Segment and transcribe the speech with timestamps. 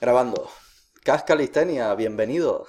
[0.00, 0.48] Grabando.
[1.04, 2.66] Cas Calistenia, bienvenido.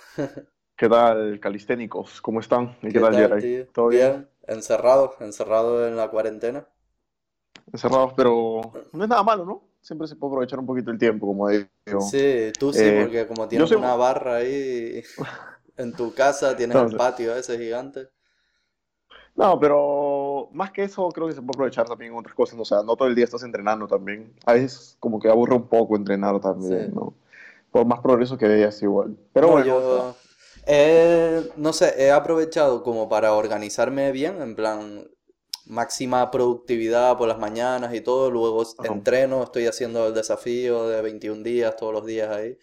[0.76, 2.22] ¿Qué tal, calisténicos?
[2.22, 2.77] ¿Cómo están?
[2.81, 3.52] ¿Y qué ¿Qué tal, tal?
[3.73, 4.13] ¿Todo bien?
[4.13, 6.68] Bien, encerrado, encerrado en la cuarentena.
[7.71, 8.62] Encerrados, pero
[8.94, 9.63] no es nada malo, ¿no?
[9.82, 11.68] Siempre se puede aprovechar un poquito el tiempo, como digo.
[11.98, 13.78] Sí, tú sí, Eh, porque como tienes soy...
[13.78, 15.04] una barra ahí
[15.78, 18.09] en tu casa, tienes el patio ese gigante.
[19.36, 19.78] no, pero
[20.52, 22.60] más que eso, creo que se puede aprovechar también en otras cosas.
[22.60, 24.34] O sea, no todo el día estás entrenando también.
[24.46, 26.92] A veces como que aburre un poco entrenar también, Sí.
[26.94, 27.14] ¿no?
[27.72, 29.16] Por más progreso que veas igual.
[29.34, 30.16] Pero No, bueno, yo
[30.66, 35.08] he, no sé, he aprovechado como para organizarme bien, en plan
[35.66, 38.94] máxima productividad por las mañanas y todo, luego ajá.
[38.94, 42.58] entreno, estoy haciendo el desafío de 21 días todos los días ahí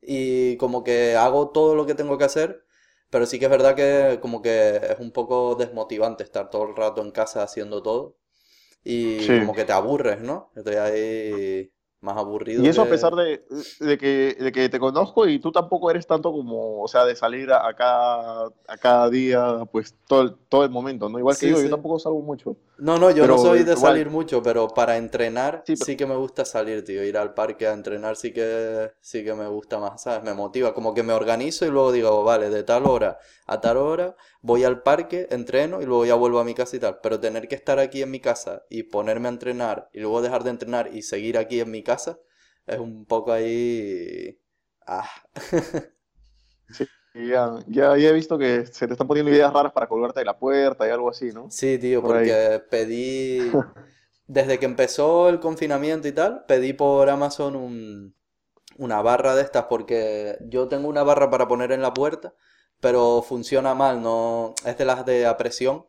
[0.00, 2.63] y como que hago todo lo que tengo que hacer,
[3.14, 6.76] pero sí que es verdad que como que es un poco desmotivante estar todo el
[6.76, 8.16] rato en casa haciendo todo
[8.84, 9.34] y Sí.
[9.34, 10.52] como que te aburres, ¿no?
[10.56, 11.72] Estoy ahí
[12.04, 12.16] más
[12.56, 13.44] Y aburrido eso a pesar de,
[13.80, 17.16] de que, de que te conozco y tú tampoco eres tanto como, o sea, de
[17.16, 21.18] salir a, a cada, a cada día, pues todo el, todo el momento, ¿no?
[21.18, 21.70] Igual que Sí, yo, yo sí.
[21.70, 25.64] tampoco salgo mucho, No, no, yo no soy de igual, salir mucho, pero para entrenar
[25.64, 27.04] sí, pero, sí que me gusta salir, tío.
[27.04, 30.24] Ir al parque a entrenar sí que sí que me gusta más, ¿sabes?
[30.24, 33.76] Me motiva, como que me organizo y luego digo, vale, de tal hora a tal
[33.76, 36.98] hora voy al parque, entreno y luego ya vuelvo a mi casa y tal.
[37.02, 40.42] Pero tener que estar aquí en mi casa y ponerme a entrenar y luego dejar
[40.44, 41.93] de entrenar y seguir aquí en mi casa
[42.66, 44.38] es un poco ahí...
[44.86, 45.08] Ah.
[46.68, 50.20] sí, ya, ya, ya he visto que se te están poniendo ideas raras para colgarte
[50.20, 51.48] de la puerta y algo así, ¿no?
[51.48, 52.30] Sí, tío, Por ahí.
[52.30, 53.52] porque pedí...
[54.26, 58.14] Desde que empezó el confinamiento y tal, pedí por Amazon un,
[58.78, 62.34] una barra de estas porque yo tengo una barra para poner en la puerta,
[62.80, 65.86] pero funciona mal, no es de las de a presión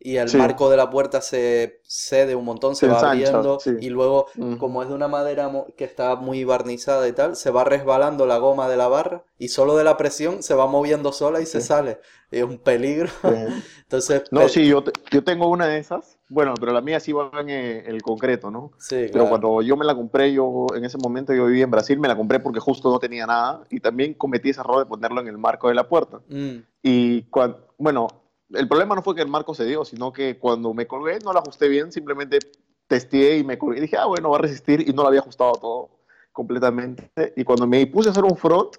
[0.00, 3.40] y el Sí, marco de la puerta se cede un montón, se se va ensancha,
[3.40, 3.70] abriendo sí.
[3.76, 4.56] y luego Ujú.
[4.56, 8.38] como es de una madera que está muy barnizada y tal, se va resbalando la
[8.38, 11.60] goma de la barra y solo de la presión se va moviendo sola y se
[11.60, 12.00] Sí, sale.
[12.30, 13.10] Y es un peligro.
[13.82, 17.00] Entonces, No, pe- sí, yo, te- yo tengo una de esas, bueno, pero la mía
[17.00, 18.72] sí va en eh, el concreto, ¿no?
[18.78, 19.28] sí, Pero claro.
[19.28, 22.16] cuando yo me la compré, yo en ese momento yo vivía en Brasil, me la
[22.16, 25.38] compré porque justo no tenía nada y también cometí ese error de ponerlo en el
[25.38, 26.20] marco de la puerta.
[26.30, 28.08] Mm, Y cuan- bueno,
[28.52, 31.32] el problema no fue que el marco se dio, sino que cuando me colgué no
[31.32, 32.38] lo ajusté bien, simplemente
[32.86, 33.78] testé y me colgué.
[33.78, 35.90] Y dije, ah, bueno, va a resistir y no lo había ajustado todo
[36.32, 37.10] completamente.
[37.36, 38.76] Y cuando me puse a hacer un front,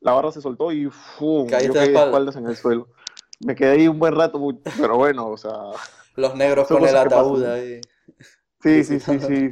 [0.00, 1.46] la barra se soltó y ¡fum!
[1.46, 2.06] yo caíste de caí de espalda.
[2.06, 2.88] espaldas en el suelo.
[3.40, 4.40] Me quedé ahí un buen rato,
[4.78, 5.52] pero bueno, o sea,
[6.16, 7.80] Los negros con el ataúd ahí
[8.62, 9.50] Sí, sí, sí, sí.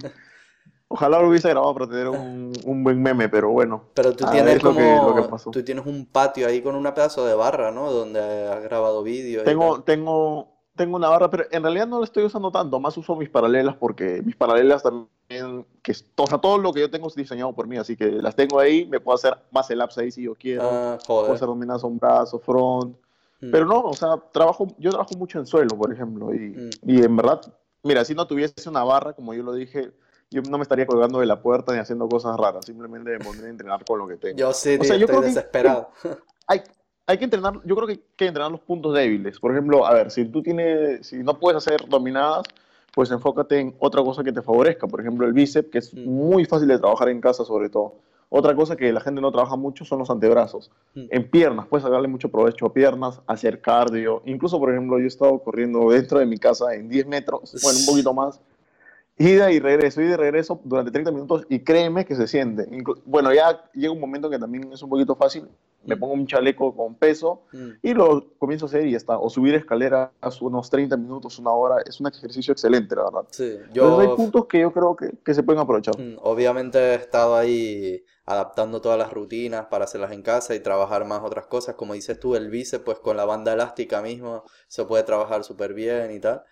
[0.92, 4.30] Ojalá lo hubiese grabado para tener un, un buen meme, pero bueno, Pero tú ah,
[4.32, 5.50] tienes es lo que, lo que como, pasó.
[5.52, 7.92] tú tienes un patio ahí con una pedazo de barra, ¿no?
[7.92, 9.52] Donde has grabado vídeos tal.
[9.52, 13.14] Tengo, tengo, tengo una barra, pero en realidad no la estoy usando tanto, más uso
[13.14, 17.14] mis paralelas porque mis paralelas también, que o sea, todo lo que yo tengo es
[17.14, 20.22] diseñado por mí, así que las tengo ahí, me puedo hacer más el ahí si
[20.22, 21.36] yo quiero, Ah, puedo joder.
[21.36, 22.96] hacer dominadas un brazo, front,
[23.40, 26.70] Mm, pero no, o sea, trabajo, yo trabajo mucho en suelo, por ejemplo, y, mm.
[26.82, 27.40] y en verdad,
[27.82, 29.92] mira, si no tuviese una barra, como yo lo dije,
[30.30, 33.46] yo no me estaría colgando de la puerta ni haciendo cosas raras, simplemente me pondría
[33.48, 34.36] a entrenar con lo que tengo.
[34.38, 35.88] Yo sí, O sea, yo estoy creo que, que desesperado.
[36.46, 36.62] hay,
[37.06, 39.40] hay que entrenar, yo creo que hay que entrenar los puntos débiles.
[39.40, 42.44] Por ejemplo, a ver, si tú tienes, si no puedes hacer dominadas,
[42.94, 44.86] pues enfócate en otra cosa que te favorezca.
[44.86, 47.94] Por ejemplo, el bíceps, que es Mm, muy fácil de trabajar en casa sobre todo.
[48.28, 50.70] Otra cosa que la gente no trabaja mucho son los antebrazos.
[50.94, 51.06] mm.
[51.10, 54.22] En piernas, puedes sacarle mucho provecho a piernas, hacer cardio.
[54.24, 57.78] Incluso, por ejemplo, yo he estado corriendo dentro de mi casa en 10 metros, bueno,
[57.80, 58.40] un poquito más,
[59.20, 62.66] ida y regreso, ida y regreso durante 30 minutos y créeme que se siente.
[62.70, 65.48] Inclu- Bueno, ya llega un momento que también es un poquito fácil.
[65.86, 67.70] Me Mm, pongo un chaleco con peso mm.
[67.82, 69.18] y lo comienzo a hacer y ya está.
[69.18, 70.10] O subir escaleras
[70.40, 73.24] unos 30 minutos, una hora, es un ejercicio excelente, la verdad.
[73.30, 75.94] Sí, Entonces hay yo puntos que yo creo que, que se pueden aprovechar.
[75.98, 81.04] mm, obviamente he estado ahí adaptando todas las rutinas para hacerlas en casa y trabajar
[81.04, 81.74] más otras cosas.
[81.76, 85.74] Como dices tú, el bíceps, pues con la banda elástica mismo se puede trabajar súper
[85.74, 86.42] bien y tal.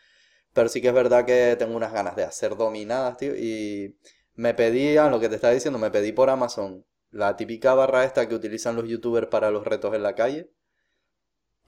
[0.52, 3.34] Pero sí que es verdad que tengo unas ganas de hacer dominadas, tío.
[3.36, 3.96] Y
[4.34, 8.28] me pedían, lo que te estaba diciendo, me pedí por Amazon la típica barra esta
[8.28, 10.50] que utilizan los youtubers para los retos en la calle.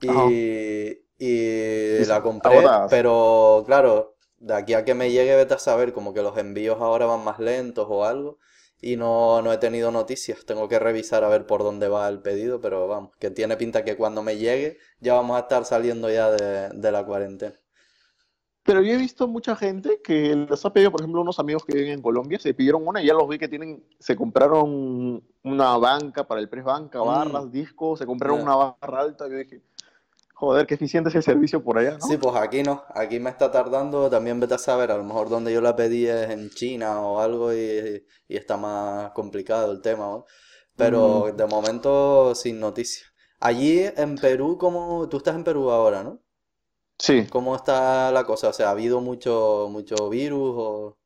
[0.01, 5.59] Y, y Y la compré, pero claro, de aquí a que me llegue, vete a
[5.59, 8.39] saber, como que los envíos ahora van más lentos o algo.
[8.81, 10.45] Y no, no he tenido noticias.
[10.45, 13.83] Tengo que revisar a ver por dónde va el pedido, pero vamos, que tiene pinta
[13.85, 17.60] que cuando me llegue ya vamos a estar saliendo ya de, de la cuarentena.
[18.63, 21.73] Pero yo he visto mucha gente que les ha pedido, por ejemplo, unos amigos que
[21.75, 25.77] viven en Colombia, se pidieron una y ya los vi que tienen, se compraron una
[25.77, 29.27] banca para el press banca, Mm, barras, discos, se compraron una barra alta.
[29.27, 29.61] Yo dije,
[30.33, 33.51] joder, qué eficiente es el servicio por allá, Sí, pues aquí no, aquí me está
[33.51, 37.01] tardando, también vete a saber, a lo mejor donde yo la pedí es en China
[37.01, 40.25] o algo y, y está más complicado el tema, ¿no?
[40.75, 43.05] pero Mm, de momento sin noticias.
[43.39, 45.07] Allí en Perú, ¿cómo?
[45.09, 46.20] Tú estás en Perú ahora, ¿no?
[47.01, 48.49] Sí, ¿Cómo está la cosa?
[48.49, 50.97] O sea, ¿ha habido mucho, mucho virus o...?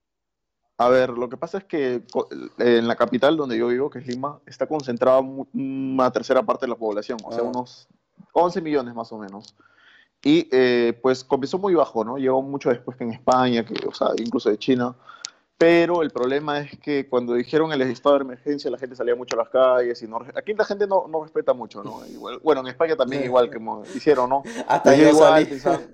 [0.78, 2.28] a ver, lo que pasa es que co-
[2.60, 6.70] en la capital donde yo vivo, que es Lima, está concentrada una tercera parte de
[6.72, 7.88] la población, o sea, Ah, unos
[8.34, 9.56] 11 millones más o menos.
[10.22, 12.18] Y eh, pues comenzó muy bajo, ¿no?
[12.18, 14.96] Llegó mucho después que en España, que, o sea, incluso de China.
[15.58, 19.36] Pero el problema es que cuando dijeron el estado de emergencia, la gente salía mucho
[19.36, 20.20] a las calles y no...
[20.36, 22.06] Aquí la gente no, no respeta mucho, ¿no?
[22.12, 23.60] Igual, bueno, en España también igual que
[23.96, 24.44] hicieron, ¿no?
[24.68, 25.86] hasta yo igual, salí.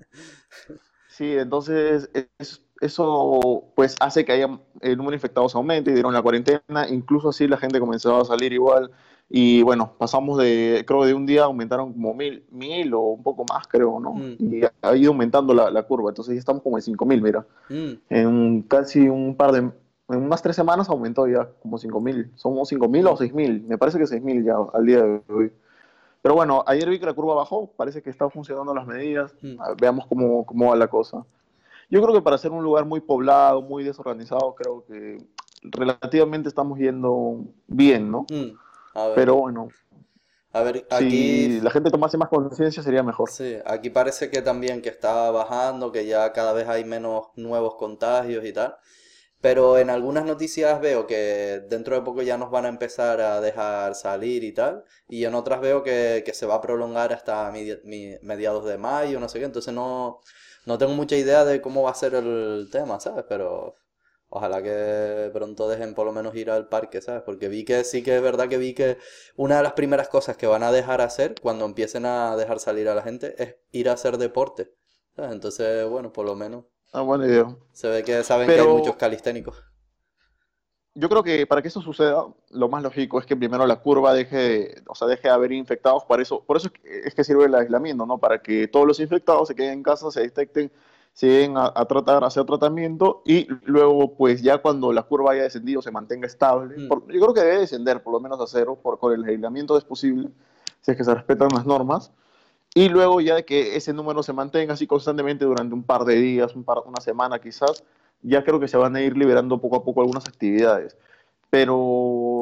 [1.08, 2.10] Sí, entonces
[2.40, 6.88] es- eso pues hace que haya el número de infectados aumente y dieron la cuarentena,
[6.90, 8.90] incluso así la gente comenzó a salir igual
[9.34, 13.46] y bueno, pasamos de, creo de un día aumentaron como mil, mil o un poco
[13.50, 14.14] más creo, ¿no?
[14.14, 17.22] Mm, Y ha ido aumentando la, la curva, entonces ya estamos como en cinco mil,
[17.22, 19.74] mira, mm, en casi un par de, en
[20.10, 23.78] unas tres semanas aumentó ya como cinco mil, somos cinco mil o seis mil, me
[23.78, 25.52] parece que seis mil ya al día de hoy.
[26.22, 29.62] Pero bueno, ayer vi que la curva bajó, parece que están funcionando las medidas, mm.
[29.62, 31.26] a- veamos cómo, cómo va la cosa.
[31.90, 35.18] Yo creo que para ser un lugar muy poblado, muy desorganizado, creo que
[35.64, 38.26] relativamente estamos yendo bien, ¿no?
[38.94, 39.70] A ver, Pero bueno,
[40.54, 43.30] a ver, si aquí, la gente tomase más conciencia sería mejor.
[43.30, 47.76] sí, aquí parece que también que está bajando, que ya cada vez hay menos nuevos
[47.76, 48.76] contagios y tal.
[49.42, 53.42] Pero en algunas noticias veo que dentro de poco ya nos van a empezar a
[53.42, 54.86] dejar salir y tal.
[55.10, 57.52] Y en otras veo que, que se va a prolongar hasta
[58.24, 59.46] mediados de mayo, no sé qué.
[59.46, 60.22] Entonces no,
[60.66, 63.26] no tengo mucha idea de cómo va a ser el tema, ¿sabes?
[63.30, 63.78] Pero
[64.32, 67.22] ojalá que pronto dejen por lo menos ir al parque, ¿sabes?
[67.24, 68.98] Porque vi que sí que es verdad que vi que
[69.36, 72.90] una de las primeras cosas que van a dejar hacer cuando empiecen a dejar salir
[72.90, 74.74] a la gente es ir a hacer deporte,
[75.16, 75.32] ¿sabes?
[75.34, 77.56] Entonces, bueno, por lo menos Ah, buena idea.
[77.74, 79.64] se ve que saben que hay muchos calisténicos.
[80.94, 84.14] yo creo que para que eso suceda, lo más lógico es que primero la curva
[84.14, 86.04] deje, o sea, deje de haber infectados.
[86.06, 88.18] Por eso, por eso es que, es que sirve el aislamiento, ¿no?
[88.20, 90.72] Para que todos los infectados se queden en casa, se detecten,
[91.14, 95.34] se lleguen a, a tratar, a hacer tratamiento y luego, pues ya cuando la curva
[95.34, 96.78] haya descendido, se mantenga estable.
[96.78, 99.24] Mm, Por- yo creo que debe descender por lo menos a cero, por, con el
[99.26, 100.30] aislamiento es posible,
[100.82, 102.12] si es que se respetan las normas.
[102.74, 106.16] Y luego ya de que ese número se mantenga así constantemente durante un par de
[106.16, 107.84] días, un par, una semana quizás,
[108.22, 110.96] ya creo que se van a ir liberando poco a poco algunas actividades.
[111.50, 111.76] Pero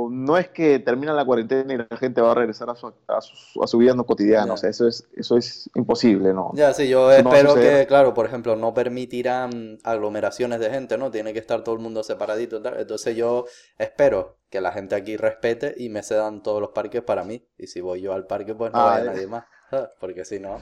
[0.09, 3.21] no es que termina la cuarentena y la gente va a regresar a su, a
[3.21, 4.53] su, a su vida no cotidiana.
[4.53, 6.51] O sea, eso es, eso es imposible, ¿no?
[6.53, 10.97] Ya, sí, yo Eso no espero que, claro, por ejemplo, no permitirán aglomeraciones de gente,
[10.97, 11.11] ¿no?
[11.11, 12.79] Tiene que estar todo el mundo separadito tal.
[12.79, 13.45] Entonces yo
[13.77, 17.45] espero que la gente aquí respete y me cedan todos los parques para mí.
[17.57, 19.45] Y si voy yo al parque, pues no Ah, vaya eh, nadie más.
[19.99, 20.61] Porque si no,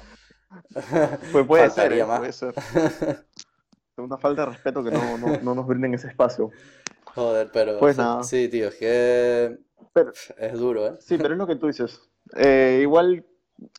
[1.31, 2.06] pues puede ser, ¿eh?
[2.06, 2.54] Puede ser.
[3.98, 6.51] Una falta de respeto que no, no, no nos brinden ese espacio.
[7.18, 8.24] Joder, pero Pues nada.
[8.24, 9.58] sí, tío, es que
[9.92, 10.94] Pero, es duro, ¿eh?
[11.00, 12.00] sí, pero es lo que tú dices.
[12.36, 13.25] Eh, igual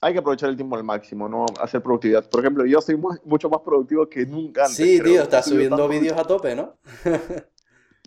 [0.01, 1.47] hay que aprovechar el tiempo al máximo, ¿no?
[1.61, 2.29] Hacer productividad.
[2.29, 5.23] Por ejemplo, yo soy mu- mucho más productivo que nunca antes, Sí, tío, creo.
[5.23, 6.77] Estás subiendo vídeos a tope, ¿no?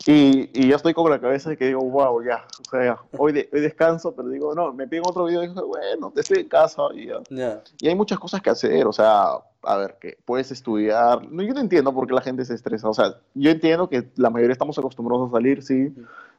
[0.08, 3.34] Y, y yo estoy con la cabeza de que digo, wow, ya, o sea, hoy,
[3.34, 6.50] de- hoy descanso, pero digo, no, me piden otro video y digo, bueno, estoy en
[6.50, 7.20] casa y ya.
[7.30, 7.62] Ya.
[7.80, 9.26] Y hay muchas cosas que hacer, o sea,
[9.64, 11.30] a ver, que puedes estudiar.
[11.32, 14.10] No, yo no entiendo por qué la gente se estresa, o sea, yo entiendo que
[14.16, 15.94] la mayoría estamos acostumbrados a salir, sí,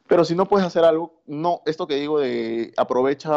[0.07, 3.31] pero si no puedes hacer algo, no, esto que digo de aprovecha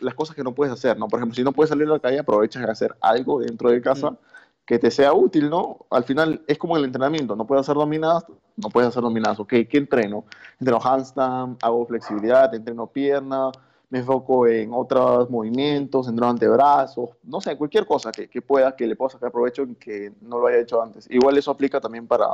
[0.00, 1.06] las cosas que no puedes hacer, ¿no?
[1.06, 3.80] Por ejemplo, si no puedes salir a la calle, aprovecha de hacer algo dentro de
[3.80, 4.16] casa Mm.
[4.64, 5.86] Que te sea útil, ¿no?
[5.90, 8.24] Al final es como el entrenamiento, no puedes hacer dominadas,
[8.56, 10.24] no puedes hacer dominadas, ok, ¿qué entreno?
[10.60, 13.50] Entreno handstand, hago flexibilidad, entreno pierna,
[13.90, 18.86] me enfoco en otros movimientos, entreno antebrazos, no sé, cualquier cosa que, que pueda, que
[18.86, 21.06] le pueda sacar provecho y que no lo haya hecho antes.
[21.10, 22.26] Igual eso aplica también para,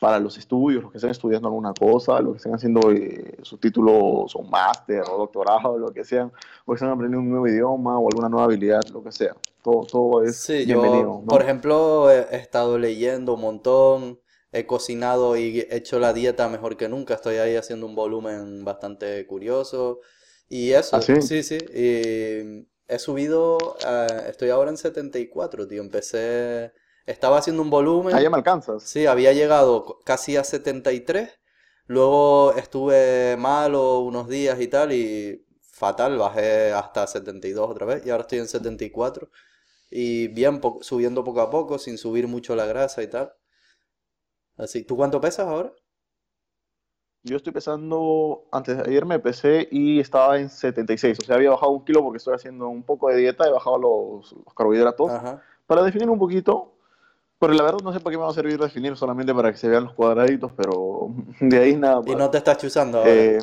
[0.00, 3.58] para los estudios, los que estén estudiando alguna cosa, los que estén haciendo eh, sus
[3.58, 6.32] títulos o máster o doctorado, lo que sean,
[6.64, 9.34] o que estén aprendiendo un nuevo idioma o alguna nueva habilidad, lo que sea.
[9.62, 11.26] Todo, todo es Sí, bienvenido, yo, ¿no?
[11.26, 14.20] por ejemplo, he, estado leyendo un montón,
[14.52, 18.64] he cocinado y he hecho la dieta mejor que nunca, estoy ahí haciendo un volumen
[18.64, 20.00] bastante curioso.
[20.48, 21.20] Y ¿Ah, eso, sí?
[21.20, 26.72] sí, sí, y he subido, eh, estoy ahora en 74, tío, empecé,
[27.10, 27.70] estaba haciendo un
[28.10, 28.84] Ah, volumen, ya me alcanzas.
[28.84, 31.30] sí, había llegado casi a 73,
[31.86, 38.10] luego estuve malo unos días y tal, y fatal, bajé hasta 72 otra vez, y
[38.10, 39.30] ahora estoy en 74.
[39.90, 43.32] Y bien, po- subiendo poco a poco, sin subir mucho la grasa y tal.
[44.58, 45.72] Así, ¿tú cuánto pesas ahora?
[47.24, 51.50] Yo estoy pesando, antes de ayer me pesé y estaba en 76, o sea, había
[51.50, 55.12] bajado un kilo porque estoy haciendo un poco de dieta, he bajado los, los carbohidratos
[55.14, 55.42] Ajá.
[55.66, 56.72] para definir un poquito,
[57.38, 59.58] pero la verdad no sé para qué me va a servir definir solamente para que
[59.58, 61.08] se vean los cuadraditos, pero
[61.40, 62.18] de ahí nada ¿Y más.
[62.18, 63.10] no te estás chuzando ahora?
[63.10, 63.38] Eh,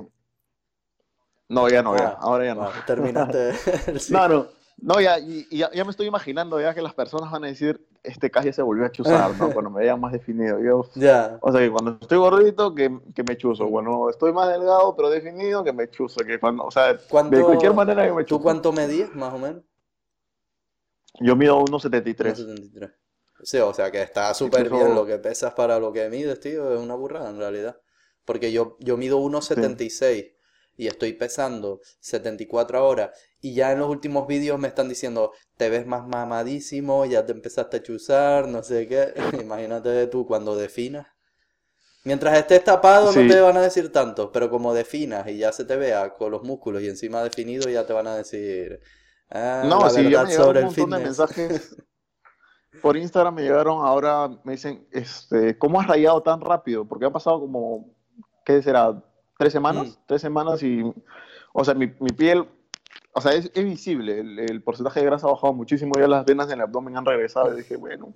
[1.50, 2.08] No, ya no, ya.
[2.10, 2.64] Ah, Ahora ya no.
[2.64, 3.50] ah, terminaste
[3.92, 4.48] el No, no.
[4.78, 7.88] No, ya, y, ya, ya me estoy imaginando ya que las personas van a decir,
[8.04, 9.50] este calle se volvió a chuzar, ¿no?
[9.54, 10.60] Cuando me vean más definido.
[10.60, 11.38] Yo, Ya.
[11.40, 13.70] o sea, que cuando estoy gordito, que, que me chuzo.
[13.70, 16.18] Cuando estoy más delgado, pero definido, que me chuzo.
[16.26, 18.42] Que cuando, o sea, de ¿Cuánto- cualquier manera que me ¿Tú chuzo.
[18.44, 19.64] cuánto medías, más o menos?
[21.22, 22.36] Yo mido 1,73.
[22.36, 22.94] 1,73.
[23.46, 26.74] Sí, o sea que está súper bien lo que pesas para lo que mides, tío,
[26.74, 27.80] es una burrada en realidad.
[28.26, 30.34] Porque yo, yo mido 1,76
[30.76, 35.70] y estoy pesando 74 ahora y ya en los últimos vídeos me están diciendo, te
[35.70, 39.14] ves más mamadísimo, ya te empezaste a chuzar, no sé qué.
[39.40, 41.06] Imagínate tú cuando definas.
[42.04, 45.66] Mientras estés tapado no te van a decir tanto, pero como definas y ya se
[45.66, 48.80] te vea con los músculos y encima definido, ya te van a decir,
[49.30, 51.76] ah, No, la sí, ya verdad me sobre un el de mensajes.
[52.82, 56.86] Por Instagram me llegaron ahora, me dicen, este, ¿cómo has rayado tan rápido?
[56.86, 57.94] Porque ha pasado como,
[58.46, 59.02] ¿qué será?
[59.38, 59.88] ¿Tres semanas?
[59.88, 60.02] Mm.
[60.06, 60.84] Tres semanas y,
[61.54, 62.48] o sea, mi, mi piel,
[63.14, 66.26] o sea, es, es visible, el, el porcentaje de grasa ha bajado muchísimo, ya las
[66.26, 68.14] venas en el abdomen han regresado y dije, bueno,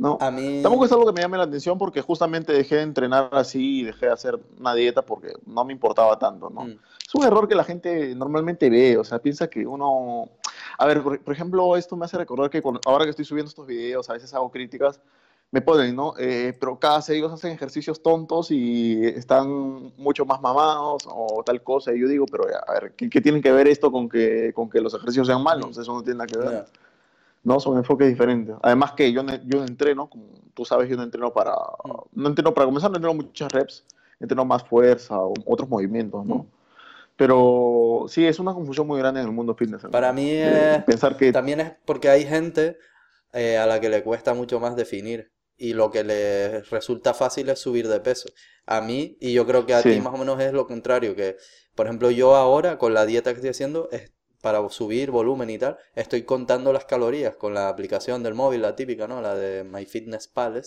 [0.00, 0.18] no.
[0.20, 0.60] A mí...
[0.62, 3.84] Tampoco es algo que me llame la atención porque justamente dejé de entrenar así y
[3.84, 6.62] dejé de hacer una dieta porque no me importaba tanto, ¿no?
[6.62, 6.78] Mm.
[7.06, 10.28] Es un error que la gente normalmente ve, o sea, piensa que uno...
[10.78, 13.48] A ver, por, por ejemplo, esto me hace recordar que cuando- ahora que estoy subiendo
[13.48, 15.00] estos videos, a veces hago críticas,
[15.50, 16.14] me ponen, ¿no?
[16.18, 21.92] Eh, pero cada ellos hacen ejercicios tontos y están mucho más mamados o tal cosa.
[21.92, 24.70] Y yo digo, pero a ver, ¿qué, qué tiene que ver esto con que, con
[24.70, 25.76] que los ejercicios sean malos?
[25.76, 26.50] Eso no tiene nada que ver.
[26.52, 26.66] Ya.
[27.42, 28.54] No, son enfoques diferentes.
[28.62, 31.54] Además que yo, no- yo no entreno, como tú sabes, yo no entreno para...
[32.12, 33.84] No entreno para comenzar, no entreno muchas reps,
[34.20, 36.34] entreno más fuerza o otros movimientos, ¿no?
[36.36, 36.46] Mm.
[37.16, 39.82] Pero sí, es una confusión muy grande en el mundo fitness.
[39.90, 41.32] Para mí es- Pensar que...
[41.32, 42.78] También es porque hay gente
[43.32, 47.48] eh, a la que le cuesta mucho más definir y lo que le resulta fácil
[47.50, 48.28] es subir de peso.
[48.66, 49.90] A mí, y yo creo que a Sí.
[49.92, 51.36] ti más o menos es lo contrario, que
[51.74, 55.58] por ejemplo yo ahora con la dieta que estoy haciendo es para subir volumen y
[55.58, 59.20] tal, estoy contando las calorías con la aplicación del móvil, la típica, ¿no?
[59.20, 60.62] La de MyFitnessPal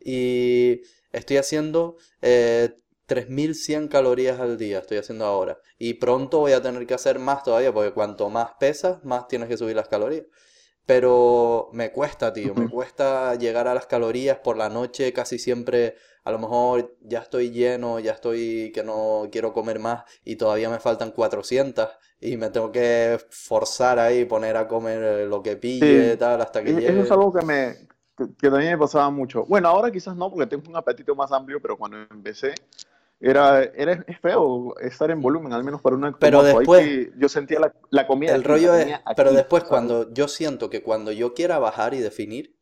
[0.00, 2.70] y estoy haciendo eh,
[3.06, 5.58] 3100 calorías al día, estoy haciendo ahora.
[5.78, 9.48] Y pronto voy a tener que hacer más todavía, porque cuanto más pesas, más tienes
[9.48, 10.26] que subir las calorías.
[10.86, 15.96] Pero me cuesta, tío, me cuesta llegar a las calorías por la noche, casi siempre,
[16.24, 20.68] a lo mejor ya estoy lleno, ya estoy que no quiero comer más y todavía
[20.70, 21.88] me faltan 400
[22.20, 26.18] y me tengo que forzar ahí, poner a comer eh, lo que pille, Sí.
[26.18, 27.00] tal, hasta que E- Eso llegue.
[27.02, 27.88] es algo que me
[28.38, 29.44] que, también me pasaba mucho.
[29.46, 32.52] Bueno, ahora quizás no, porque tengo un apetito más amplio, pero cuando empecé
[33.18, 37.28] era, era es feo estar en volumen, al menos para una Pero después- que- yo
[37.30, 39.68] sentía la, la comida El aquí, rollo es, pero después ¿sabes?
[39.70, 42.54] cuando yo siento que cuando yo quiera bajar y definir,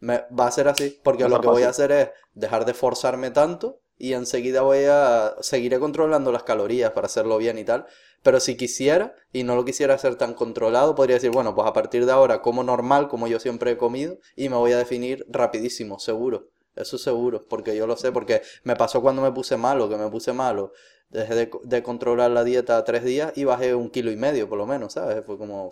[0.00, 3.30] me, va a ser así, porque lo que voy a hacer es dejar de forzarme
[3.30, 7.86] tanto y enseguida voy a, seguiré controlando las calorías para hacerlo bien y tal,
[8.22, 11.72] pero si quisiera y no lo quisiera hacer tan controlado, podría decir, bueno, pues a
[11.72, 15.24] partir de ahora como normal, como yo siempre he comido, y me voy a definir
[15.28, 16.48] rapidísimo, seguro.
[16.76, 20.08] Eso seguro, porque yo lo sé, porque me pasó cuando me puse malo, que me
[20.08, 20.72] puse malo.
[21.08, 24.48] Dejé de, co- de controlar la dieta tres días y bajé un kilo y medio,
[24.48, 25.24] por lo menos, ¿sabes?
[25.26, 25.70] Fue como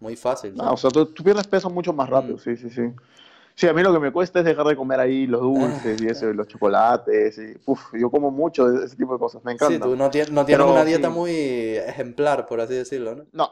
[0.00, 2.38] muy fácil, Ah, o sea, tú, tú pierdes peso mucho más rápido, Mm.
[2.38, 2.82] sí, sí, sí.
[3.58, 6.06] Sí, a mí lo que me cuesta es dejar de comer ahí los dulces y
[6.08, 9.52] eso, y los chocolates, y uf, yo como mucho de ese tipo de cosas, me
[9.52, 9.86] Sí, encanta.
[9.86, 11.14] tú no, tienes no tienes Pero una dieta sí.
[11.14, 13.24] muy ejemplar, por así decirlo, ¿no?
[13.32, 13.50] No,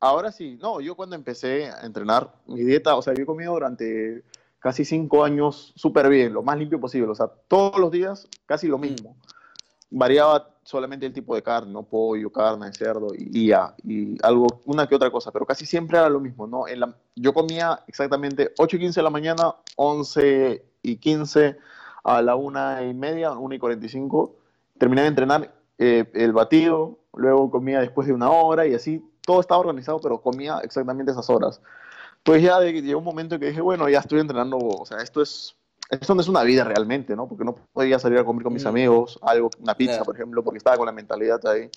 [0.00, 3.54] ahora sí, no, yo cuando empecé a entrenar, mi dieta, o sea, yo he comido
[3.54, 4.22] durante
[4.58, 8.66] casi cinco años súper bien, lo más limpio posible, o sea, todos los días casi
[8.68, 9.16] lo mismo.
[9.88, 11.82] Variaba solamente el tipo de carne, ¿no?
[11.82, 13.52] Pollo, carne, cerdo y, y
[13.84, 16.68] y algo, una que otra cosa, pero casi siempre era lo mismo, ¿no?
[16.68, 21.56] En la- yo comía exactamente 8 y 15 de la mañana, 11 y 15
[22.04, 24.34] a la una y media, 1 y 45,
[24.78, 29.40] terminé de entrenar eh, el batido, luego comía después de una hora y así, todo
[29.40, 31.60] estaba organizado, pero comía exactamente esas horas.
[32.22, 35.22] Pues ya llegó un momento en que dije, bueno, ya estoy entrenando, o sea, esto
[35.22, 35.56] es,
[35.90, 37.26] esto no es una vida realmente, ¿no?
[37.26, 38.68] Porque no podía salir a comer con mis Mm.
[38.68, 40.04] amigos, algo, una pizza, Ya.
[40.04, 41.68] por ejemplo, porque estaba con la mentalidad ahí.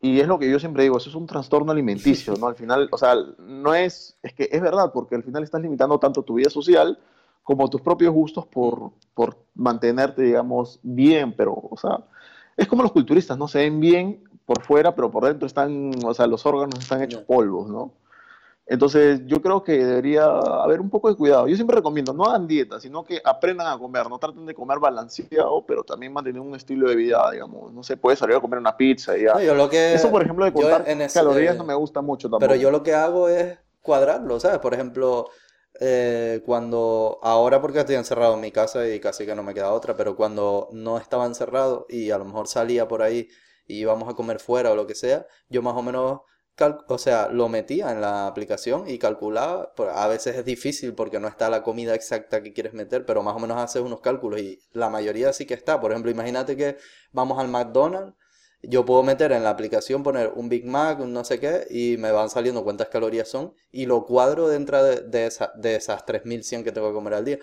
[0.00, 2.46] Y es lo que yo siempre digo, eso es un trastorno alimenticio, ¿no?
[2.46, 5.98] Al final, o sea, no es, es que es verdad, porque al final estás limitando
[5.98, 6.98] tanto tu vida social
[7.42, 12.00] como tus propios gustos por, por mantenerte, digamos, bien, pero, o sea,
[12.56, 13.48] es como los culturistas, ¿no?
[13.48, 17.22] Se ven bien por fuera, pero por dentro están, o sea, los órganos están hechos
[17.22, 17.92] polvos, ¿no?
[18.66, 21.46] Entonces, yo creo que debería haber un poco de cuidado.
[21.46, 24.78] Yo siempre recomiendo, no hagan dieta, sino que aprendan a comer, no traten de comer
[24.78, 27.72] balanceado, pero también mantener un estilo de vida, digamos.
[27.74, 29.34] No se puede salir a comer una pizza y ya.
[29.34, 29.92] No, yo lo que...
[29.94, 32.40] Eso, por ejemplo, de contar en ese- calorías no me gusta mucho tampoco.
[32.48, 34.60] Pero yo lo que hago es cuadrarlo, ¿sabes?
[34.60, 35.28] Por ejemplo,
[35.80, 39.72] eh, cuando ahora porque estoy encerrado en mi casa y casi que no me queda
[39.72, 43.28] otra, pero cuando no estaba encerrado y a lo mejor salía por ahí
[43.66, 46.20] y íbamos a comer fuera o lo que sea, yo más o menos
[46.88, 49.72] o sea, lo metía en la aplicación y calculaba.
[49.94, 53.34] A veces es difícil porque no está la comida exacta que quieres meter, pero más
[53.34, 55.80] o menos haces unos cálculos y la mayoría sí que está.
[55.80, 56.76] Por ejemplo, imagínate que
[57.12, 58.14] vamos al McDonald's,
[58.62, 61.96] yo puedo meter en la aplicación, poner un Big Mac, un no sé qué, y
[61.98, 66.06] me van saliendo cuántas calorías son y lo cuadro dentro de, de, esa, de esas
[66.06, 67.38] 3100 que tengo que comer al día.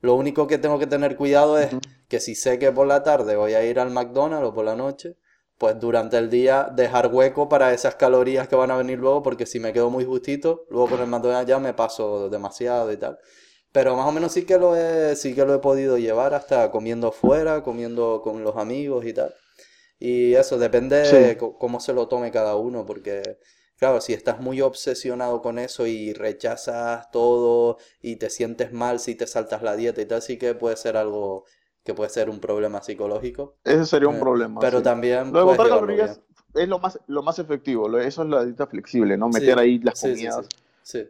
[0.00, 1.70] Lo único que tengo que tener cuidado es
[2.08, 4.76] que si sé que por la tarde voy a ir al McDonald's o por la
[4.76, 5.16] noche,
[5.58, 9.46] pues durante el día dejar hueco para esas calorías que van a venir luego, porque
[9.46, 13.18] si me quedo muy justito, luego con el McDonald's ya me paso demasiado y tal.
[13.72, 16.70] Pero más o menos sí que lo he, sí que lo he podido llevar hasta
[16.70, 19.34] comiendo fuera, comiendo con los amigos y tal.
[19.98, 23.38] Y eso depende de cómo se lo tome cada uno, porque
[23.78, 29.14] claro, si estás muy obsesionado con eso y rechazas todo y te sientes mal si
[29.14, 31.44] te saltas la dieta y tal, sí que puede ser algo
[31.86, 33.54] que puede ser un problema psicológico.
[33.64, 34.60] Ese sería un eh, problema.
[34.60, 35.32] Pero también.
[35.32, 36.20] Lo de botar calorías
[36.54, 37.96] es lo más, lo más efectivo.
[37.98, 39.28] Eso es la dieta flexible, ¿no?
[39.28, 40.48] Meter ahí las comidas.
[40.82, 41.08] Sí.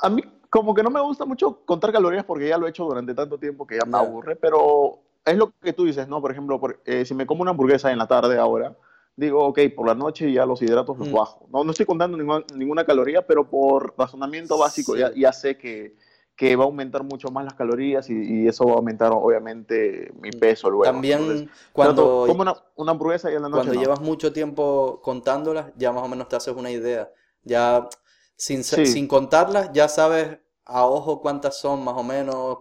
[0.00, 2.84] A, mí, como que no me gusta mucho contar calorías porque ya lo he hecho
[2.84, 6.20] durante tanto tiempo que ya me aburre, pero es lo que tú dices, ¿no?
[6.22, 8.76] Por ejemplo, eh, si me como una hamburguesa en la tarde ahora,
[9.16, 11.12] digo, ok, por la noche ya los hidratos los mm.
[11.12, 11.48] bajo.
[11.52, 15.96] No, no estoy contando ninguna, ninguna caloría, pero por razonamiento básico ya, ya sé que
[16.38, 20.30] que va a aumentar mucho más las calorías y, eso va a aumentar obviamente mi
[20.30, 20.84] peso luego.
[20.84, 25.72] También cuando como una, una, hamburguesa y en la noche cuando llevas mucho tiempo contándolas
[25.76, 27.10] ya más o menos te haces una idea.
[27.42, 27.88] Ya
[28.36, 32.58] sin, sin contarlas ya sabes a ojo cuántas son más o menos.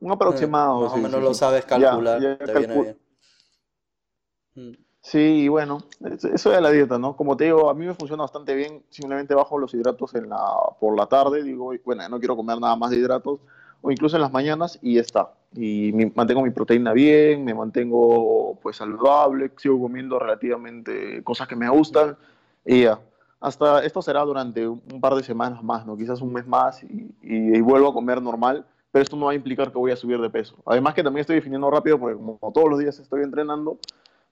[0.00, 0.80] Un aproximado.
[0.80, 2.20] más o menos lo sabes calcular.
[2.44, 2.98] te viene
[4.56, 4.83] bien.
[5.04, 7.14] Sí, bueno, eso es la dieta, ¿no?
[7.14, 10.42] Como te digo, a mí me funciona bastante bien, simplemente bajo los hidratos en la,
[10.80, 13.38] por la tarde, digo, bueno, no quiero comer nada más de hidratos,
[13.82, 15.34] o incluso en las mañanas, y ya está.
[15.54, 21.68] Y mantengo mi proteína bien, me mantengo pues saludable, sigo comiendo relativamente cosas que me
[21.68, 22.16] gustan,
[22.64, 22.98] y ya.
[23.40, 25.98] Hasta esto será durante un par de semanas más, ¿no?
[25.98, 29.34] Quizás un mes más, y, y, vuelvo a comer normal, pero esto no va a
[29.34, 30.56] implicar que voy a subir de peso.
[30.64, 33.78] Además que también estoy definiendo rápido, porque como todos los días estoy entrenando,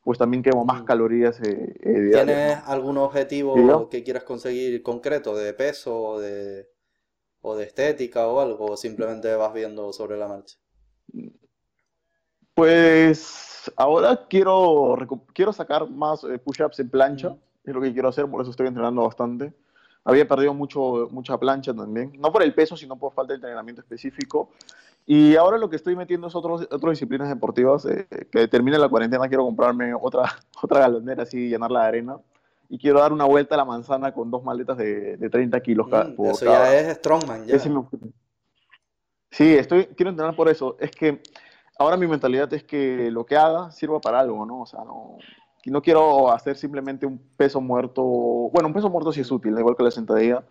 [0.02, 0.84] pues también quemo más mm.
[0.84, 6.68] calorías eh, eh ¿Tienes algún objetivo que quieras conseguir concreto de peso o de,
[7.40, 8.72] o de estética o algo?
[8.72, 10.56] ¿O simplemente vas viendo sobre la marcha?
[12.54, 14.96] Pues ahora quiero,
[15.32, 18.66] quiero sacar más eh, push-ups en plancha, es lo que quiero hacer, por eso estoy
[18.66, 19.54] entrenando bastante.
[20.04, 23.82] Había perdido mucho, mucha plancha también, no por el peso, sino por falta de entrenamiento
[23.82, 24.50] específico.
[25.06, 27.84] Y ahora lo que estoy metiendo es otros, otras disciplinas deportivas.
[27.86, 30.22] Eh, que termine la cuarentena, quiero comprarme otra,
[30.62, 32.16] otra galonera así, llenarla de arena.
[32.68, 35.88] Y quiero dar una vuelta a la manzana con dos maletas de, de 30 kilos
[35.88, 37.58] cada, mm, eso ya es Strongman, ya.
[39.30, 40.76] Sí, estoy, quiero entrenar por eso.
[40.78, 41.20] Es que
[41.78, 44.60] ahora mi mentalidad es que lo que haga sirva para algo, ¿no?
[44.60, 45.18] O sea, no,
[45.66, 48.02] no quiero hacer simplemente un peso muerto.
[48.02, 50.42] Bueno, un peso muerto sí es útil, igual que la sentadilla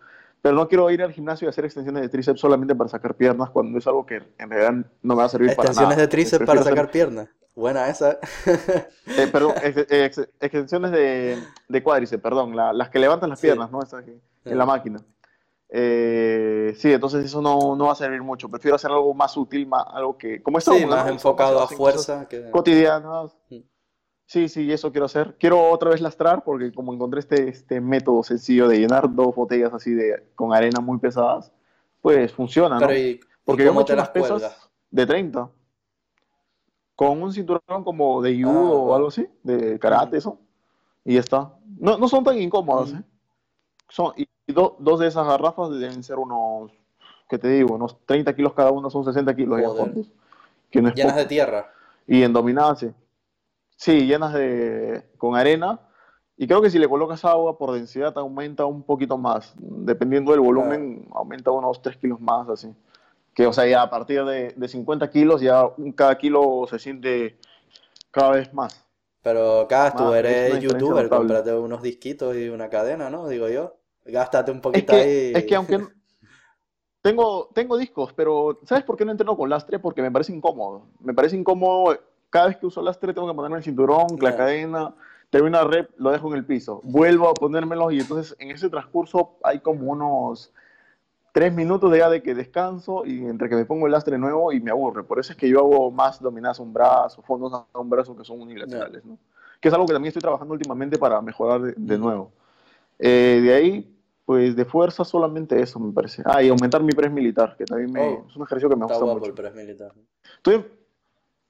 [0.42, 3.50] pero no quiero ir al gimnasio y hacer extensiones de tríceps solamente para sacar piernas
[3.50, 5.70] cuando es algo que en realidad no me va a servir para nada.
[5.70, 7.28] Extensiones de tríceps para sacar piernas.
[7.54, 8.18] Buena esa.
[9.18, 9.54] eh, perdón,
[10.40, 13.80] extensiones de, de cuádriceps, perdón, las que levantan las piernas, ¿no?
[14.44, 14.98] en la máquina.
[15.74, 18.48] Eh, sí, entonces eso no, no, va a servir mucho.
[18.48, 20.42] Prefiero hacer algo más útil, más, algo que...
[20.42, 22.26] Como esto, sí, más enfocado a fuerza.
[22.28, 22.50] Que...
[22.50, 23.34] Cotidianas.
[23.48, 23.60] Mm.
[24.32, 25.36] Sí, sí, eso quiero hacer.
[25.38, 29.74] Quiero otra vez lastrar porque como encontré este, este método sencillo de llenar dos botellas
[29.74, 31.52] así de con arena muy pesadas,
[32.00, 32.86] pues funciona, ¿no?
[33.44, 35.50] porque yo me las pesas de 30.
[36.96, 40.38] Con un cinturón como de judo ah, o algo así, de karate, eso.
[41.04, 41.52] Y ya está.
[41.78, 43.02] No, no son tan incómodas, ¿eh?
[43.90, 46.72] Son, y dos de esas garrafas deben ser unos,
[47.28, 47.74] ¿qué te digo?
[47.74, 49.60] Unos 30 kilos cada una, son 60 kilos.
[50.70, 51.70] Llenas de tierra.
[52.06, 52.76] Y en dominada,
[53.82, 54.06] sí.
[54.06, 55.80] Llenas de con arena.
[56.36, 59.54] Y creo que si le colocas agua por densidad aumenta un poquito más.
[59.58, 62.74] Dependiendo del volumen, aumenta unos 3 kilos más, así.
[63.34, 67.38] Que, o sea, ya a partir de, de 50 kilos, ya cada kilo se siente
[68.10, 68.84] cada vez más.
[69.22, 73.28] Pero, acá tú eres youtuber, cómprate unos disquitos y una cadena, ¿no?
[73.28, 73.76] Digo yo.
[74.04, 75.32] Gástate un poquito ahí.
[75.32, 75.78] Es que aunque
[77.02, 79.78] tengo, tengo discos, pero ¿sabes por qué no entreno con lastre?
[79.78, 80.88] Porque me parece incómodo.
[80.98, 81.96] Me parece incómodo
[82.32, 84.94] cada vez que uso lastre tengo que ponerme el cinturón, la cadena,
[85.28, 88.70] termino una rep, lo dejo en el piso, vuelvo a ponérmelo y entonces en ese
[88.70, 90.50] transcurso hay como unos
[91.32, 94.50] tres minutos de ya de que descanso y entre que me pongo el lastre nuevo
[94.50, 95.04] y me aburre.
[95.04, 98.16] Por eso es que yo hago más dominadas a un brazo, fondos a un brazo
[98.16, 99.18] que son unilaterales, ¿no?
[99.60, 102.32] Que es algo que también estoy trabajando últimamente para mejorar de, nuevo.
[102.98, 106.22] Eh, de ahí, pues de fuerza solamente eso me parece.
[106.24, 108.86] Ah, y aumentar mi press militar, que también me, oh, es un ejercicio que me
[108.86, 109.26] gusta mucho.
[109.26, 109.92] El press militar.
[110.36, 110.64] Estoy,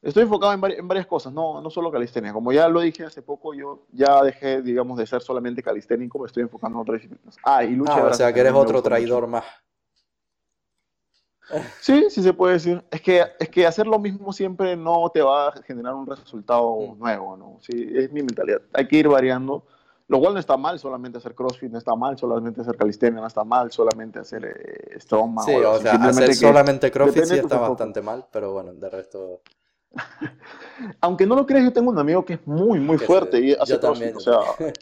[0.02, 2.32] Estoy enfocado en, varias cosas, no, no solo calistenia.
[2.32, 6.26] Como ya lo dije hace poco, yo ya dejé, digamos, de ser solamente calisténico, me
[6.26, 7.36] estoy enfocando en otras disciplinas.
[7.44, 7.94] Ah, y lucha.
[7.96, 9.44] Ah, o sea, que eres otro traidor más.
[11.80, 12.82] Sí, sí se puede decir.
[12.90, 16.74] Es que, es que hacer lo mismo siempre no te va a generar un resultado
[16.78, 16.98] mm.
[16.98, 17.58] nuevo, ¿no?
[17.60, 18.62] Sí, es mi mentalidad.
[18.72, 19.66] Hay que ir variando.
[20.08, 23.26] Lo cual no está mal solamente hacer CrossFit, no está mal solamente hacer calistenia, no
[23.26, 25.44] está mal solamente hacer eh, strongman.
[25.44, 29.40] Sí, o, sea, hacer solamente CrossFit sí está bastante mal, pero bueno, de resto...
[31.00, 33.78] Aunque no lo creas, yo tengo un amigo que es muy, muy fuerte y hace
[33.78, 34.38] CrossFit, o sea...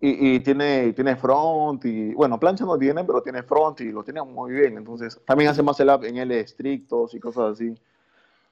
[0.00, 4.22] Y, tiene, tiene front y, bueno, plancha no tiene, pero tiene front y lo tiene
[4.22, 4.78] muy bien.
[4.78, 7.74] Entonces, también hace más el up en L estrictos y cosas así.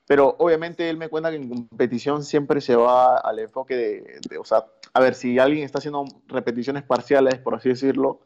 [0.08, 4.44] Pero obviamente él me cuenta que en competición siempre se va al enfoque de, o
[4.44, 8.20] sea, a ver, si alguien está haciendo repeticiones parciales, por así decirlo,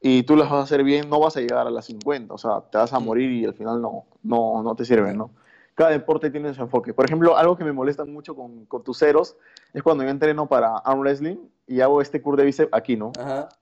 [0.00, 2.38] y tú las vas a hacer bien, no vas a llegar a las 50, o
[2.38, 5.30] sea, te vas a morir y al final no, no, no te sirve, ¿no?
[5.80, 6.92] Cada deporte tiene su enfoque.
[6.92, 9.38] Por ejemplo, algo que me molesta mucho con, con tus ceros
[9.72, 13.12] es cuando yo entreno para arm wrestling y hago este curl de bíceps aquí, ¿no?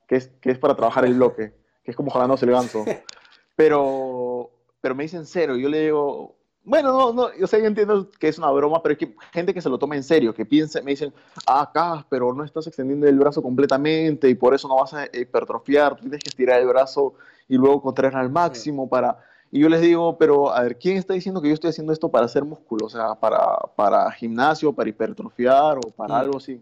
[0.08, 1.54] Que, es, que es para trabajar el bloque,
[1.84, 2.84] que es como jalándose el ganso.
[3.54, 4.50] Pero,
[4.80, 8.08] pero me dicen cero y yo le digo, bueno, no, no, yo sé, yo entiendo
[8.08, 10.46] que es una broma, pero es que gente que se lo toma en serio, que
[10.46, 11.12] piensa, me dicen,
[11.44, 15.06] ah, acá, pero no estás extendiendo el brazo completamente y por eso no vas a
[15.06, 17.14] hipertrofiar, tienes que estirar el brazo
[17.48, 19.18] y luego contraer al máximo para
[19.50, 22.10] y yo les digo, pero a ver, ¿quién está diciendo que yo estoy haciendo esto
[22.10, 22.86] para hacer músculo?
[22.86, 26.18] O sea, para, para gimnasio, para hipertrofiar o para mm.
[26.18, 26.60] algo así.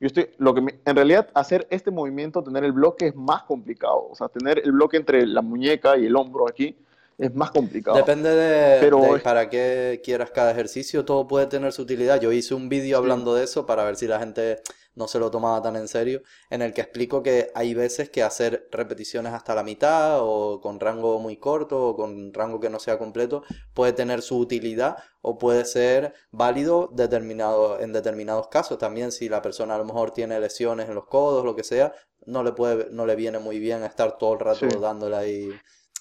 [0.00, 4.08] Yo estoy, lo que en realidad hacer este movimiento, tener el bloque es más complicado.
[4.10, 6.76] O sea, tener el bloque entre la muñeca y el hombro aquí
[7.18, 7.96] es más complicado.
[7.96, 12.20] Depende de, pero para qué quieras cada ejercicio, todo puede tener su utilidad.
[12.20, 14.60] Yo hice un vídeo hablando de eso para ver si la gente
[14.94, 18.22] no se lo tomaba tan en serio, en el que explico que hay veces que
[18.22, 22.78] hacer repeticiones hasta la mitad o con rango muy corto o con rango que no
[22.78, 23.42] sea completo
[23.74, 28.78] puede tener su utilidad o puede ser válido determinado, en determinados casos.
[28.78, 31.92] También si la persona a lo mejor tiene lesiones en los codos, lo que sea,
[32.26, 35.50] no le, puede, no le viene muy bien estar todo el rato dándole ahí.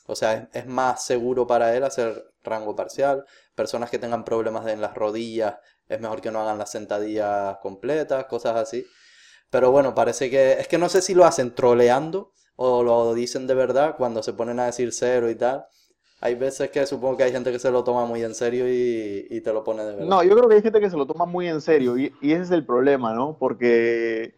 [0.06, 3.26] O sea, es, más seguro para él hacer rango parcial.
[3.56, 5.56] Personas que tengan problemas en las rodillas
[5.88, 8.86] es mejor que no hagan las sentadillas completas, cosas así.
[9.50, 13.48] Pero bueno, parece que es que no sé si lo hacen troleando o lo dicen
[13.48, 15.66] de verdad cuando se ponen a decir cero y tal.
[16.22, 19.42] Hay veces que supongo que hay gente que se lo toma muy en serio y,
[19.42, 20.06] te lo pone de verdad.
[20.06, 22.42] No, yo creo que hay gente que se lo toma muy en serio y, ese
[22.44, 23.38] es el problema, ¿no?
[23.38, 24.34] Porque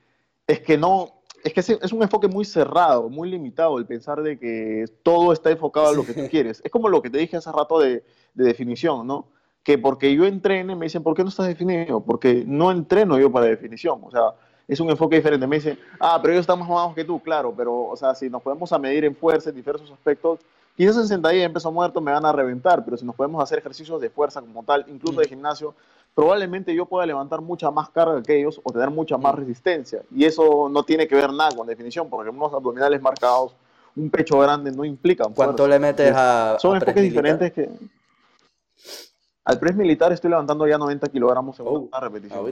[0.48, 4.38] es que no, es que es un enfoque muy cerrado, muy limitado el pensar de
[4.38, 6.62] que todo está enfocado a lo que tú quieres.
[6.66, 8.04] Es como lo que te dije hace rato de,
[8.34, 9.28] de definición, ¿no?
[9.66, 12.00] que porque yo entrene, me dicen, ¿por qué no estás definido?
[12.00, 14.00] Porque no entreno yo para definición.
[14.04, 14.36] O sea,
[14.68, 15.48] es un enfoque diferente.
[15.48, 18.30] Me dicen, ah, pero ellos están más bajos que tú, claro, pero, o sea, si
[18.30, 20.40] nos podemos a medir en fuerza en diversos aspectos,
[20.78, 23.58] quizás en sentadilla en peso muerto me van a reventar, pero si nos podemos hacer
[23.58, 25.30] ejercicios de fuerza como tal, incluso de mm.
[25.30, 25.74] gimnasio,
[26.16, 30.02] probablemente yo pueda levantar mucha más carga que ellos o tener mucha más resistencia.
[30.16, 33.54] Y eso no tiene que ver nada con definición, porque unos abdominales marcados,
[33.96, 37.70] un pecho grande no implican ¿Cuánto le metes a Son enfoques diferentes que...
[39.44, 42.52] Al press militar estoy levantando ya 90 kilogramos en una repetición.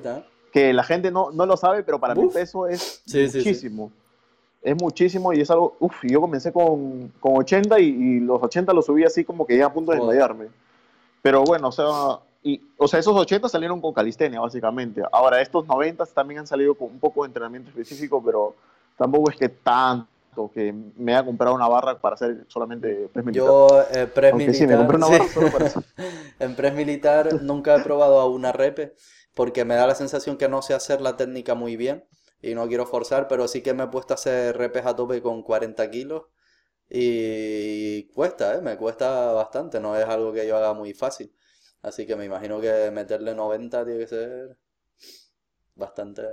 [0.51, 3.91] Que la gente no, no, lo sabe, pero para mi peso es muchísimo.
[4.61, 5.75] Es muchísimo y es algo.
[5.79, 9.65] Uf, yo comencé con, con 80 y, los 80 los subí así como que ya
[9.65, 10.49] a punto de desmayarme.
[11.23, 15.01] Pero bueno, o sea, y, o sea, esos 80 salieron con calistenia, básicamente.
[15.11, 18.55] Ahora, estos 90 también han salido con un poco de entrenamiento específico, pero
[18.97, 20.07] tampoco es que tan
[20.53, 23.47] que me ha comprado una barra para hacer solamente press militar.
[23.47, 24.87] Yo, eh, press militar.
[26.39, 28.95] en press militar nunca he probado a una repe
[29.35, 32.05] porque me da la sensación que no sé hacer la técnica muy bien
[32.41, 35.21] y no quiero forzar, pero sí que me he puesto a hacer repes a tope
[35.21, 36.23] con 40 kilos
[36.89, 38.61] y cuesta, ¿eh?
[38.61, 41.31] me cuesta bastante, no es algo que yo haga muy fácil.
[41.83, 44.57] Así que me imagino que meterle 90 tiene que ser
[45.75, 46.23] bastante...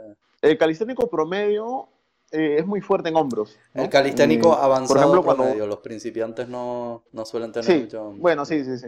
[0.40, 1.88] El calisténico promedio
[2.30, 3.58] eh, es muy fuerte en hombros.
[3.74, 5.66] El calisténico mm, avanzado por ejemplo, cuando...
[5.66, 8.12] los principiantes no, no suelen tener sí, mucho...
[8.16, 8.86] Bueno, sí, sí, sí.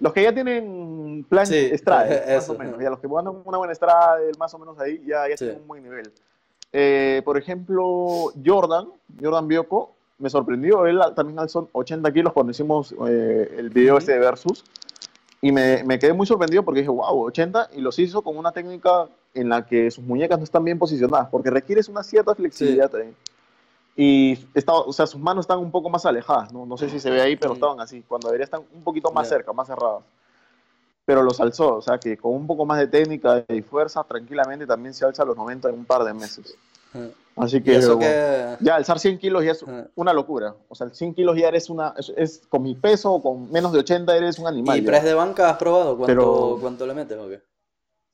[0.00, 2.80] Los que ya tienen plan sí, más o menos.
[2.80, 5.66] Ya los que van una buena estrada, más o menos ahí, ya, ya tienen un
[5.66, 6.12] buen nivel.
[6.72, 8.88] Eh, por ejemplo, Jordan,
[9.20, 10.86] Jordan Bioco, me sorprendió.
[10.86, 14.64] Él también alzó 80 kilos cuando hicimos eh, el video este de Versus.
[15.40, 18.50] Y me, me, quedé muy sorprendido porque dije, wow, 80, y los hizo con una
[18.50, 22.90] técnica en la que sus muñecas no están bien posicionadas, porque requieres una cierta flexibilidad
[22.90, 23.14] también.
[23.96, 26.64] Y estaba, o sea, sus manos están un poco más alejadas, ¿no?
[26.66, 29.28] no sé si se ve ahí, pero estaban así, cuando debería estar un poquito más
[29.28, 30.04] cerca, más cerradas.
[31.04, 34.66] Pero los alzó, o sea que con un poco más de técnica y fuerza, tranquilamente
[34.66, 36.56] también se alza a los 90 en un par de meses.
[37.40, 38.56] Así que, eso bueno, que...
[38.64, 40.54] ya alzar 100 kilos ya es una locura.
[40.68, 43.72] O sea, 100 kilos ya eres una, es, es- con mi peso o con menos
[43.72, 44.78] de 80 eres un animal.
[44.78, 44.86] ¿Y ya.
[44.88, 45.96] press de banca has probado?
[45.96, 47.40] ¿Cuánto, Pero- cuánto le metes o qué?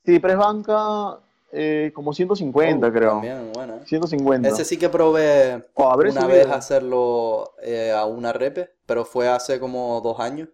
[0.05, 1.19] Sí, press banca
[1.51, 3.09] eh, como 150 Oh, creo.
[3.11, 3.79] También, bueno.
[3.85, 4.47] 150.
[4.49, 6.27] Ese sí que probé una subido.
[6.27, 10.49] vez hacerlo eh, a una repe, pero fue hace como dos años.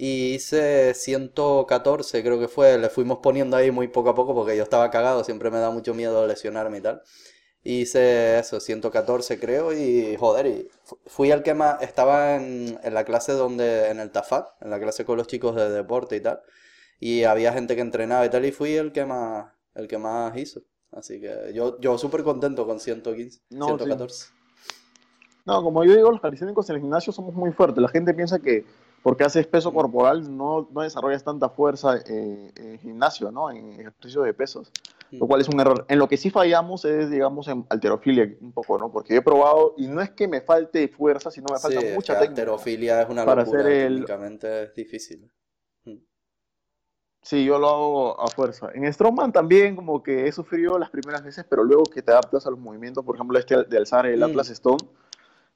[0.00, 2.78] Y hice 114, creo que fue.
[2.78, 5.70] Le fuimos poniendo ahí muy poco a poco porque yo estaba cagado, siempre me da
[5.70, 7.02] mucho miedo lesionarme y tal.
[7.64, 11.82] Hice eso, 114 creo, y joder, y fu- fui el que más.
[11.82, 15.56] Estaba en, en la clase donde, en el Tafat, en la clase con los chicos
[15.56, 16.40] de deporte y tal.
[17.00, 20.36] Y había gente que entrenaba y tal, y fui el que más, el que más
[20.38, 20.62] hizo.
[20.92, 23.74] Así que yo, yo súper contento con 115, No, sí.
[23.84, 24.26] 114.
[25.44, 27.80] No, como yo digo, los calisténicos en el gimnasio somos muy fuertes.
[27.82, 28.64] La gente piensa que
[29.02, 33.50] porque haces peso corporal no, no desarrollas tanta fuerza eh, en gimnasio, ¿no?
[33.50, 34.70] En ejercicio de pesos.
[35.10, 35.84] Lo cual es un error.
[35.88, 38.92] En lo que sí fallamos es, digamos, en alterofilia un poco, ¿no?
[38.92, 41.86] Porque yo he probado y no es que me falte fuerza, sino me falta Sí,
[41.86, 42.42] es mucha que técnica.
[42.42, 45.30] halterofilia es una para locura, hacer el- técnicamente es difícil.
[45.84, 45.96] Mm.
[47.22, 48.70] Sí, yo lo hago a fuerza.
[48.74, 52.46] En Strongman también como que he sufrido las primeras veces, pero luego que te adaptas
[52.46, 54.24] a los movimientos, por ejemplo, este de alzar el Mm.
[54.24, 54.78] Atlas Stone,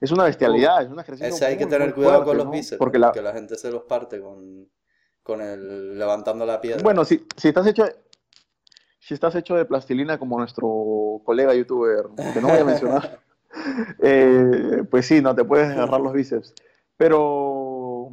[0.01, 2.53] es una bestialidad, es un ejercicio Ese hay que tener cuidado fuerte, con los ¿no?
[2.53, 4.69] bíceps, Porque la, la gente se los parte con,
[5.23, 6.83] con el levantando la piedra.
[6.83, 7.85] Bueno, si, si estás hecho
[9.05, 13.19] si estás hecho de plastilina como nuestro colega youtuber, que no voy a mencionar,
[13.99, 16.55] eh, pues sí, no te puedes agarrar los bíceps.
[16.97, 18.11] Pero,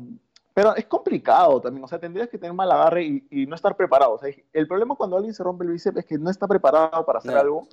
[0.53, 3.77] pero es complicado también, o sea, tendrías que tener mal agarre y, y no estar
[3.77, 4.13] preparado.
[4.13, 7.05] O sea, el problema cuando alguien se rompe el bíceps es que no está preparado
[7.05, 7.39] para hacer No.
[7.39, 7.67] algo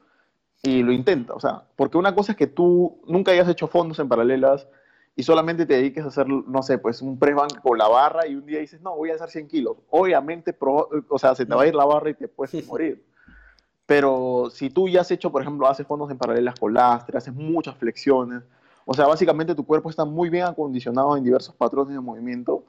[0.63, 1.33] y lo intenta.
[1.33, 4.69] O sea, porque una cosa es que tú nunca hayas hecho fondos en paralelas
[5.19, 8.27] y solamente te dediques a hacer, no sé, pues un press bank con la barra
[8.27, 9.79] y un día dices, no, voy a alzar 100 kilos.
[9.89, 13.03] Obviamente, o sea, se te va a ir la barra y te puedes morir.
[13.87, 17.33] Pero si tú ya has hecho, por ejemplo, haces fondos en paralelas con lastre, haces
[17.33, 18.43] muchas flexiones,
[18.85, 22.65] o sea, básicamente tu cuerpo está muy bien acondicionado en diversos patrones de movimiento,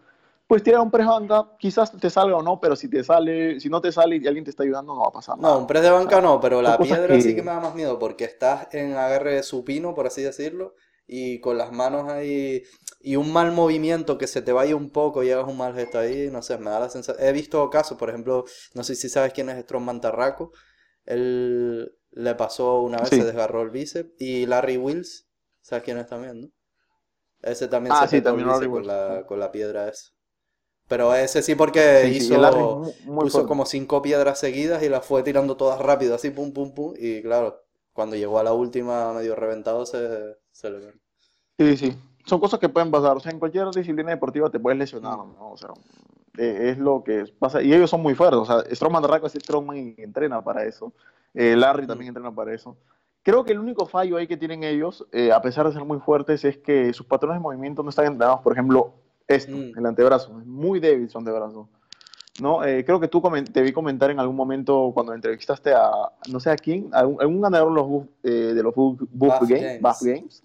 [0.47, 3.67] pues tirar un press banca, quizás te salga o no, pero si te sale, si
[3.67, 5.53] no te sale y alguien te está ayudando, no va a pasar nada.
[5.53, 7.60] No, un press de banca O sea, no, pero la piedra sí que me da
[7.60, 10.75] más miedo porque estás en agarre supino, por así decirlo,
[11.08, 12.63] y con las manos ahí
[13.00, 16.00] y un mal movimiento que se te vaya un poco y hagas un mal gesto
[16.00, 17.26] ahí, no sé, me da la sensación.
[17.28, 20.52] He visto casos, por ejemplo, no sé si sabes quién es Strongman Tarraco,
[21.06, 23.15] él le pasó una vez, Sí.
[23.15, 25.28] se desgarró el bíceps, y Larry Wills,
[25.62, 26.50] ¿sabes quién es también, no?
[27.41, 30.12] Ese también Ah, se sí, también Larry con la, con la piedra esa.
[30.88, 34.84] Pero ese sí porque Sí, hizo Larry es muy, muy puso como cinco piedras seguidas
[34.84, 36.93] y las fue tirando todas rápido, así pum pum pum.
[36.98, 40.38] Y claro, cuando llegó a la última medio reventado se,
[41.58, 41.98] Sí, sí.
[42.26, 43.15] Son cosas que pueden pasar.
[43.17, 45.52] O sea, en cualquier disciplina deportiva te puedes lesionar, ¿no?
[45.52, 45.70] O sea,
[46.38, 47.62] eh, es lo que pasa.
[47.62, 48.39] Y ellos son muy fuertes.
[48.39, 50.93] O sea, Strongman de Raco es Strongman y entrena para eso.
[51.34, 52.76] Eh, Larry también entrena para eso.
[53.24, 56.00] Creo que el único fallo ahí que tienen ellos, eh, a pesar de ser muy
[56.00, 58.41] fuertes, es que sus patrones de movimiento no están entrenados.
[58.41, 58.93] Por ejemplo,
[59.28, 59.78] esto, Mm.
[59.78, 60.39] el antebrazo.
[60.39, 61.67] Es muy débil su antebrazo.
[62.41, 62.63] ¿No?
[62.63, 63.21] Eh, creo que tú
[63.52, 65.91] te vi comentar en algún momento cuando entrevistaste a,
[66.30, 69.39] no sé a quién, a algún, algún ganador de los, Buff- eh, de los Buff,
[69.41, 69.82] Games, Games.
[69.82, 70.43] Buff Games.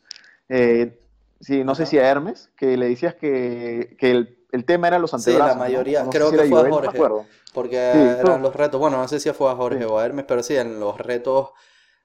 [0.48, 0.98] Eh,
[1.40, 4.98] sí, no sé si a Hermes, que le decías que, que el, el tema era
[4.98, 5.48] los Sí, antebrazos.
[5.48, 5.60] la ¿no?
[5.60, 7.02] mayoría, No creo que fue a Joel, Jorge.
[7.52, 9.84] Porque Sí, eran los retos, bueno, no sé si fue a Jorge Sí.
[9.84, 11.50] o a Hermes, pero sí, en los retos,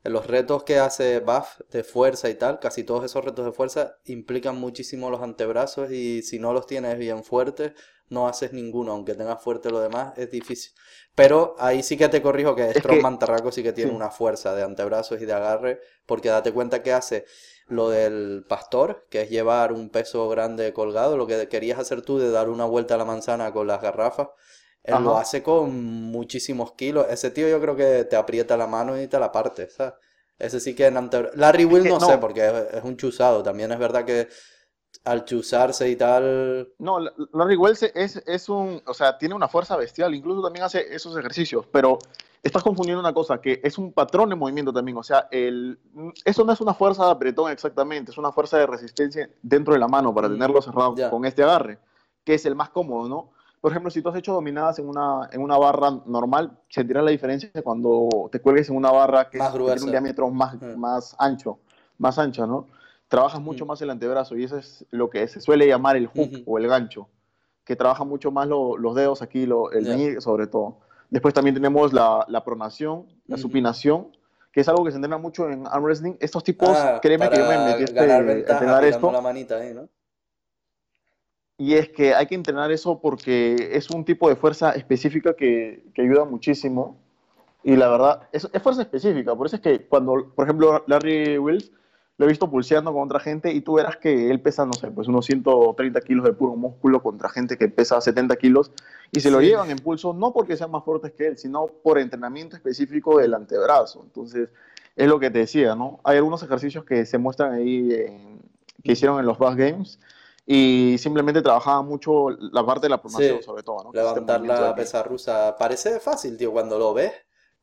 [0.04, 3.54] en los retos que hace Buff de fuerza y tal, casi todos esos retos de
[3.54, 7.72] fuerza implican muchísimo los antebrazos y si no los tienes bien fuertes,
[8.10, 10.72] no haces ninguno, aunque tengas fuerte lo demás, es difícil.
[11.16, 13.96] Pero ahí sí que te corrijo que que- Strongman Tarraco sí que tiene sí.
[13.96, 17.26] una fuerza de antebrazos y de agarre, porque date cuenta que hace
[17.68, 22.18] lo del pastor, que es llevar un peso grande colgado, lo que querías hacer tú
[22.20, 24.30] de dar una vuelta a la manzana con las garrafas.
[24.84, 27.08] Él lo hace con muchísimos kilos.
[27.10, 29.96] Ese tío yo creo que te aprieta la mano y te la parte, ¿sabes?
[30.40, 31.30] Ese sí que en ante...
[31.36, 32.00] Larry Will no.
[32.00, 33.44] sé, porque es, es un chuzado.
[33.44, 34.30] También es verdad que
[35.08, 36.68] al chuzarse y tal...
[36.80, 37.00] No,
[37.34, 41.18] Larry Wells es, es un, o sea, tiene una fuerza bestial, incluso también hace esos
[41.18, 41.98] ejercicios, pero
[42.44, 45.80] estás confundiendo una cosa, que es un patrón de movimiento también, o sea, el,
[46.26, 49.80] eso no es una fuerza de apretón exactamente, es una fuerza de resistencia dentro de
[49.80, 51.80] la mano para Mm, tenerlo cerrado con este agarre,
[52.24, 53.30] que es el más cómodo, ¿no?
[53.62, 57.12] Por ejemplo, si tú has hecho dominadas en una, en una barra normal, sentirás la
[57.12, 60.76] diferencia cuando te cuelgues en una barra que, Más es- tiene un diámetro más, Mm.
[60.78, 61.58] más ancho,
[61.98, 62.68] más ancha, ¿no?
[63.08, 66.44] Trabajas mucho más el antebrazo y eso es lo que se suele llamar el hook
[66.46, 67.08] o el gancho,
[67.64, 69.92] que trabaja mucho más lo- los dedos aquí, lo- el Ya.
[69.92, 70.80] meñique sobre todo.
[71.10, 74.08] Después también tenemos la, la pronación, la supinación,
[74.52, 76.16] que es algo que se entrena mucho en arm wrestling.
[76.20, 79.12] Estos tipos, Ah, créeme que yo me metí a este- a entrenar esto.
[79.12, 79.88] la manita ahí, ¿no?
[81.60, 85.84] Y es que hay que entrenar eso porque es un tipo de fuerza específica que,
[85.94, 86.98] que ayuda muchísimo
[87.64, 89.36] Y la verdad, es, es fuerza específica.
[89.36, 91.72] Por eso es que cuando, por ejemplo, Larry Wills
[92.18, 94.90] lo he visto pulseando con otra gente y tú verás que él pesa, no sé,
[94.90, 98.72] pues unos 130 kilos de puro músculo contra gente que pesa 70 kilos
[99.12, 102.00] y se lo llevan en pulso no porque sean más fuertes que él, sino por
[102.00, 104.02] entrenamiento específico del antebrazo.
[104.04, 104.50] Entonces,
[104.96, 106.00] es lo que te decía, ¿no?
[106.04, 107.88] Hay algunos ejercicios que se muestran ahí,
[108.84, 110.00] que hicieron en los Bass Games
[110.44, 113.92] y simplemente trabajaban mucho la parte de la promoción, sobre todo, ¿no?
[113.94, 117.12] Levantar la pesa rusa parece fácil, tío, cuando lo ves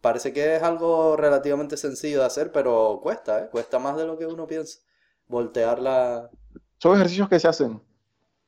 [0.05, 3.49] parece que es algo relativamente sencillo de hacer, pero cuesta, ¿eh?
[3.51, 4.81] Cuesta más de lo que uno piensa.
[5.29, 6.29] Voltearla.
[6.77, 7.81] Son ejercicios que se hacen.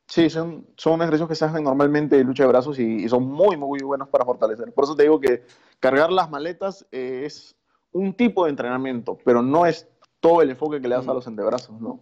[0.06, 3.56] Sí, son, son ejercicios que se hacen normalmente en lucha de brazos y, son muy,
[3.56, 4.70] muy buenos para fortalecer.
[4.74, 5.44] Por eso te digo que
[5.80, 7.56] cargar las maletas es
[7.90, 9.88] un tipo de entrenamiento, pero no es
[10.20, 12.00] todo el enfoque que le das a los antebrazos, ¿no?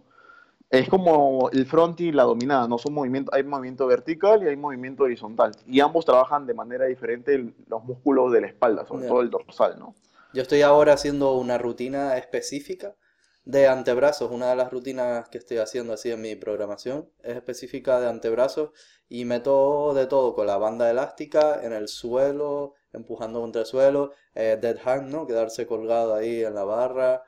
[0.70, 4.57] Es como el front y la dominada, no son movimientos, hay movimiento vertical y hay
[4.57, 5.53] movimiento horizontal.
[5.66, 9.79] Y ambos trabajan de manera diferente los músculos de la espalda, sobre todo el dorsal,
[9.79, 9.94] ¿no?
[10.33, 12.96] Yo estoy ahora haciendo una rutina específica
[13.44, 14.31] de antebrazos.
[14.31, 18.70] Una de las rutinas que estoy haciendo así en mi programación es específica de antebrazos
[19.09, 24.12] y meto de todo con la banda elástica en el suelo, empujando contra el suelo,
[24.35, 25.27] eh, dead hang, ¿no?
[25.27, 27.22] Quedarse colgado ahí en la barra,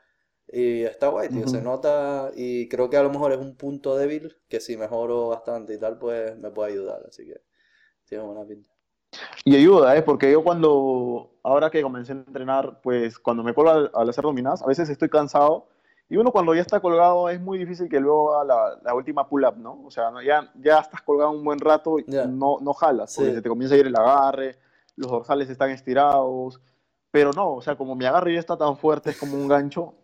[0.48, 3.96] y está guay, tío, se nota y creo que a lo mejor es un punto
[3.96, 7.40] débil que si mejoro bastante y tal, pues me puede ayudar, así que
[8.04, 8.70] tiene buena pinta.
[9.44, 10.02] Y ayuda, ¿eh?
[10.02, 14.62] Porque yo cuando, ahora que comencé a entrenar, pues cuando me pongo al, hacer dominadas,
[14.62, 15.68] a veces estoy cansado
[16.08, 19.56] y uno cuando ya está colgado es muy difícil que luego haga la, última pull-up,
[19.56, 19.82] ¿no?
[19.84, 23.42] O sea, ya, ya estás colgado un buen rato y no, no jalas, porque se
[23.42, 24.56] te comienza a ir el agarre,
[24.94, 26.60] los dorsales están estirados,
[27.10, 29.94] pero no, o sea, como mi agarre ya está tan fuerte, es como un gancho,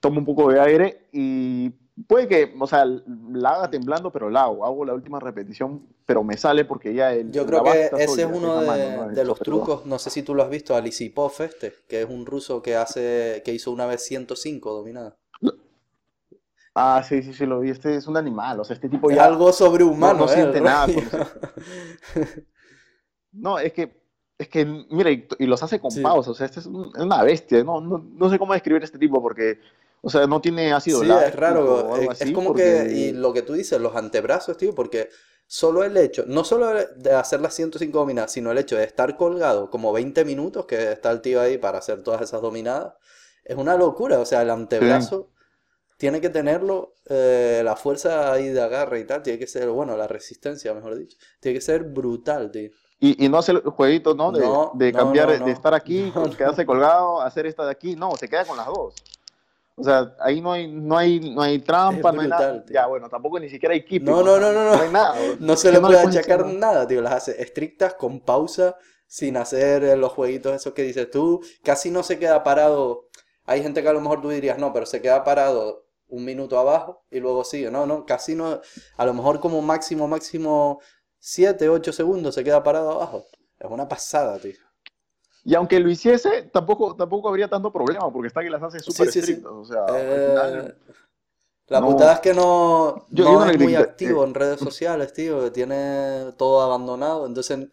[0.00, 1.70] tomo un poco de aire y
[2.06, 4.64] puede que, o sea, la haga temblando, pero la hago.
[4.64, 7.32] Hago la última repetición, pero me sale porque ya el.
[7.32, 9.86] Yo creo que ese es uno de, los trucos.
[9.86, 13.42] No sé si tú lo has visto, Alisipov este, que es un ruso que hace
[13.44, 15.14] que hizo una vez 105 dominadas.
[16.74, 17.70] Ah, sí, sí, sí, lo vi.
[17.70, 19.24] Este es un animal, o sea, este tipo ya.
[19.24, 20.86] algo sobrehumano, no, no siente nada.
[23.32, 23.98] no, es que
[24.38, 27.80] es que, mira, y, los hace con pausa, o sea, este es, una bestia, no,
[27.80, 29.58] no, no, sé cómo describir este tipo porque
[30.00, 31.96] o sea, no tiene ácido sí, es raro.
[31.96, 35.08] es como que, y lo que tú dices, los antebrazos, tío, porque
[35.46, 39.16] solo el hecho, no solo de hacer las 105 dominadas, sino el hecho de estar
[39.16, 42.94] colgado como 20 minutos, que está el tío ahí para hacer todas esas dominadas,
[43.44, 44.20] es una locura.
[44.20, 45.30] O sea, el antebrazo
[45.96, 49.96] tiene que tenerlo, eh, la fuerza ahí de agarre y tal, tiene que ser, bueno,
[49.96, 52.70] la resistencia, mejor dicho, tiene que ser brutal, tío.
[53.00, 54.32] Y, y no hacer el jueguito, ¿no?
[54.32, 57.96] De, de cambiar, de estar aquí, quedarse colgado, hacer esta de aquí.
[57.96, 58.94] No, se queda con las dos.
[59.78, 62.64] O sea, ahí no hay, no hay, no hay trampa, no hay nada.
[62.68, 64.10] Ya, bueno, tampoco ni siquiera hay keeping.
[64.10, 64.76] No, no, no, no, no.
[64.76, 65.14] No hay nada.
[65.40, 67.00] No se le puede achacar nada, tío.
[67.00, 71.40] Las hace estrictas, con pausa, sin hacer eh, los jueguitos esos que dices tú.
[71.62, 73.08] Casi no se queda parado.
[73.44, 76.58] Hay gente que a lo mejor tú dirías, no, pero se queda parado un minuto
[76.58, 77.70] abajo y luego sigue.
[77.70, 78.60] No, no, casi no.
[78.96, 80.80] A lo mejor como máximo, máximo
[81.20, 83.26] 7, 8 segundos se queda parado abajo.
[83.58, 84.67] Es una pasada, tío.
[85.48, 89.08] Y aunque lo hiciese, tampoco, tampoco habría tanto problema, porque está que las hace súper
[89.08, 89.50] estrictas.
[89.50, 90.74] O sea, eh,
[91.68, 96.32] La putada es que no, no es muy activo en redes sociales, tío, que tiene
[96.36, 97.26] todo abandonado.
[97.26, 97.66] Entonces,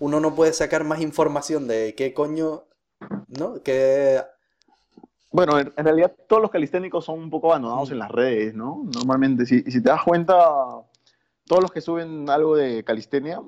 [0.00, 2.64] uno no puede sacar más información de qué coño,
[3.28, 3.62] ¿no?
[3.62, 4.20] Que...
[5.30, 8.82] Bueno, en, realidad todos los calisténicos son un poco abandonados en las redes, ¿no?
[8.92, 10.34] Normalmente, si, si te das cuenta,
[11.46, 13.40] todos los que suben algo de calistenia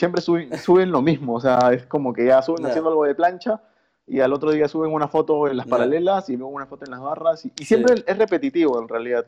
[0.00, 3.14] siempre suben, suben lo mismo, o sea, es como que ya suben haciendo algo de
[3.14, 3.60] plancha
[4.06, 6.90] y al otro día suben una foto en las paralelas y luego una foto en
[6.90, 9.26] las barras y, siempre es repetitivo en realidad.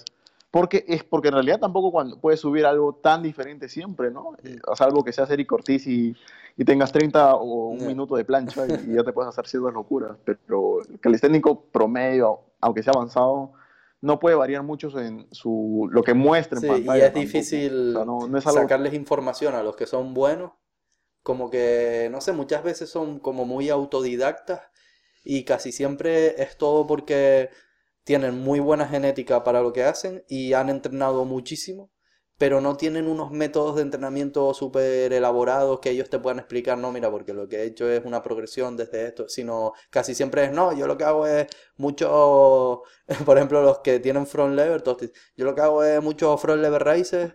[0.50, 4.34] Porque es porque en realidad tampoco cuando puedes subir algo tan diferente siempre, ¿no?
[4.42, 6.14] Eh, o sea, algo que sea Eric Cortés y,
[6.56, 10.16] y tengas 30 o un minuto de plancha y, ya te puedes hacer ciertas locuras.
[10.24, 13.52] Pero el calisténico promedio, aunque sea avanzado,
[14.02, 16.98] no puede variar mucho en su, lo que muestra en pantalla.
[16.98, 17.96] Y es difícil
[18.40, 20.50] sacarles información a los que son buenos.
[21.22, 24.62] Como que, no sé, muchas veces son como muy autodidactas
[25.24, 27.50] y casi siempre es todo porque
[28.04, 31.90] tienen muy buena genética para lo que hacen y han entrenado muchísimo
[32.38, 36.90] pero no tienen unos métodos de entrenamiento súper elaborados que ellos te puedan explicar, no,
[36.90, 40.52] mira, porque lo que he hecho es una progresión desde esto, sino casi siempre es,
[40.52, 41.46] no, yo lo que hago es
[41.76, 42.82] mucho,
[43.24, 44.82] por ejemplo, los que tienen front lever,
[45.36, 47.32] yo lo que hago es mucho front lever races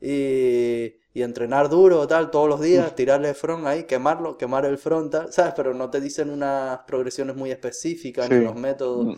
[0.00, 5.12] y, y entrenar duro, tal, todos los días, tirarle front ahí, quemarlo, quemar el front,
[5.12, 5.54] tal, ¿sabes?
[5.56, 9.06] Pero no te dicen unas progresiones muy específicas ni unos métodos.
[9.06, 9.14] Mm.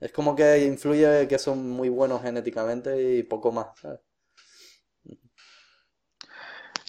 [0.00, 4.00] Es como que influye que son muy buenos genéticamente y poco más, ¿sabes?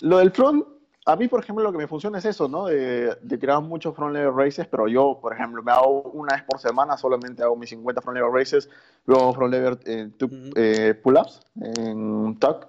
[0.01, 0.65] Lo del front
[1.09, 2.67] a mí, por ejemplo, lo que me funciona es eso, ¿no?
[2.67, 6.43] De, de tirar muchos front lever races, pero yo, por ejemplo, me hago una vez
[6.43, 8.69] por semana, solamente hago mis 50 front lever races,
[9.05, 10.11] luego front lever eh,
[10.55, 12.67] eh, pull-ups en tuck,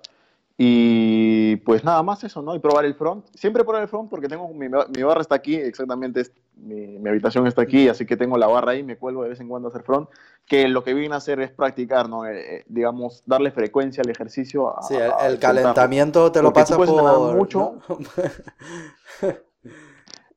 [0.62, 2.54] y pues nada más eso, ¿no?
[2.54, 3.24] Y probar el front.
[3.34, 7.08] Siempre probar el front porque tengo mi, mi barra está aquí, exactamente, es- mi, mi
[7.08, 9.68] habitación está aquí, así que tengo la barra ahí, me cuelgo de vez en cuando
[9.68, 10.10] a hacer front,
[10.46, 12.26] que lo que viene a hacer es practicar, ¿no?
[12.26, 14.78] Eh, eh, digamos, darle frecuencia al ejercicio.
[14.78, 17.36] A, Sí, el, el calentamiento te lo Porque tú pasa entrenar por...
[17.36, 17.58] mucho.
[17.88, 17.96] ¿no?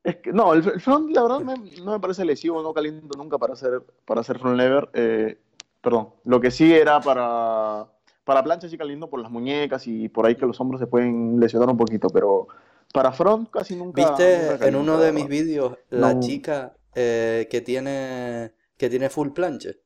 [0.02, 3.16] Es que, no, el, el front, la verdad, me- no me parece lesivo, no caliento
[3.18, 4.88] nunca para hacer, para hacer front lever.
[4.94, 5.38] eh,
[5.82, 7.86] perdón, lo que sí era para,
[8.24, 11.38] para plancha sí caliento por las muñecas y por ahí que los hombros se pueden
[11.40, 12.48] lesionar un poquito, pero
[12.92, 13.96] para front casi nunca.
[13.96, 16.20] ¿Viste nunca en uno de mis vídeos la No.
[16.20, 19.80] chica eh, que tiene que tiene full planche?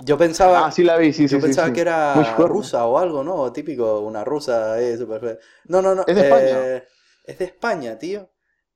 [0.00, 1.70] Yo pensaba, Ah, sí la vi, sí, sí, yo sí, pensaba sí.
[1.72, 3.52] que era rusa o algo, ¿no?
[3.52, 5.38] Típico, una rusa, eh, súper fea.
[5.66, 6.06] No, no, no.
[6.06, 6.68] Es de España.
[6.76, 6.84] eh,
[7.24, 8.30] es de España, tío.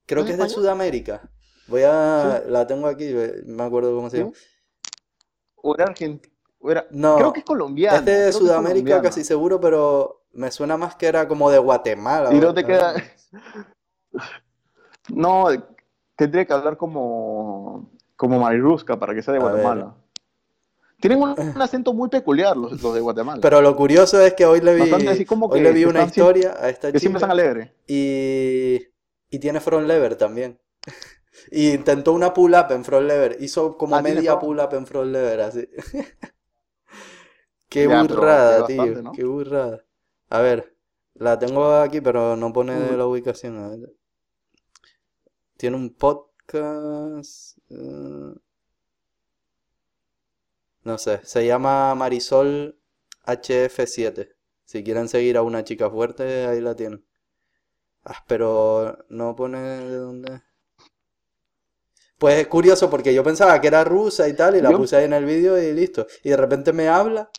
[0.07, 0.49] Creo ¿Es que es de?
[0.49, 1.31] Sudamérica.
[1.67, 3.13] Voy a, la tengo aquí,
[3.47, 4.33] me acuerdo cómo se llama.
[5.57, 6.34] O era argentino.
[6.69, 7.99] Era, No, creo que es colombiana.
[7.99, 12.33] es de es Sudamérica casi seguro, pero me suena más que era como de Guatemala.
[12.33, 12.95] Y no te queda.
[15.09, 15.47] No,
[16.17, 19.41] tendría que hablar como, como Marirusca para que sea de.
[19.41, 19.95] Guatemala.
[21.01, 23.41] Tienen un, un acento muy peculiar los, los de Guatemala.
[23.43, 25.85] Pero lo curioso es que hoy le vi, Bastante así como hoy que le vi
[25.85, 27.71] una siempre- historia a esta que siempre chica están alegres.
[27.87, 28.79] y,
[29.29, 30.59] y tiene front lever también.
[31.51, 34.41] Y intentó una pull up en front lever, hizo como Ah, media front.
[34.41, 35.69] pull up en front lever así.
[37.75, 39.13] Qué Ya, burrada, tío, bastante, ¿no?
[39.13, 39.85] qué burrada.
[40.31, 40.77] A ver,
[41.15, 43.59] la tengo aquí, pero no pone la ubicación.
[43.59, 43.93] a ver.
[45.57, 47.59] Tiene un podcast.
[47.71, 48.35] eh,
[50.85, 52.79] No sé, se llama Marisol
[53.27, 54.37] HF7.
[54.65, 57.05] Si quieren seguir a una chica fuerte, ahí la tienen.
[58.05, 60.43] Ah, pero no pone de dónde.
[62.19, 64.97] Pues es curioso porque yo pensaba que era rusa y tal, y la Yo- puse
[64.97, 66.07] ahí en el vídeo y listo.
[66.23, 67.31] Y de repente me habla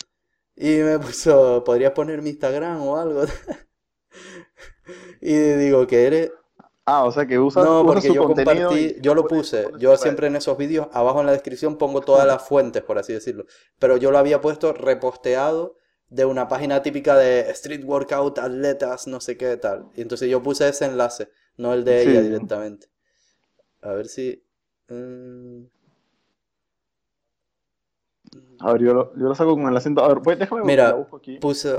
[0.55, 3.23] y me puso, ¿podrías poner mi Instagram o algo?
[5.21, 6.31] Y digo que eres.
[6.85, 9.27] Ah, o sea que usa, No, usa porque su yo contenido compartí, y- yo lo
[9.27, 12.97] puse, yo siempre en esos vídeos, abajo en la descripción pongo todas las fuentes, por
[12.97, 13.45] así decirlo,
[13.79, 15.77] pero yo lo había puesto reposteado
[16.09, 20.43] de una página típica de Street Workout, atletas, no sé qué tal, y entonces yo
[20.43, 22.87] puse ese enlace, no el de ella directamente.
[23.81, 24.43] A ver si...
[24.89, 25.65] mm,
[28.59, 30.03] A ver, yo lo, yo lo saco con el acento.
[30.03, 31.39] A ver, pues déjame Mira, la busco aquí.
[31.39, 31.69] puse...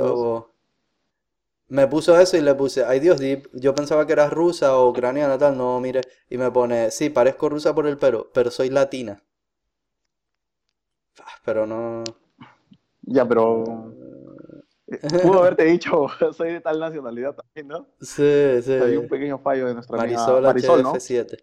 [1.69, 4.89] Me puso eso y le puse, ay Dios, di- yo pensaba que eras rusa o
[4.91, 8.69] ucraniana, tal, no, mire, y me pone, sí, parezco rusa por el pelo, pero soy
[8.71, 9.23] latina.
[11.21, 12.03] Ah, Pero no...
[13.03, 13.93] Ya, pero.
[14.89, 17.89] eh, Pudo haberte dicho, soy de tal nacionalidad también, ¿no?
[18.01, 18.73] Sí, sí.
[18.79, 20.93] Hay un pequeño fallo de nuestra amiga Marisol Marisol, ¿no?
[20.93, 21.39] HF7.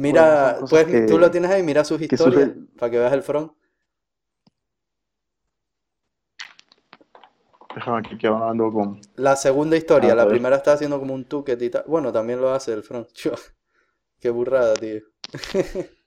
[0.00, 3.22] Mira, cosas pues que- tú lo tienes ahí, mira sus historias para que veas el
[3.22, 3.52] front.
[7.74, 9.00] Déjame aquí que hablando con.
[9.16, 11.84] La segunda historia, A la primera está haciendo como un tucket y tal.
[11.86, 13.08] Bueno, también lo hace el front.
[14.20, 15.02] Qué burrada, tío.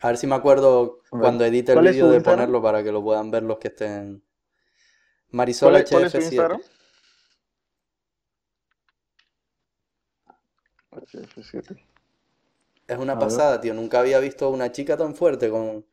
[0.00, 2.38] A ver si me acuerdo cuando edite el ¿cuál es vídeo de Instagram?
[2.38, 4.22] ponerlo para que lo puedan ver los que estén.
[5.30, 6.22] Marisol ¿Cuál es, cuál es su HF7.
[6.24, 6.60] Instagram?
[11.00, 11.76] HF7.
[12.88, 13.24] Es una A ver.
[13.24, 13.74] pasada, tío.
[13.74, 15.84] Nunca había visto una chica tan fuerte con...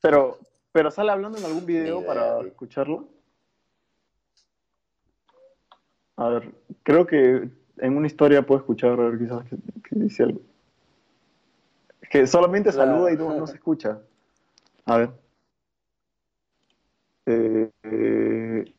[0.00, 0.38] Pero,
[0.72, 2.46] pero sale hablando en algún video idea, para tío.
[2.48, 3.08] escucharlo.
[6.16, 6.52] A ver,
[6.82, 7.48] creo que
[7.78, 9.56] en una historia puedo escuchar, a ver, quizás que,
[9.88, 10.40] que dice algo.
[12.00, 12.92] Es que solamente Claro.
[12.92, 14.00] saluda y no, no se escucha.
[14.86, 15.10] A ver.
[17.26, 18.74] Eh, eh,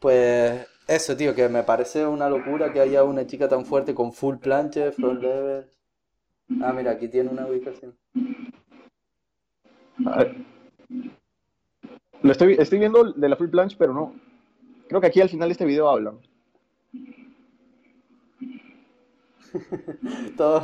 [0.00, 4.12] Pues eso, tío, que me parece una locura que haya una chica tan fuerte con
[4.12, 5.68] full planche, front lever.
[6.62, 7.96] Ah, mira, aquí tiene una ubicación.
[10.06, 10.36] a ver.
[12.22, 14.14] Lo estoy, estoy viendo de la full planche, pero no.
[14.88, 16.18] Creo que aquí al final de este video hablan.
[20.36, 20.62] Todos,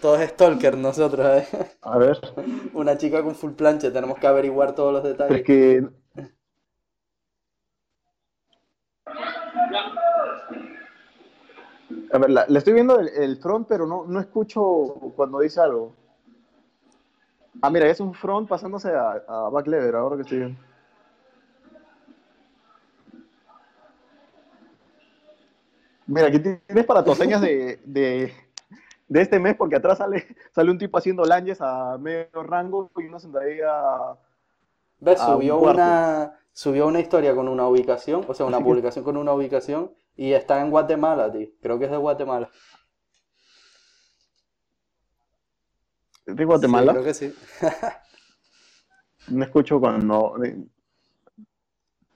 [0.00, 1.46] todos stalker nosotros, ¿eh?
[1.82, 2.18] A ver.
[2.72, 5.44] Una chica con full planche, tenemos que averiguar todos los Pero es detalles.
[5.44, 5.86] que.
[12.12, 14.62] A ver, la, la estoy viendo el, el front, pero no, no escucho
[15.16, 15.94] cuando dice algo.
[17.62, 20.60] Ah, mira, es un front pasándose a, a back lever, ahora que estoy viendo.
[26.06, 28.32] Mira, aquí tienes para tus señas de, de,
[29.06, 33.04] de este mes, porque atrás sale, sale un tipo haciendo langes a medio rango y
[33.04, 34.16] una sentadilla.
[35.00, 35.80] Un Subió cuarto.
[35.80, 40.32] una, subió una historia con una ubicación, o sea, una publicación con una ubicación, y
[40.32, 41.48] está en Guatemala, tío.
[41.60, 42.50] Creo que es de Guatemala.
[46.26, 46.92] ¿De Guatemala?
[46.92, 47.34] Sí, creo que sí.
[49.28, 50.34] No escucho cuando.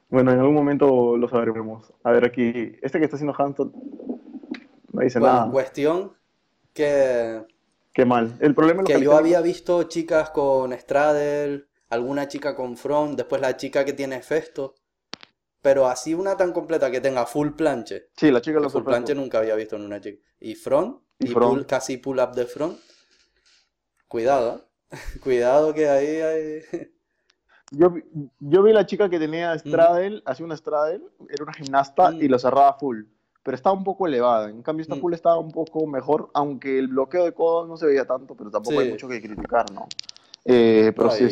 [0.09, 1.93] Bueno, en algún momento lo sabremos.
[2.03, 2.77] A ver, aquí.
[2.83, 3.73] Este que está haciendo Hampton
[4.93, 5.51] no dice Bueno, nada.
[5.51, 6.13] cuestión
[6.73, 7.45] que,
[7.95, 8.37] Qué mal.
[8.41, 13.41] El problema es que yo había visto chicas con straddle, alguna chica con front, después
[13.41, 14.75] la chica que tiene festo,
[15.63, 18.11] pero así una tan completa que tenga full planche.
[18.17, 20.23] Sí, la chica lo full planche nunca había visto en una chica.
[20.41, 21.55] Y front, Y y, front.
[21.63, 22.79] pull- casi pull up de front.
[24.09, 24.57] Cuidado,
[24.91, 24.97] ¿eh?
[25.23, 26.61] Cuidado que ahí hay...
[27.71, 28.05] Yo, vi-
[28.39, 32.23] yo vi la chica que tenía straddle, hacía una straddle, era una gimnasta Mm.
[32.23, 33.05] y lo cerraba full.
[33.43, 34.49] Pero estaba un poco elevada.
[34.51, 35.01] En cambio, esta Mm.
[35.01, 38.51] full estaba un poco mejor, aunque el bloqueo de codo no se veía tanto, pero
[38.51, 39.89] tampoco hay mucho que criticar, ¿no?
[40.45, 41.27] Eh, pero sí y-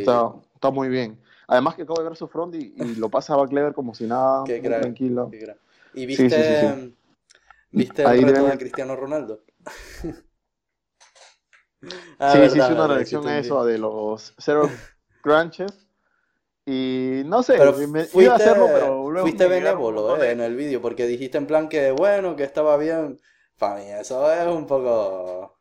[0.63, 1.19] está, muy bien.
[1.49, 4.07] Además que acabo de ver su front y, y lo pasa a Clever como si
[4.07, 4.83] nada, Qué muy crack.
[4.83, 5.29] tranquilo.
[5.31, 5.57] Qué
[5.95, 6.97] ¿Y Sí, sí, sí, viste, sí.
[7.73, 9.41] viste el reto de Cristiano Ronaldo?
[12.21, 14.71] Ah, sí, sí, hice una reacción a eso de los zero
[15.21, 15.73] crunches.
[16.65, 20.41] Y no sé, Pero me, fuiste, iba a hacerlo, pero luego fuiste benévolo, eh, en
[20.41, 23.19] el vídeo, porque dijiste en plan que bueno, que estaba bien.
[23.59, 25.59] Para mí eso es un poco...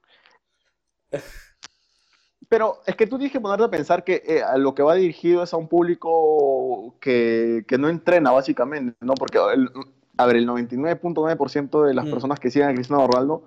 [2.52, 4.96] Pero es que tú tienes que ponerte a pensar que eh, a lo que va
[4.96, 9.14] dirigido es a un público que, que no entrena, básicamente, ¿no?
[9.14, 9.70] Porque, el-
[10.18, 12.12] a ver, el 99.9% de las Mm.
[12.12, 13.46] personas que siguen a Cristiano Ronaldo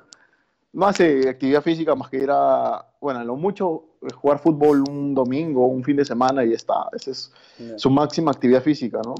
[0.72, 4.82] no hace actividad física más que ir a, bueno, a lo mucho eh, jugar fútbol
[4.88, 6.88] un domingo, un fin de semana y ya está.
[6.94, 7.30] Esa es
[7.76, 9.14] su máxima actividad física, ¿no?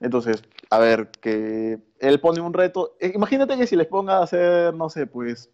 [0.00, 2.96] Entonces, a ver, que él pone un reto.
[2.98, 5.48] eh, Imagínate que si les ponga a hacer, no sé, pues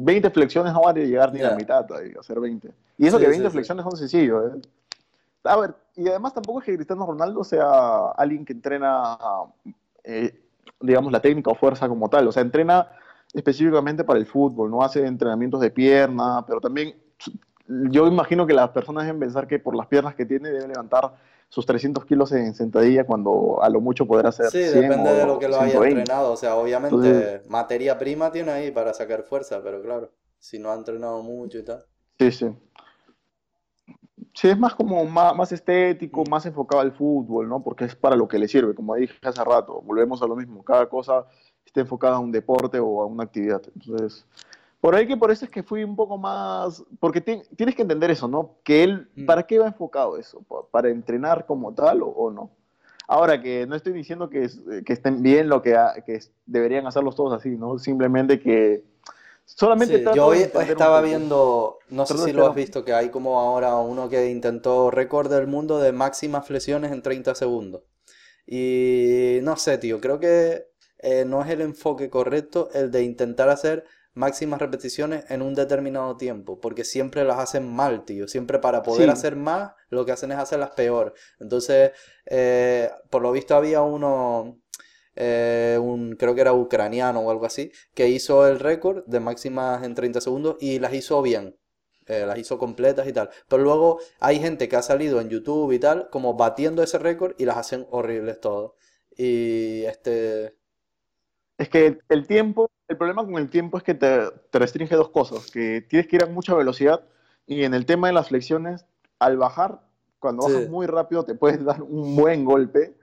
[0.00, 2.70] 20 flexiones no van a llegar ni a la mitad, ahí, a hacer 20.
[2.98, 3.52] Y eso Sí, que sí, 20 sí.
[3.52, 4.60] flexiones son sencillos, ¿eh?
[5.44, 9.16] A ver, y además tampoco es que Cristiano Ronaldo sea alguien que entrena,
[10.04, 10.40] eh,
[10.80, 12.28] digamos, la técnica o fuerza como tal.
[12.28, 12.88] O sea, entrena
[13.32, 16.94] específicamente para el fútbol, no hace entrenamientos de pierna, pero también
[17.66, 21.12] yo imagino que las personas deben pensar que por las piernas que tiene debe levantar
[21.50, 25.14] sus 300 kilos en sentadilla cuando a lo mucho podrá hacer Sí, 100 depende o
[25.14, 26.00] de lo que lo haya 120.
[26.00, 26.32] entrenado.
[26.32, 30.70] O sea, obviamente Entonces- materia prima tiene ahí para sacar fuerza, pero claro, si no
[30.70, 31.84] ha entrenado mucho y tal.
[32.18, 32.46] Sí, sí.
[34.34, 36.30] Sí, es más como más, más estético, Mm.
[36.30, 37.62] más enfocado al fútbol, ¿no?
[37.62, 40.62] Porque es para lo que le sirve, como dije hace rato, volvemos a lo mismo,
[40.62, 41.26] cada cosa
[41.64, 43.62] está enfocada a un deporte o a una actividad.
[43.74, 44.24] Entonces,
[44.80, 47.82] por ahí que por eso es que fui un poco más, porque ti- tienes que
[47.82, 48.56] entender eso, ¿no?
[48.64, 49.26] Que él, Mm.
[49.26, 50.42] ¿para qué va enfocado eso?
[50.42, 52.50] ¿Pa- ¿Para entrenar como tal o, o no?
[53.08, 54.48] Ahora que no estoy diciendo que,
[54.84, 55.74] que estén bien lo que,
[56.04, 57.78] que deberían hacerlos todos así, ¿no?
[57.78, 58.84] Simplemente que
[59.46, 63.40] solamente Sí, yo hoy estaba viendo, no sé si lo has visto, que hay como
[63.40, 67.82] ahora uno que intentó récord del mundo de máximas flexiones en 30 segundos.
[68.46, 70.66] Y no sé, tío, creo que
[70.98, 73.84] eh, no es el enfoque correcto el de intentar hacer
[74.14, 78.26] máximas repeticiones en un determinado tiempo, porque siempre las hacen mal, tío.
[78.28, 79.10] Siempre para poder Sí.
[79.10, 81.14] hacer más, lo que hacen es hacerlas peor.
[81.40, 81.92] Entonces,
[82.26, 84.60] eh, por lo visto había uno,
[85.16, 89.82] eh, un, creo que era ucraniano o algo así, que hizo el récord de máximas
[89.84, 91.56] en 30 segundos y las hizo bien.
[92.10, 93.28] eh, las hizo completas y tal.
[93.50, 97.34] Pero luego hay gente que ha salido en YouTube y tal, como batiendo ese récord
[97.38, 98.72] y las hacen horribles todos.
[99.14, 100.57] Y este...
[101.58, 105.10] Es que el tiempo, el problema con el tiempo es que te, te restringe dos
[105.10, 107.02] cosas, que tienes que ir a mucha velocidad
[107.46, 108.86] y en el tema de las flexiones,
[109.18, 109.80] al bajar,
[110.20, 110.52] cuando Sí.
[110.52, 112.94] bajas muy rápido te puedes dar un buen golpe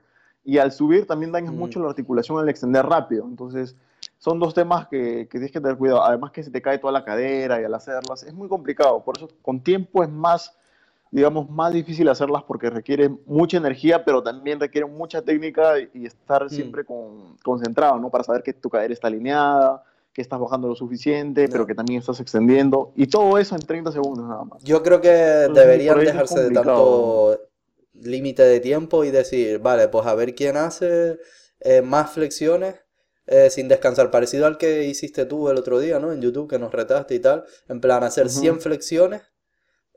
[0.42, 1.56] y al subir también dañas Mm.
[1.58, 3.24] mucho la articulación al extender rápido.
[3.26, 3.76] Entonces,
[4.18, 6.02] son dos temas que, que tienes que tener cuidado.
[6.02, 9.04] Además que se te cae toda la cadera y al hacerlas es muy complicado.
[9.04, 10.56] Por eso con tiempo es más,
[11.10, 16.44] digamos, más difícil hacerlas porque requiere mucha energía, pero también requiere mucha técnica y, estar
[16.46, 16.50] Mm.
[16.50, 18.10] siempre con- concentrado, ¿no?
[18.10, 19.82] Para saber que tu cadera está alineada,
[20.12, 22.92] que estás bajando lo suficiente, pero que también estás extendiendo.
[22.96, 24.62] Y todo eso en 30 segundos nada más.
[24.64, 27.38] Yo creo que deberían dejarse de tanto
[27.94, 31.18] límite de tiempo y decir, vale, pues a ver quién hace
[31.60, 32.74] eh, más flexiones
[33.26, 36.12] eh, sin descansar, parecido al que hiciste tú el otro día, ¿no?
[36.12, 38.38] En YouTube, que nos retaste y tal, en plan hacer Ujú.
[38.40, 39.22] 100 flexiones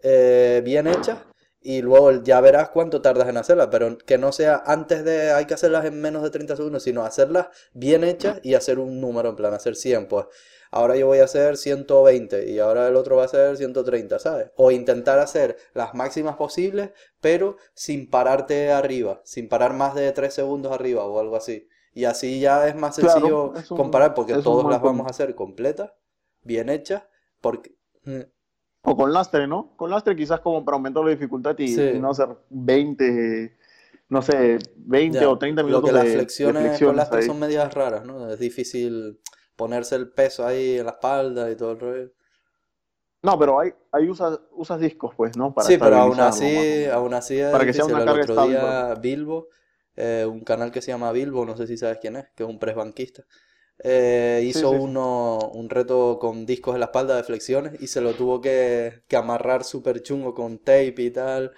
[0.03, 1.19] eh, bien hechas
[1.61, 5.45] y luego ya verás cuánto tardas en hacerlas, pero que no sea antes de, hay
[5.45, 9.29] que hacerlas en menos de 30 segundos, sino hacerlas bien hechas y hacer un número,
[9.29, 10.25] en plan hacer 100, pues
[10.71, 14.51] ahora yo voy a hacer 120 y ahora el otro va a hacer 130, ¿sabes?
[14.55, 16.91] O intentar hacer las máximas posibles,
[17.21, 21.67] pero sin pararte arriba, sin parar más de 3 segundos arriba o algo así.
[21.93, 25.09] Y así ya es más Claro, sencillo es un- comparar porque todos las vamos a
[25.09, 25.91] hacer completas,
[26.43, 27.03] bien hechas,
[27.41, 27.75] porque...
[28.81, 29.75] O con lastre, ¿no?
[29.75, 31.81] Con lastre quizás como para aumentar la dificultad y, Sí.
[31.95, 33.57] y no hacer 20,
[34.09, 37.19] no sé, 20 Ya, o 30 Lo minutos que las de, de flexiones con lastre
[37.19, 37.25] ahí.
[37.25, 38.29] son medias raras, ¿no?
[38.31, 39.19] Es difícil
[39.55, 42.11] ponerse el peso ahí en la espalda y todo el rollo.
[43.21, 45.53] No, pero ahí, ahí usas, usas discos, pues, ¿no?
[45.53, 48.33] Para Sí, pero aún así, aún así es Para que sea una El carga otro
[48.33, 49.47] estable, día Bilbo,
[49.97, 52.49] eh, un canal que se llama Bilbo, no sé si sabes quién es, que es
[52.49, 53.25] un press banquista,
[53.83, 54.79] eh, hizo sí, sí.
[54.81, 59.03] uno, un reto con discos en la espalda de flexiones y se lo tuvo que,
[59.07, 61.53] que amarrar súper chungo con tape y tal.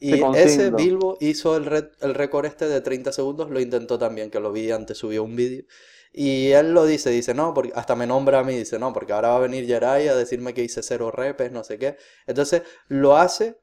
[0.00, 0.70] Y ese.
[0.70, 4.52] Bilbo hizo el, re- el récord este de 30 segundos, lo intentó también, que lo
[4.52, 5.64] vi antes, subió un vídeo.
[6.12, 9.12] Y él lo dice, dice, no, porque hasta me nombra a mí, dice, no, porque
[9.12, 11.96] ahora va a venir Jerai a decirme que hice cero repes, no sé qué.
[12.26, 13.58] Entonces lo hace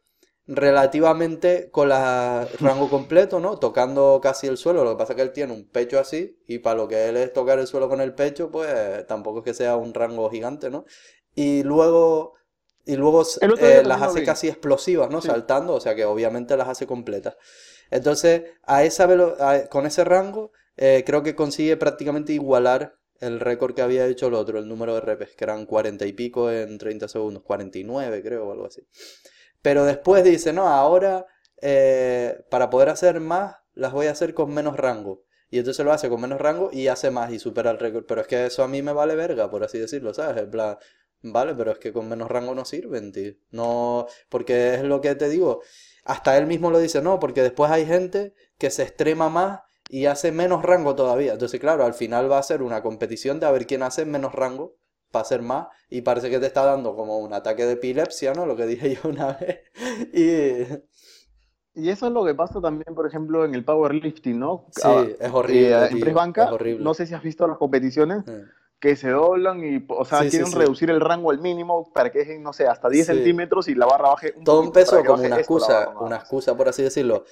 [0.56, 3.58] relativamente con la rango completo, ¿no?
[3.58, 4.84] Tocando casi el suelo.
[4.84, 7.18] Lo que pasa es que él tiene un pecho así y para lo que él
[7.18, 10.70] es tocar el suelo con el pecho, pues tampoco es que sea un rango gigante,
[10.70, 10.86] ¿no?
[11.36, 12.34] Y luego,
[12.86, 13.24] y luego
[13.58, 14.26] eh, las hace vi.
[14.26, 15.22] casi explosivas, ¿no?
[15.22, 15.28] Sí.
[15.28, 17.36] Saltando, o sea que obviamente las hace completas.
[17.89, 23.39] Entonces, a esa velo- a- con ese rango, eh, creo que consigue prácticamente igualar el
[23.39, 26.52] récord que había hecho el otro, el número de repes, que eran 40 y pico
[26.52, 28.82] en 30 segundos, 49 creo, o algo así.
[29.62, 31.28] Pero después dice, no, ahora
[31.62, 35.24] eh, para poder hacer más, las voy a hacer con menos rango.
[35.49, 38.05] Y entonces lo hace con menos rango y hace más y supera el récord.
[38.07, 40.43] Pero es que eso a mí me vale verga, por así decirlo, ¿sabes?
[40.43, 40.78] En plan,
[41.22, 43.34] vale, pero es que con menos rango no sirven, tío.
[43.51, 45.62] No, porque es lo que te digo.
[46.05, 50.05] Hasta él mismo lo dice, no, porque después hay gente que se extrema más y
[50.05, 51.34] hace menos rango todavía.
[51.34, 54.34] Entonces, claro, al final va a ser una competición de a ver quién hace menos
[54.34, 54.78] rango
[55.12, 58.45] para hacer más y parece que te está dando como un ataque de epilepsia, ¿no?
[58.45, 59.59] Lo que dije yo una vez.
[60.14, 60.82] Y
[61.74, 64.68] Y eso es lo que pasa también, por ejemplo, en el powerlifting, ¿no?
[64.72, 66.84] sí, Ah, es horrible, eh, en press banca, es horrible.
[66.84, 68.43] no sé si has visto las competiciones Eh,
[68.80, 70.57] que se doblan y, o sea, Sí, sí, quieren sí.
[70.57, 73.14] reducir el rango al mínimo para que dejen, no sé, hasta 10 Sí.
[73.14, 76.57] centímetros y la barra baje un Todo un peso como una excusa, barra una excusa
[76.57, 77.24] por así decirlo,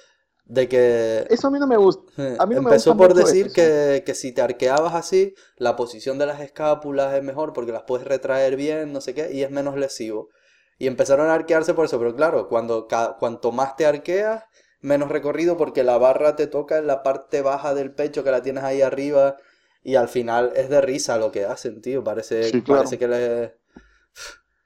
[0.50, 2.12] de que Eso a mí no me gusta.
[2.38, 3.52] A mí no me Empezó gusta por decir eso.
[3.52, 7.82] que, que si te arqueabas así, la posición de las escápulas es mejor porque las
[7.84, 10.30] puedes retraer bien, no sé qué, y es menos lesivo.
[10.78, 14.44] Y empezaron a arquearse por eso, pero claro, cuando ca- cuanto más te arqueas,
[14.80, 18.42] menos recorrido porque la barra te toca en la parte baja del pecho que la
[18.42, 19.36] tienes ahí arriba
[19.82, 22.02] y al final es de risa lo que hacen, tío.
[22.04, 22.90] Parece, Sí, claro.
[22.90, 23.54] parece que le...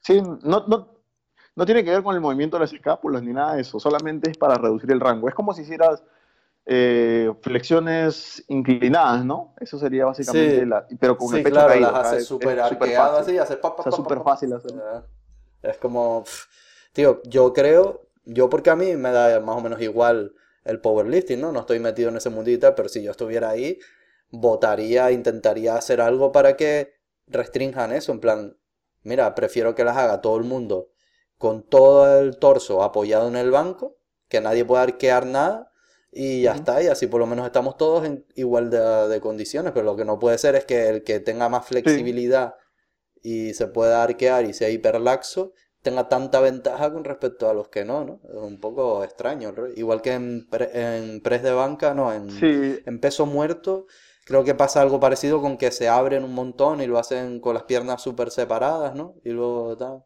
[0.02, 0.93] Sí, no, no,
[1.56, 4.30] no tiene que ver con el movimiento de las escápulas ni nada de eso, solamente
[4.30, 5.28] es para reducir el rango.
[5.28, 6.02] Es como si hicieras
[6.66, 9.54] eh, flexiones inclinadas, ¿no?
[9.60, 10.66] Eso sería básicamente Sí.
[10.66, 11.92] la, pero con Sí, el pecho claro, caído.
[11.92, 13.22] las hace es- súper arqueadas fácil.
[13.34, 14.30] así, hace pa, pa, O sea, pa, súper pa, pa.
[14.32, 14.82] fácil hacerlo.
[14.98, 15.02] Eh,
[15.62, 16.24] Es como,
[16.92, 20.34] tío, yo creo, yo porque a mí me da más o menos igual
[20.64, 21.52] el powerlifting, ¿no?
[21.52, 23.78] No estoy metido en ese mundito pero si yo estuviera ahí,
[24.30, 26.94] votaría, intentaría hacer algo para que
[27.26, 28.56] restrinjan eso, en plan,
[29.02, 30.88] mira, prefiero que las haga todo el mundo
[31.38, 33.96] con todo el torso apoyado en el banco,
[34.28, 35.70] que nadie pueda arquear nada.
[36.12, 39.84] Y ya está, y así por lo menos estamos todos en igual de, condiciones, pero
[39.84, 42.54] lo que no puede ser es que el que tenga más flexibilidad
[43.22, 47.84] y se pueda arquear y sea hiperlaxo, tenga tanta ventaja con respecto a los que
[47.84, 48.20] no, ¿no?
[48.28, 49.66] Es un poco extraño, ¿no?
[49.68, 53.86] Igual que en, pre- en press de banca, no, en, Sí, en peso muerto,
[54.24, 57.54] creo que pasa algo parecido con que se abren un montón y lo hacen con
[57.54, 59.16] las piernas súper separadas, ¿no?
[59.24, 60.04] Y luego tal.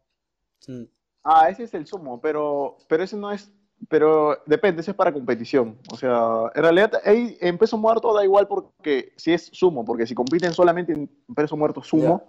[0.67, 0.85] Mm.
[1.23, 3.51] Ah, ese es el sumo, pero, pero ese no es,
[3.87, 5.77] pero depende, ese es para competición.
[5.91, 10.05] O sea, en realidad ahí en peso muerto da igual porque si es sumo, porque
[10.05, 12.23] si compiten solamente en peso muerto sumo,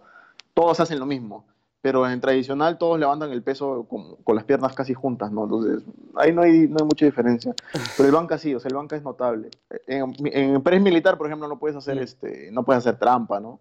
[0.55, 1.47] todos hacen lo mismo.
[1.83, 5.45] Pero en tradicional todos levantan el peso con, con las piernas casi juntas, ¿no?
[5.45, 5.83] Entonces,
[6.15, 7.55] ahí no hay, no hay mucha diferencia.
[7.97, 9.49] Pero el banca sí, o sea, el banca es notable.
[9.87, 13.61] En, en press militar, por ejemplo, no puedes hacer este, no puedes hacer trampa, ¿no?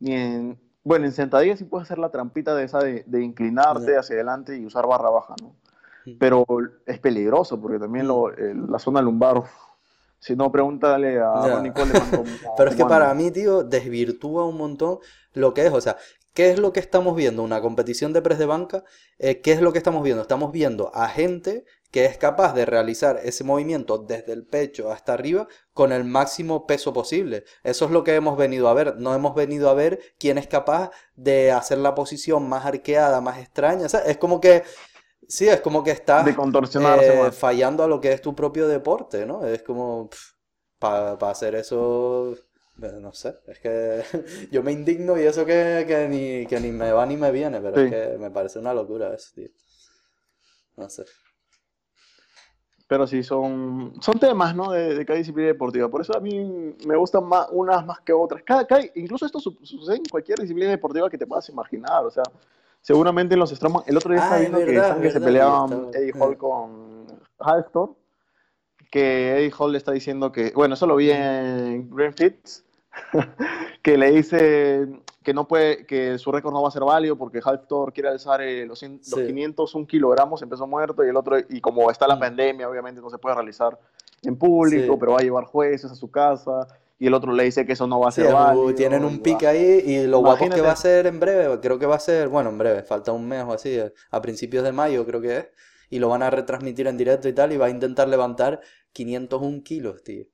[0.00, 0.58] Ni en,
[0.88, 4.56] bueno, en sentadilla sí puedes hacer la trampita de esa de, de inclinarte hacia adelante
[4.56, 5.48] y usar barra baja, ¿no?
[6.06, 6.18] Mm.
[6.18, 6.46] Pero
[6.86, 8.08] es peligroso porque también Mm.
[8.08, 9.50] lo- la zona lumbar, uf,
[10.18, 11.54] si no, pregúntale a Ya.
[11.56, 12.24] Ronnie Coleman cómo-
[12.56, 14.98] Pero es que para mí, tío, desvirtúa un montón
[15.34, 15.72] lo que es.
[15.72, 15.96] O sea,
[16.38, 17.42] ¿qué es lo que estamos viendo?
[17.42, 18.84] Una competición de press de banca.
[19.18, 20.22] eh, ¿qué es lo que estamos viendo?
[20.22, 25.14] Estamos viendo a gente que es capaz de realizar ese movimiento desde el pecho hasta
[25.14, 27.42] arriba con el máximo peso posible.
[27.64, 28.94] Eso es lo que hemos venido a ver.
[28.98, 33.38] No hemos venido a ver quién es capaz de hacer la posición más arqueada, más
[33.38, 33.86] extraña.
[33.86, 34.62] O sea, es como que.
[35.26, 38.68] Sí, es como que estás de contorsionarse eh, fallando a lo que es tu propio
[38.68, 39.44] deporte, ¿no?
[39.44, 40.08] Es como,
[40.78, 42.36] para hacer eso,
[42.78, 44.02] no sé, es que
[44.52, 47.60] yo me indigno y eso que, que ni, que ni me va ni me viene,
[47.60, 49.48] pero es que me parece una locura eso, tío.
[50.76, 51.04] No sé.
[52.86, 54.70] Pero sí, son, son temas, ¿no?
[54.72, 55.88] De, de cada disciplina deportiva.
[55.90, 58.42] Por eso a mí me gustan más, unas más que otras.
[58.44, 62.02] Cada, cada- incluso esto su- sucede en cualquier disciplina deportiva que te puedas imaginar.
[62.06, 62.22] O sea,
[62.80, 63.82] seguramente en los Strongman...
[63.86, 66.14] El otro día Ah, estaba es viendo que, saben que se peleaban Eddie eh.
[66.18, 67.06] Hall con
[67.40, 67.94] Halstor.
[68.90, 70.52] Que Eddie Hall le está diciendo que...
[70.54, 72.14] Bueno, eso lo vi en Green.
[73.82, 74.88] que le dice
[75.22, 78.40] que no puede, que su récord no va a ser válido porque Halftor quiere alzar
[78.40, 79.26] eh, los, cien- los Sí.
[79.26, 82.20] 501 kilogramos, empezó muerto y el otro, y como está la Mm.
[82.20, 83.78] pandemia, obviamente no se puede realizar
[84.22, 84.98] en público, Sí.
[84.98, 86.66] pero va a llevar jueces a su casa
[86.98, 88.74] y el otro le dice que eso no va a Sí, ser válido.
[88.74, 91.86] tienen un pique ahí y lo guapo que va a ser en breve, creo que
[91.86, 94.72] va a ser, bueno, en breve, falta un mes o así, eh, a principios de
[94.72, 95.46] mayo creo que es,
[95.90, 98.60] y lo van a retransmitir en directo y tal, y va a intentar levantar
[98.92, 100.24] 501 kilos, tío.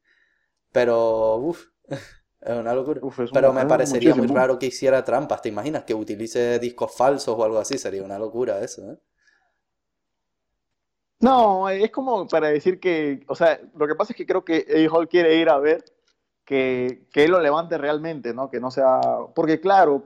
[0.72, 1.66] Pero, uff,
[2.44, 3.00] es una locura.
[3.02, 5.84] Uf, es un- Pero me es parecería muy raro que hiciera trampas, ¿te imaginas?
[5.84, 8.98] Que utilice discos falsos o algo así, sería una locura eso, ¿eh?
[11.20, 14.64] No, es como para decir que, o sea, lo que pasa es que creo que
[14.68, 15.84] Eddie Hall quiere ir a ver
[16.44, 18.50] que, que él lo levante realmente, ¿no?
[18.50, 19.00] Que no sea,
[19.34, 20.04] porque claro,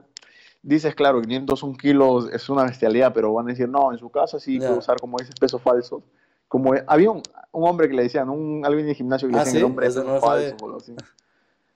[0.61, 4.39] dices, claro, 501 kilos es una bestialidad, pero van a decir, no, en su casa
[4.39, 6.03] sí puede usar como ese peso falso.
[6.47, 7.21] Como había un,
[7.51, 9.59] un hombre que le decían, un, alguien en el gimnasio que le Ah, decían ¿sí?
[9.59, 10.55] el hombre no lo falso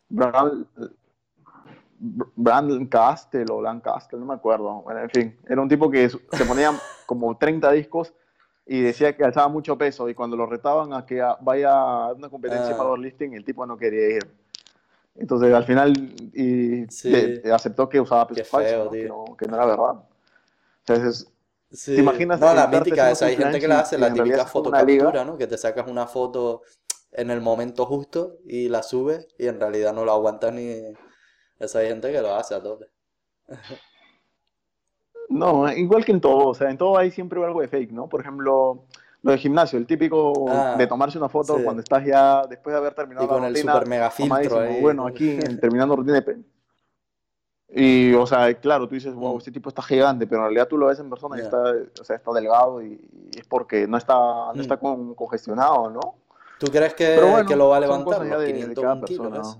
[0.09, 0.65] Brand-
[2.35, 4.81] Brandon Castle o Lancaster, no me acuerdo.
[4.81, 6.71] Bueno, en fin, era un tipo que se ponía
[7.05, 8.13] como 30 discos
[8.65, 12.29] y decía que alzaba mucho peso y cuando lo retaban a que vaya a una
[12.29, 12.77] competencia Ah.
[12.77, 14.27] powerlifting, el tipo no quería ir.
[15.15, 15.93] Entonces al final
[16.33, 17.09] y, Sí.
[17.09, 18.91] le- aceptó que usaba peso falso, ¿no?
[18.91, 19.93] que, no, que no era verdad.
[20.85, 21.29] Entonces,
[21.71, 21.95] Sí.
[21.95, 25.35] ¿Te imaginas No, la mítica esa, hay gente que la hace, la típica fotocaptura, ¿no?
[25.35, 26.61] Que te sacas una foto
[27.13, 30.81] en el momento justo y la subes y en realidad no la aguantas ni...
[31.59, 32.87] Esa gente que lo hace a tope.
[35.29, 38.07] no, igual que en todo, o sea, en todo hay siempre algo de fake, ¿no?
[38.09, 38.85] Por ejemplo,
[39.21, 41.63] lo de gimnasio, el típico Ah, de tomarse una foto sí.
[41.63, 44.59] cuando estás ya, después de haber terminado Y con la el super mega filtro mamadísimo.
[44.59, 44.81] ahí.
[44.81, 46.23] Bueno, aquí en- terminando rutina
[47.69, 50.77] Y, o sea, claro, tú dices, wow, este tipo está gigante, pero en realidad tú
[50.77, 51.61] lo ves en persona y está,
[51.99, 52.99] o sea, está delgado y,
[53.33, 54.59] y es porque no está, no Mm.
[54.59, 56.15] está con- congestionado, ¿no?
[56.63, 59.01] ¿Tú crees que, bueno, que lo va a levantar cosas ya los de- de 501
[59.01, 59.57] cada kilos?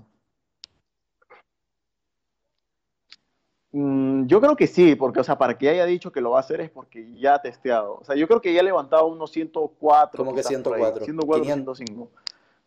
[3.72, 6.38] Mm, yo creo que sí, porque, o sea, para que haya dicho que lo va
[6.38, 7.98] a hacer es porque ya ha testeado.
[8.00, 10.16] O sea, yo creo que ya ha levantado unos 104.
[10.16, 11.04] ¿Cómo que quizás por ahí, 104?
[11.04, 11.76] 104, 500.
[11.78, 12.10] 105.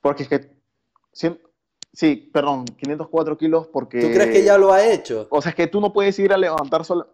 [0.02, 0.50] Porque es que.
[1.14, 1.40] cien-
[1.94, 4.02] sí, perdón, 504 kilos porque.
[4.02, 5.26] ¿Tú crees que ya lo ha hecho?
[5.32, 7.08] O sea, es que tú no puedes ir a levantar solo.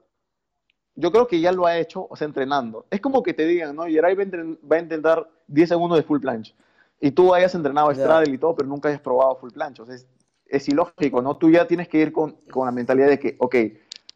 [0.95, 2.85] Yo creo que ya lo ha hecho, o sea, entrenando.
[2.91, 3.87] Es como que te digan, ¿no?
[3.87, 4.23] Yeray va
[4.71, 6.53] va a intentar 10 segundos de full planche.
[6.99, 7.95] Y tú hayas entrenado Ya.
[7.95, 9.81] straddle y todo, pero nunca hayas probado full planche.
[9.81, 10.07] O sea, es,
[10.45, 11.37] es ilógico, ¿no?
[11.37, 13.55] Tú ya tienes que ir con, con la mentalidad de que, ok,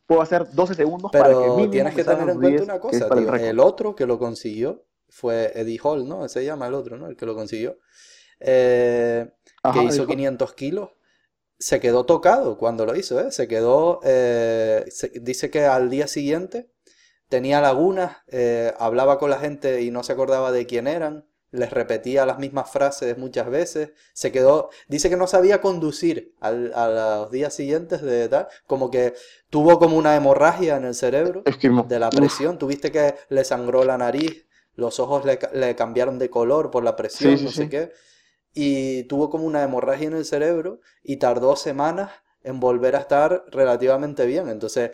[0.05, 2.79] puedo hacer 12 segundos para que Pero mínimo tienes que tener en cuenta 10, una
[2.79, 3.07] cosa,
[3.49, 6.27] el otro que lo consiguió fue Eddie Hall, ¿no?
[6.29, 7.07] Se llama el otro, ¿no?
[7.07, 7.77] El que lo consiguió.
[8.39, 9.29] Eh,
[9.73, 10.89] que hizo dijo- 500 kilos.
[11.59, 13.31] Se quedó tocado cuando lo hizo, ¿eh?
[13.31, 13.99] Se quedó...
[14.03, 16.69] eh, se- dice que al día siguiente
[17.29, 21.25] tenía lagunas, eh, hablaba con la gente y no se acordaba de quién eran,
[21.57, 26.73] les repetía las mismas frases muchas veces, se quedó, dice que no sabía conducir al-
[26.75, 26.87] a
[27.21, 29.13] los días siguientes de tal, como que
[29.49, 31.47] tuvo como una hemorragia en el cerebro
[31.81, 34.45] de la uf, presión, tuviste que le sangró la nariz,
[34.75, 37.91] los ojos le, le cambiaron de color por la presión, sí, no sé qué,
[38.53, 42.11] y tuvo como una hemorragia en el cerebro y tardó semanas
[42.43, 44.49] en volver a estar relativamente bien.
[44.49, 44.91] Entonces,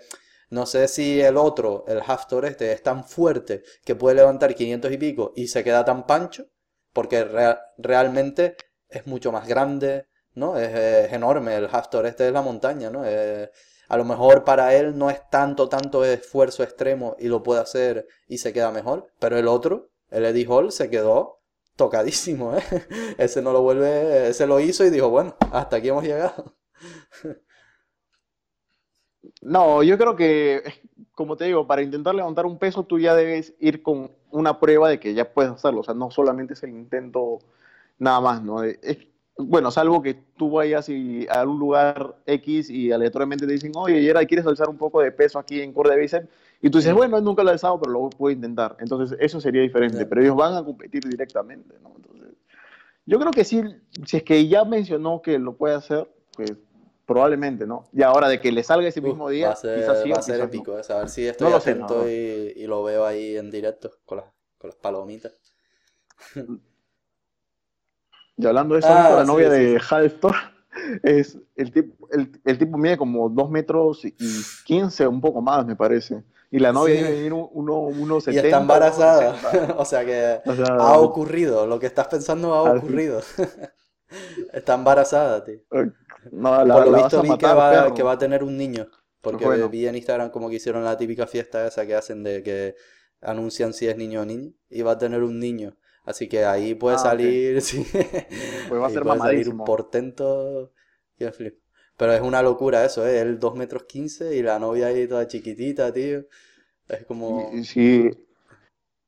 [0.49, 4.91] no sé si el otro, el Haftor este, es tan fuerte que puede levantar 500
[4.91, 6.47] y pico y se queda tan pancho,
[6.93, 8.55] porque rea- realmente
[8.89, 10.57] es mucho más grande, ¿no?
[10.57, 13.03] Es, enorme, el Haftor este es la montaña, ¿no?
[13.89, 18.07] A lo mejor para él no es tanto, tanto esfuerzo extremo y lo puede hacer
[18.27, 21.39] y se queda mejor, pero el otro, el Eddie Hall, se quedó
[21.75, 22.61] tocadísimo, ¿eh?
[23.17, 26.55] Ese no lo vuelve, ese lo hizo y dijo, bueno, hasta aquí hemos llegado.
[29.41, 30.63] No, yo creo que,
[31.13, 34.89] como te digo, para intentar levantar un peso, tú ya debes ir con una prueba
[34.89, 35.81] de que ya puedes hacerlo.
[35.81, 37.39] O sea, no solamente es el intento
[37.99, 38.63] nada más, ¿no?
[38.63, 38.97] Eh, Es-
[39.35, 43.99] bueno, salvo que tú vayas y a un lugar X y aleatoriamente te dicen, oye,
[44.01, 46.27] Yera, ¿quieres alzar un poco de peso aquí en core de bíceps?
[46.61, 48.77] Y tú dices, bueno, nunca lo he alzado, pero lo puedo intentar.
[48.79, 50.05] Entonces, eso sería diferente.
[50.05, 51.93] Pero ellos van a competir directamente, ¿no?
[51.95, 52.29] Entonces,
[53.07, 53.63] yo creo que sí,
[54.05, 56.53] si es que ya mencionó que lo puede hacer, pues
[57.05, 57.87] probablemente, ¿no?
[57.93, 60.17] Y ahora de que le salga ese mismo va día, a ser, quizás sí va
[60.19, 60.43] a ser no.
[60.45, 60.81] épico, ¿eh?
[60.89, 62.07] A ver si estoy lo sé, atento no.
[62.07, 64.25] y, y lo veo ahí en directo con las,
[64.57, 65.33] con las palomitas.
[68.37, 70.35] Y hablando de eso, Ah, la sí, novia sí, de Halftor
[71.03, 74.13] Es, el, tipo, el, el tipo mide como 2 metros y
[74.65, 76.23] 15, un poco más, me parece.
[76.49, 78.47] Y la novia debe medir un- uno, unos 70.
[78.47, 79.35] Y está embarazada.
[79.35, 79.75] 80.
[79.77, 81.67] O sea que O sea, ha ocurrido.
[81.67, 83.21] Lo que estás pensando ha ocurrido.
[84.53, 85.59] Está embarazada, tío.
[86.31, 87.93] No, la, Por lo la visto vi que va, perro.
[87.93, 88.87] que va a tener un niño.
[89.21, 89.69] Porque Bueno.
[89.69, 92.75] vi en Instagram como que hicieron la típica fiesta esa que hacen de que
[93.21, 94.51] anuncian si es niño o niña.
[94.69, 95.77] Y va a tener un niño.
[96.05, 97.85] Así que ahí puede Ah, salir, sí.
[98.69, 100.71] Pues va a ser puede salir un portento.
[101.97, 103.19] Pero es una locura eso, ¿eh?
[103.21, 106.25] Él 2 metros 15 y la novia ahí toda chiquitita, tío.
[106.87, 107.51] Es como...
[107.63, 108.09] Sí,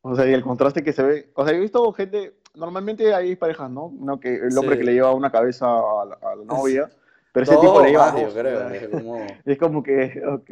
[0.01, 1.31] o sea, y el contraste que se ve.
[1.35, 2.37] O sea, yo he visto gente.
[2.53, 3.91] Normalmente hay parejas, ¿no?
[3.99, 4.79] No, que el hombre Sí.
[4.79, 6.89] que le lleva una cabeza a la, a la novia,
[7.35, 8.69] pero ese tipo le más, yo creo.
[8.69, 9.25] Es como...
[9.45, 10.51] Es como que, ok.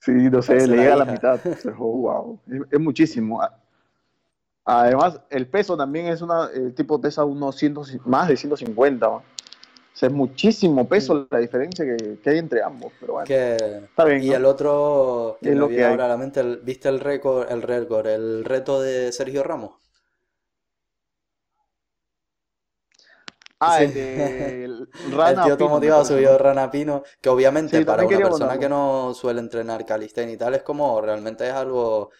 [0.00, 1.38] Sí, no sé, le llega a la mitad.
[1.62, 3.40] Pero, wow, es, es muchísimo.
[4.64, 6.48] Además, el peso también es una.
[6.52, 7.74] El tipo pesa unos 100,
[8.06, 9.06] más de 150.
[9.06, 9.16] ¿no?
[9.16, 9.22] O
[9.92, 12.92] sea, es muchísimo peso la diferencia que, que hay entre ambos.
[13.00, 13.56] Pero bueno, Que...
[13.84, 14.22] está bien.
[14.22, 14.36] Y ¿no?
[14.36, 18.06] el otro que Es lo que ahora la mente, el- ¿viste el récord, el récord,
[18.06, 19.72] el reto de Sergio Ramos?
[23.60, 26.38] Ah, el de el El Rana tío Pino, motivado subió.
[26.38, 30.54] Rana Pino, que obviamente Sí, para una persona que no suele entrenar calistenia y tal
[30.54, 32.10] es como realmente es algo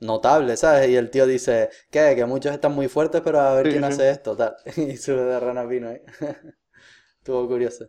[0.00, 0.88] notable, ¿sabes?
[0.90, 2.14] Y el tío dice, ¿qué?
[2.16, 3.84] Que muchos están muy fuertes, pero a ver Sí, quién sí.
[3.84, 4.56] hace esto, tal.
[4.76, 6.02] Y sube de Rana Pino ahí.
[7.20, 7.88] Estuvo curioso.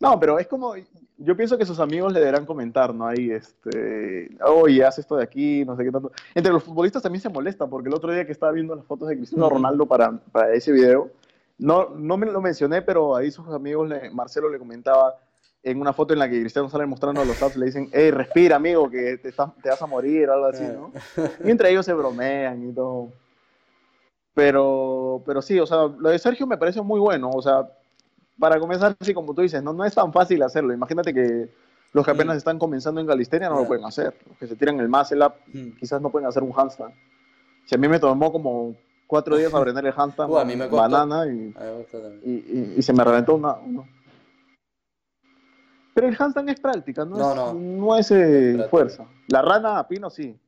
[0.00, 0.74] No, pero es como,
[1.16, 3.06] yo pienso que sus amigos le deberán comentar, ¿no?
[3.08, 6.12] Ahí, este, oye, haz esto de aquí, no sé qué tanto.
[6.34, 9.08] Entre los futbolistas también se molesta, porque el otro día que estaba viendo las fotos
[9.08, 9.48] de Cristiano.
[9.50, 11.10] Ronaldo para, para ese video,
[11.58, 15.16] no, no me lo mencioné, pero ahí sus amigos, le- Marcelo le comentaba
[15.62, 18.56] en una foto en la que Cristiano sale mostrando los abs, le dicen, hey, respira,
[18.56, 20.92] amigo, que te, estás- te vas a morir, o algo así, ¿no?
[21.44, 23.08] Y entre ellos se bromean y todo.
[24.34, 27.30] Pero, pero sí, o sea, lo de Sergio me parece muy bueno.
[27.30, 27.68] O sea,
[28.38, 30.72] para comenzar, sí, como tú dices, no, no es tan fácil hacerlo.
[30.72, 31.48] Imagínate que
[31.92, 34.14] los que apenas están comenzando en calistenia no lo pueden hacer.
[34.28, 35.70] Los que se tiran el muscle up Mm.
[35.78, 36.94] quizás no pueden hacer un handstand.
[37.66, 38.76] Si a mí me tomó como
[39.08, 40.76] cuatro días aprender el handstand, Uh, a mí me costó.
[40.76, 41.52] banana, y,
[42.24, 43.54] y, y- y se me reventó una.
[43.54, 43.88] uno.
[45.94, 47.54] Pero el handstand es práctica, no, No, es, no.
[47.54, 49.04] no es eh, fuerza.
[49.26, 50.38] La rana a pino sí.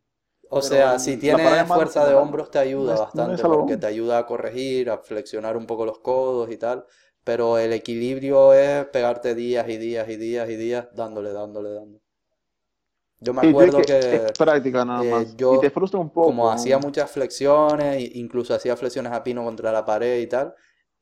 [0.49, 3.87] O sea, si tienes fuerza de hombros te ayuda no es- no bastante porque te
[3.87, 6.85] ayuda a corregir, a flexionar un poco los codos y tal,
[7.25, 12.01] pero el equilibrio es pegarte días y días y días y días dándole, dándole, dándole.
[13.21, 15.37] Yo me Sí, acuerdo es que que es práctica nada eh, más.
[15.37, 16.41] yo, y te frustra un poco.
[16.41, 20.55] como hacía muchas flexiones, incluso hacía flexiones a pino contra la pared y tal,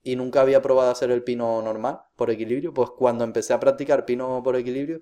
[0.03, 4.05] y nunca había probado hacer el pino normal por equilibrio, pues cuando empecé a practicar
[4.07, 5.01] pino por equilibrio,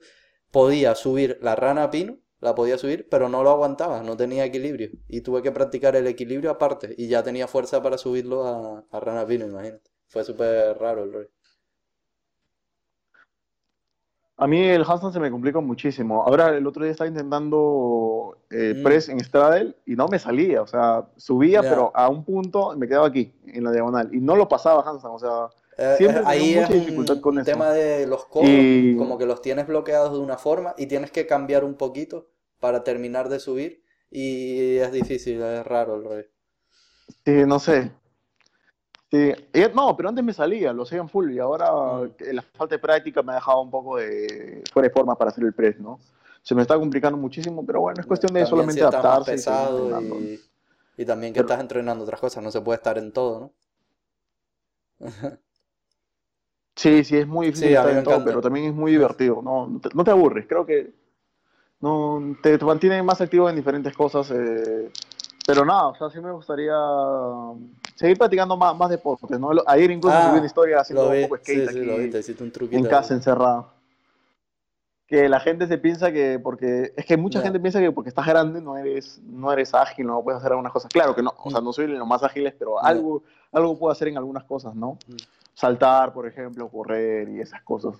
[0.50, 4.44] podía subir la rana a pino, la podía subir, pero no lo aguantaba, no tenía
[4.44, 8.84] equilibrio, y tuve que practicar el equilibrio aparte, y ya tenía fuerza para subirlo a,
[8.90, 9.90] a rana a pino, imagínate.
[10.08, 11.30] Fue súper raro el rollo.
[14.38, 16.22] A mí el handstand se me complica muchísimo.
[16.24, 18.82] Ahora el otro día estaba intentando eh, Mm.
[18.82, 20.60] press en straddle y no me salía.
[20.62, 21.70] O sea, subía, Ya.
[21.70, 24.10] pero a un punto me quedaba aquí, en la diagonal.
[24.14, 25.14] Y no lo pasaba handstand.
[25.14, 27.50] O sea, Eh, Siempre eh, he tenido ahí es mucha dificultad un, con un eso.
[27.52, 31.10] tema de los codos, Y- como que los tienes bloqueados de una forma y tienes
[31.10, 32.28] que cambiar un poquito
[32.60, 36.24] para terminar de subir y es difícil, es raro el rollo.
[37.26, 37.90] sí, no sé.
[39.10, 39.32] Sí,
[39.74, 41.32] no, pero antes me salía, lo hacía en full.
[41.32, 42.34] Y ahora Mm.
[42.34, 45.44] la falta de práctica me ha dejado un poco de fuera de forma para hacer
[45.44, 45.98] el press, ¿no?
[46.42, 50.00] Se me está complicando muchísimo, pero bueno, es cuestión de También solamente si adaptarse pesado
[50.02, 50.40] y,
[50.96, 53.52] y también que Pero- estás entrenando otras cosas, no se puede estar en todo,
[55.00, 55.06] ¿no?
[56.76, 59.40] Sí, sí, es muy difícil Sí, estar en todo, pero también es muy divertido.
[59.42, 60.92] No, no te, no te aburres, creo que
[61.80, 64.30] no te, te mantiene más activo en diferentes cosas.
[64.30, 64.90] eh,
[65.46, 66.74] pero nada, o sea, sí me gustaría
[67.94, 69.50] seguir practicando más, más deportes, ¿no?
[69.66, 71.86] Ayer incluso Ah, subí una historia haciendo vi, un poco de sí, skate sí, aquí
[71.86, 73.68] lo vi, te un en casa encerrado.
[75.06, 78.26] Que la gente se piensa que porque es que mucha gente piensa que porque estás
[78.26, 80.90] grande no eres no eres ágil, no puedes hacer algunas cosas.
[80.92, 83.22] Claro que no, o sea, no soy lo más ágiles, pero algo
[83.52, 84.98] algo puedo hacer en algunas cosas, ¿no?
[85.06, 85.14] Mm.
[85.54, 87.94] Saltar, por ejemplo, correr y esas cosas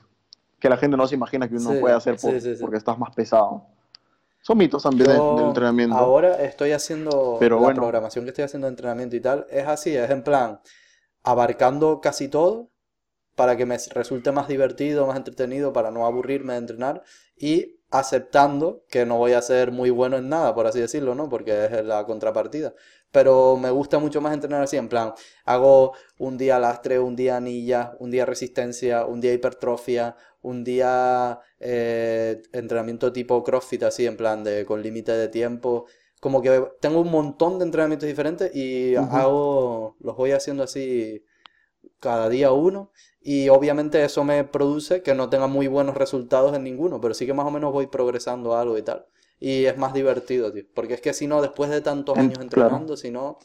[0.58, 2.60] que la gente no se imagina que uno Sí, puede hacer sí, por- sí, sí.
[2.60, 3.62] porque estás más pesado.
[4.46, 5.96] Son mitos también de- del entrenamiento.
[5.96, 7.74] ahora estoy haciendo Pero la bueno.
[7.74, 10.60] programación que estoy haciendo de entrenamiento y tal, es así, es en plan
[11.24, 12.70] abarcando casi todo
[13.36, 17.02] para que me resulte más divertido, más entretenido, para no aburrirme de entrenar
[17.36, 21.28] y aceptando que no voy a ser muy bueno en nada, por así decirlo, ¿no?
[21.28, 22.74] Porque es la contrapartida.
[23.12, 27.36] Pero me gusta mucho más entrenar así, en plan, hago un día lastre, un día
[27.36, 34.16] anilla, un día resistencia, un día hipertrofia, un día eh, entrenamiento tipo CrossFit, así, en
[34.16, 35.86] plan, de con límite de tiempo.
[36.20, 41.24] Como que tengo un montón de entrenamientos diferentes y hago, los voy haciendo así
[42.00, 42.90] cada día uno,
[43.20, 47.26] y obviamente eso me produce que no tenga muy buenos resultados en ninguno, pero sí
[47.26, 49.06] que más o menos voy progresando algo y tal.
[49.38, 50.64] Y es más divertido, tío.
[50.74, 53.38] Porque es que si no, después de tantos años entrenando, si no,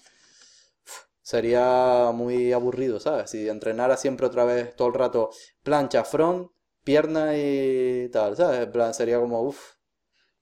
[1.21, 3.31] sería muy aburrido, ¿sabes?
[3.31, 5.29] Si entrenara siempre otra vez todo el rato
[5.63, 6.49] plancha, front,
[6.83, 8.61] pierna y tal, ¿sabes?
[8.61, 9.73] En plan, sería como, uff,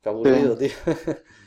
[0.01, 0.69] qué aburrido, tío.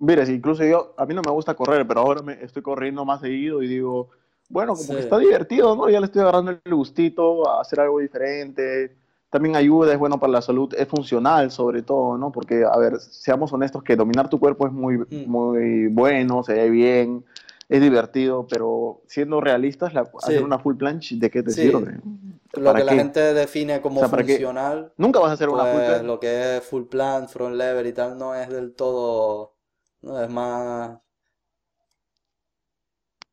[0.00, 3.20] Mira, incluso yo, a mí no me gusta correr, pero ahora me estoy corriendo más
[3.20, 4.10] seguido y digo,
[4.48, 5.90] bueno, como que está divertido, ¿no?
[5.90, 8.96] Ya le estoy agarrando el gustito a hacer algo diferente.
[9.28, 12.32] También ayuda, es bueno para la salud, es funcional sobre todo, ¿no?
[12.32, 15.26] Porque, a ver, seamos honestos que dominar tu cuerpo es muy, mm.
[15.26, 17.24] muy bueno, se ve bien,
[17.68, 22.00] es divertido, pero siendo realistas, hacer una full planche, ¿de qué te sirve?
[22.54, 24.92] Lo que la gente define como funcional.
[24.96, 26.06] Nunca vas a hacer una full pues, planche.
[26.06, 29.54] Lo que es full planche, front lever y tal, no es del todo.
[30.00, 30.98] No es más.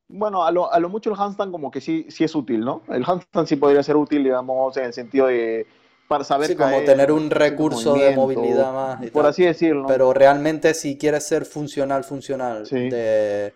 [0.08, 2.84] Bueno, a lo, a lo mucho el handstand como que sí, sí es útil, ¿no?
[2.90, 5.66] El handstand sí podría ser útil, digamos, en el sentido de
[6.08, 9.10] para saber sí, como tener un recurso de movilidad más.
[9.12, 9.88] por así decirlo.
[9.88, 13.54] Pero realmente si quieres ser funcional, funcional, de,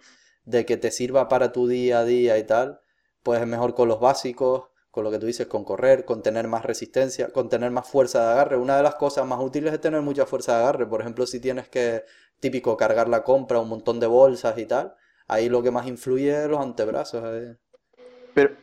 [0.50, 2.82] de, que te sirva para tu día a día y tal,
[3.24, 6.48] pues es mejor con los básicos, con lo que tú dices, con correr, con tener
[6.48, 8.58] más resistencia, con tener más fuerza de agarre.
[8.58, 10.88] Una de las cosas más útiles es tener mucha fuerza de agarre.
[10.88, 12.04] Por ejemplo, si tienes que,
[12.40, 14.96] típico, cargar la compra, un montón de bolsas y tal,
[15.28, 17.24] ahí lo que más influye es los antebrazos.
[17.26, 17.56] Eh.
[18.34, 18.56] Pero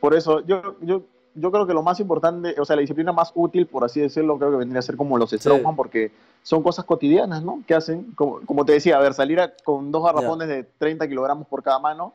[0.00, 3.32] por eso yo, yo yo creo que lo más importante, o sea, la disciplina más
[3.34, 6.12] útil, por así decirlo, creo que vendría a ser como los strongman, porque
[6.42, 7.62] son cosas cotidianas, ¿no?
[7.66, 11.46] Que hacen, como, como te decía, a ver, salir con dos garrafones de 30 kilogramos
[11.48, 12.12] por cada mano,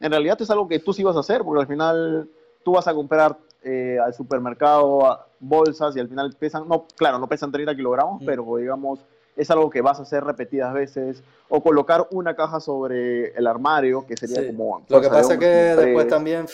[0.00, 2.28] en realidad es algo que tú sí vas a hacer, porque al final
[2.64, 7.28] tú vas a comprar eh, al supermercado bolsas y al final pesan, no, claro, no
[7.28, 9.00] pesan 30 kilogramos, pero digamos,
[9.36, 14.06] es algo que vas a hacer repetidas veces, o colocar una caja sobre el armario,
[14.06, 14.84] que sería como...
[14.88, 16.46] Lo que pasa es que después también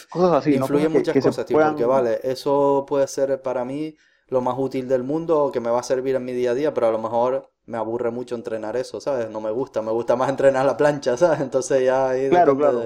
[0.46, 3.96] influyen muchas cosas, tío, porque vale, eso puede ser para mí
[4.28, 6.74] lo más útil del mundo, que me va a servir en mi día a día,
[6.74, 9.30] pero a lo mejor me aburre mucho entrenar eso, ¿sabes?
[9.30, 11.40] No me gusta, me gusta más entrenar la plancha, ¿sabes?
[11.40, 12.84] Entonces ya ahí Claro, claro.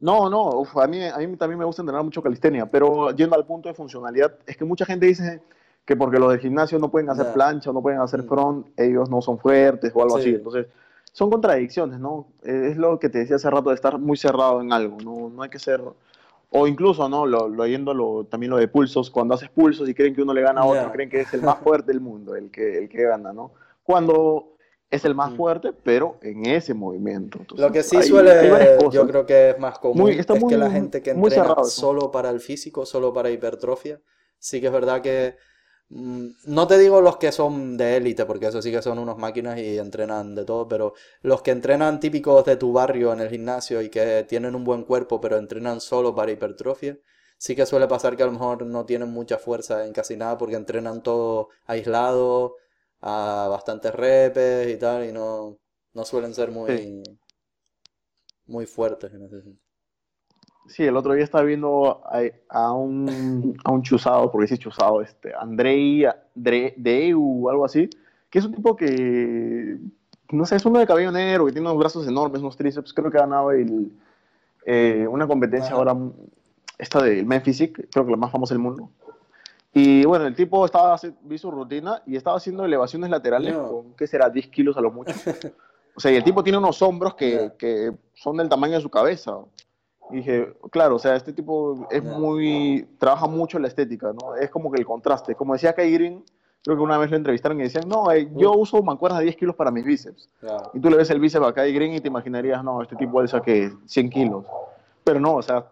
[0.00, 3.46] No, no, a, mí, a mí también me gusta entrenar mucho calistenia, pero yendo al
[3.46, 5.42] punto de funcionalidad, es que mucha gente dice
[5.84, 8.28] que porque los del gimnasio no pueden hacer plancha o no pueden hacer mm.
[8.28, 10.30] front, ellos no son fuertes o algo así.
[10.30, 10.66] Entonces,
[11.12, 12.28] son contradicciones, ¿no?
[12.42, 15.42] Es lo que te decía hace rato de estar muy cerrado en algo, no, no
[15.42, 15.82] hay que ser...
[16.54, 17.24] O incluso, ¿no?
[17.24, 20.60] Lo, lo también lo de pulsos, cuando haces pulsos y creen que uno le gana
[20.60, 23.32] a otro, creen que es el más fuerte del mundo, el que, el que gana,
[23.32, 23.52] ¿no?
[23.82, 24.52] Cuando
[24.90, 25.36] es el más mm.
[25.36, 27.38] fuerte, pero en ese movimiento.
[27.56, 31.12] lo que sí suele, yo creo que es más común, es que la gente que
[31.12, 33.98] entrena solo para el físico, solo para hipertrofia,
[34.38, 35.36] sí que es verdad que
[35.92, 39.58] no te digo los que son de élite, porque eso sí que son unos máquinas
[39.58, 43.82] y entrenan de todo, pero los que entrenan típicos de tu barrio en el gimnasio
[43.82, 46.98] y que tienen un buen cuerpo, pero entrenan solo para hipertrofia,
[47.36, 50.38] sí que suele pasar que a lo mejor no tienen mucha fuerza en casi nada
[50.38, 52.56] porque entrenan todo aislado,
[53.00, 55.58] a bastantes repes y tal, y no,
[55.94, 57.02] no suelen ser muy,
[58.46, 59.61] muy fuertes en ese sentido.
[60.66, 62.02] Sí, el otro día estaba viendo
[62.48, 67.90] a, un, a un chuzado, porque dice chuzado, este, Andrei Deu, algo así,
[68.30, 69.78] que es un tipo que,
[70.30, 73.10] no sé, es uno de cabello negro, que tiene unos brazos enormes, unos tríceps, creo
[73.10, 73.92] que ha ganado el,
[74.64, 75.96] eh, una competencia ahora,
[76.78, 78.88] esta del Memphis, creo que la más famosa del mundo.
[79.74, 84.06] Y bueno, el tipo estaba, vi su rutina y estaba haciendo elevaciones laterales con, ¿qué
[84.06, 84.28] será?
[84.28, 85.14] 10 kilos a lo mucho.
[85.94, 88.88] O sea, y el tipo tiene unos hombros que, que son del tamaño de su
[88.88, 89.36] cabeza.
[90.10, 94.34] Y dije, claro, o sea, este tipo es muy, trabaja mucho la estética, ¿no?
[94.36, 95.34] Es como que el contraste.
[95.34, 96.22] Como decía Kai Green,
[96.62, 99.36] creo que una vez lo entrevistaron y decían, no, eh, yo uso mancuernas de 10
[99.36, 100.28] kilos para mis bíceps.
[100.74, 103.20] Y tú le ves el bíceps a Kai Green y te imaginarías, no, este tipo
[103.20, 104.44] alza que 100 kilos.
[105.04, 105.66] Pero no, o sea,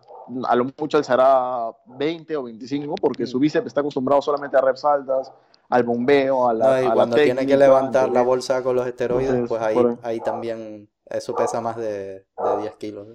[0.45, 4.85] a lo mucho alzará 20 o 25 porque su bíceps está acostumbrado solamente a reps
[4.85, 5.33] altas,
[5.69, 6.81] al bombeo, a la.
[6.81, 10.89] No, y cuando tiene que levantar la bolsa con los esteroides, pues ahí, ahí también
[11.07, 13.07] eso pesa más de, de 10 kilos.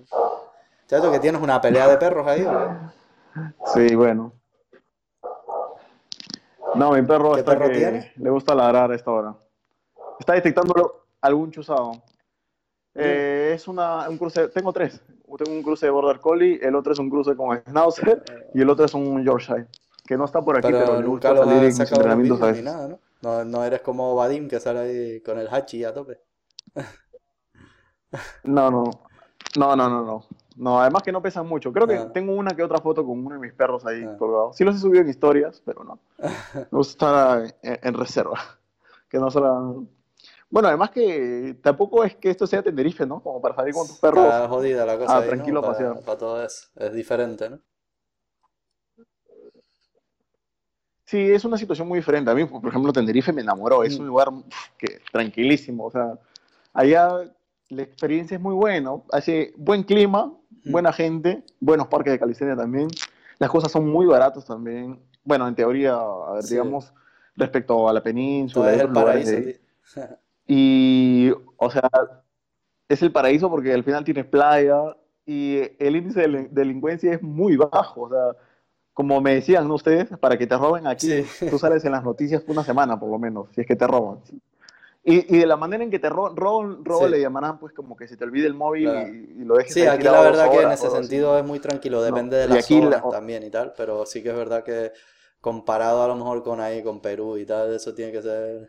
[0.88, 2.46] Chato, que tienes una pelea de perros ahí.
[3.74, 4.34] Sí, bueno.
[6.76, 9.36] No, mi perro está que le gusta ladrar a esta hora.
[10.20, 11.92] Está detectando algún chuzado.
[12.94, 15.02] Eh, es una, un cruce, tengo tres.
[15.38, 18.24] Tengo un cruce de Border Collie, el otro es un cruce con Schnauzer
[18.54, 19.68] y el otro es un Yorkshire.
[20.06, 23.00] Que no está por aquí, pero, nunca lo salir en entrenamientos ni nada, ¿no?
[23.22, 23.44] ¿no?
[23.44, 23.64] ¿no?
[23.66, 26.22] eres como Vadim que sale ahí con el hachi a tope.
[28.44, 28.84] no, no.
[29.58, 30.26] No, no, no, no.
[30.56, 31.72] No, además que no pesan mucho.
[31.74, 32.12] Creo que ah.
[32.14, 34.16] tengo una que otra foto con uno de mis perros ahí ah.
[34.18, 34.54] colgado.
[34.54, 36.00] Sí los he subido en historias, pero no.
[36.54, 38.40] Me gusta estar en, reserva.
[39.10, 39.86] Que no solo...
[40.50, 43.22] Bueno, además que tampoco es que esto sea Tenerife, ¿no?
[43.22, 44.26] Como para salir con tus perros.
[44.26, 45.30] Está jodida la cosa Ah, ahí, ¿no?
[45.30, 46.00] tranquilo a Para, pasear.
[46.02, 46.68] para todo eso.
[46.76, 47.60] Es diferente, ¿no?
[51.06, 52.32] Sí, es una situación muy diferente.
[52.32, 53.84] A mí, por ejemplo, Tenerife me enamoró.
[53.84, 54.30] Es un lugar
[54.78, 55.86] que, tranquilísimo.
[55.86, 56.18] O sea,
[56.74, 57.10] allá
[57.70, 58.92] la experiencia es muy buena.
[59.12, 60.34] Hace buen clima,
[60.66, 62.88] buena gente, buenos parques de calistenia también.
[63.40, 65.00] Las cosas son muy baratas también.
[65.24, 66.54] Bueno, en teoría, a ver, Sí.
[66.56, 66.94] digamos,
[67.36, 69.60] respecto a la península es el paraíso, de.
[70.48, 71.90] Y, o sea,
[72.88, 74.96] es el paraíso porque al final tienes playa
[75.26, 78.02] y el índice de delin- delincuencia es muy bajo.
[78.04, 78.38] O sea,
[78.94, 79.74] como me decían ¿no?
[79.76, 81.50] ustedes, para que te roben aquí, Sí.
[81.50, 84.20] tú sales en las noticias una semana por lo menos, si es que te roban.
[85.08, 87.12] Y, y de la manera en que te ro- roban, robo Sí.
[87.12, 89.08] le llamarán pues como que se te olvide el móvil Claro.
[89.14, 90.98] y, y lo dejes Sí, aquí la verdad que en horas, ese así.
[90.98, 94.30] sentido es muy tranquilo, depende de las la- zonas también y tal, pero sí que
[94.30, 94.92] es verdad que
[95.42, 98.68] comparado a lo mejor con ahí, con Perú y tal, eso tiene que ser...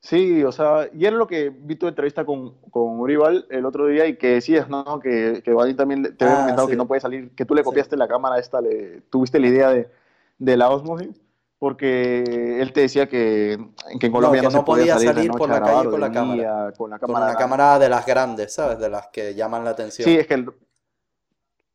[0.00, 3.86] Sí, o sea, y era lo que vi tu entrevista con, con Urival el otro
[3.86, 5.00] día y que decías, ¿no?
[5.00, 6.72] Que, que Vadim también te había Ah, comentado sí.
[6.72, 7.64] que no puede salir, que tú le Sí.
[7.64, 9.90] copiaste la cámara esta, le, tuviste la idea de,
[10.38, 11.20] de la Osmosis,
[11.58, 13.58] porque él te decía que,
[13.98, 16.12] que en Colombia que no, se no podía podía salir por la calle con la
[16.12, 16.34] cámara.
[16.34, 17.26] día con la Con cámara.
[17.30, 18.78] una cámara de las grandes, ¿sabes?
[18.78, 20.04] De las que llaman la atención.
[20.08, 20.52] Sí, es que el-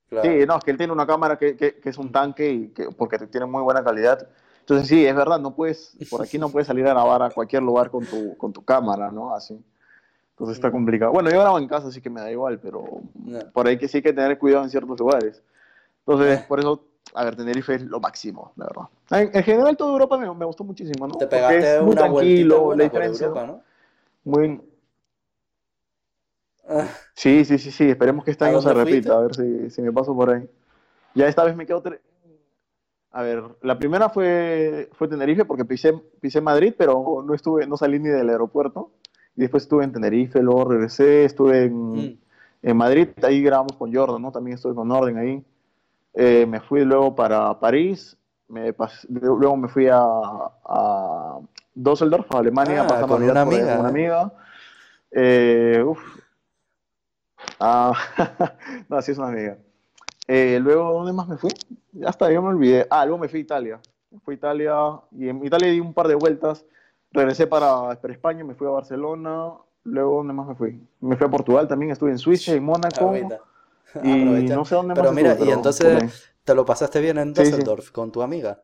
[0.09, 0.29] Claro.
[0.29, 2.67] Sí, no, es que él tiene una cámara que, que- que es un tanque y
[2.69, 4.27] que, porque tiene muy buena calidad.
[4.59, 7.63] Entonces sí, es verdad, no puedes, por aquí no puedes salir a grabar a cualquier
[7.63, 9.33] lugar con tu, con tu cámara, ¿no?
[9.33, 9.57] Así.
[10.31, 11.11] Entonces está complicado.
[11.13, 12.83] Bueno, yo grabo en casa, así que me da igual, pero
[13.23, 13.39] No.
[13.53, 15.41] por ahí que sí hay que tener cuidado en ciertos lugares.
[16.05, 16.83] Entonces, por eso,
[17.13, 18.83] a ver, Tenerife es lo máximo, la verdad.
[19.11, 21.17] En, en general, toda Europa me, me gustó muchísimo, ¿no?
[21.17, 23.27] Te Porque pegaste es muy una tranquilo, la diferencia.
[23.27, 23.61] Europa, ¿no?
[24.23, 24.61] Muy...
[26.67, 29.11] Ah, Sí, sí, sí, sí, esperemos que este ¿A año se repita, fuiste?
[29.11, 30.49] a ver si, si me paso por ahí.
[31.15, 31.83] Ya esta vez me quedo...
[31.83, 31.99] tre-
[33.11, 37.75] A ver, la primera fue, fue Tenerife porque pisé, pisé Madrid, pero no estuve, no
[37.75, 38.91] salí ni del aeropuerto.
[39.35, 42.17] Y después estuve en Tenerife, luego regresé, estuve en, Mm.
[42.63, 44.31] en Madrid, ahí grabamos con Jordan, ¿no?
[44.31, 45.43] También estuve con Orden ahí.
[46.13, 51.39] Eh, me fui luego para París, me pas- luego me fui a, a
[51.73, 53.91] Düsseldorf, a Alemania, Ah, pasar con una amiga, con una ¿eh?
[53.91, 54.33] amiga.
[55.11, 55.99] Eh, uf.
[57.59, 57.93] Ah,
[58.89, 59.57] no, sí es una amiga.
[60.27, 61.51] Eh, luego, ¿dónde más me fui?
[61.93, 62.87] Ya hasta, yo me olvidé.
[62.89, 63.79] Ah, luego me fui a Italia.
[64.23, 64.75] Fui a Italia
[65.11, 66.65] y en Italia di un par de vueltas.
[67.11, 69.51] Regresé para, para España, me fui a Barcelona.
[69.83, 70.79] Luego, ¿dónde más me fui?
[71.01, 73.13] Me fui a Portugal también, estuve en Suiza, en Mónaco.
[74.03, 74.55] Y Aprovecha.
[74.55, 77.35] no sé dónde Pero más mira, estuve, y pero entonces te lo pasaste bien en
[77.35, 77.51] Sí, sí.
[77.51, 78.63] Düsseldorf con tu amiga.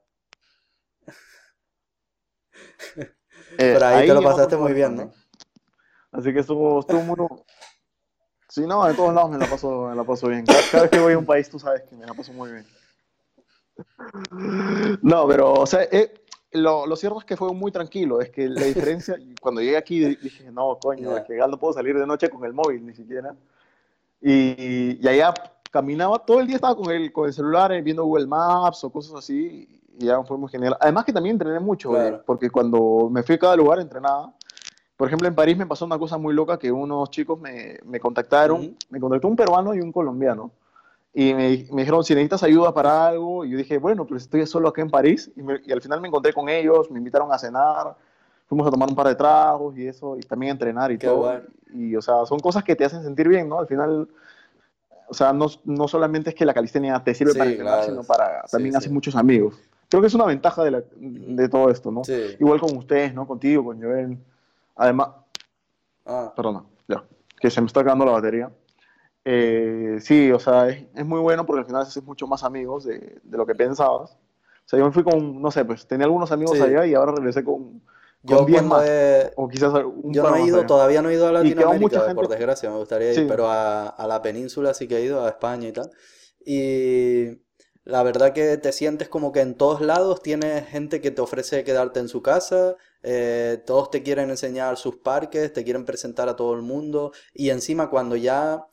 [3.60, 5.12] Eh, Pero ahí te lo en pasaste muy bien, ¿no?
[6.12, 7.28] Así que estuvo, estuvo muy...
[8.50, 10.46] Sí, no, de todos lados me la paso, me la paso bien.
[10.46, 12.52] Cada, cada vez que voy a un país, tú sabes que me la paso muy
[12.52, 12.66] bien.
[15.02, 16.14] No, pero, o sea, eh,
[16.52, 18.22] lo, lo cierto es que fue muy tranquilo.
[18.22, 21.98] Es que la diferencia, cuando llegué aquí dije, no, coño, es que no puedo salir
[21.98, 23.36] de noche con el móvil ni siquiera.
[24.22, 25.34] Y, y allá
[25.72, 28.90] caminaba, todo el día estaba con el, con el celular eh, viendo Google Maps o
[28.92, 29.82] cosas así.
[30.00, 30.78] Y ya fue muy genial.
[30.80, 32.18] Además que también entrené mucho, Claro.
[32.18, 34.34] eh, porque cuando me fui a cada lugar entrenaba.
[34.96, 38.00] Por ejemplo, en París me pasó una cosa muy loca que unos chicos me, me
[38.00, 38.76] contactaron, Ujú.
[38.90, 40.52] me contactó un peruano y un colombiano.
[41.14, 44.46] Y me, me dijeron, si necesitas ayuda para algo, y yo dije, bueno, pues estoy
[44.48, 45.32] solo acá en París.
[45.36, 47.96] Y, me- y al final me encontré con ellos, me invitaron a cenar,
[48.48, 51.08] fuimos a tomar un par de tragos y eso, y también a entrenar y Qué
[51.08, 51.18] todo.
[51.18, 51.44] bueno.
[51.74, 53.60] Y, o sea, son cosas que te hacen sentir bien, ¿no?
[53.60, 54.08] Al final,
[55.10, 57.92] o sea, no, no solamente es que la calistenia te sirve Sí, para entrenar, claro.
[57.92, 58.78] sino para, Sí, también sí.
[58.78, 59.60] haces muchos amigos.
[59.90, 62.04] Creo que es una ventaja de, la- de todo esto, ¿no?
[62.04, 62.36] Sí.
[62.40, 63.26] Igual con ustedes, ¿no?
[63.28, 64.18] Contigo, con Joel.
[64.76, 65.10] Además,
[66.06, 67.04] Ah, perdona, ya,
[67.40, 68.50] que se me está acabando la batería.
[69.26, 72.86] Eh, sí, o sea, es, es muy bueno porque al final haces mucho más amigos
[72.86, 74.12] de, de lo que pensabas.
[74.12, 76.64] O sea, yo me fui con, no sé, pues tenía algunos amigos Sí.
[76.64, 77.82] allá y ahora regresé con,
[78.28, 78.88] yo con 10 cuando más.
[78.88, 82.16] he- O quizás un Yo no he ido, todavía no he ido a Latinoamérica, gente-
[82.16, 83.26] por desgracia, me gustaría ir, Sí.
[83.28, 85.90] pero a, a la península sí que he ido, a España y tal.
[86.46, 87.42] Y
[87.84, 91.64] la verdad que te sientes como que en todos lados tienes gente que te ofrece
[91.64, 96.36] quedarte en su casa, eh, todos te quieren enseñar sus parques, te quieren presentar a
[96.36, 98.66] todo el mundo, y encima cuando ya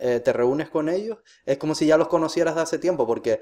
[0.00, 3.40] eh, te reúnes con ellos, es como si ya los conocieras de hace tiempo, porque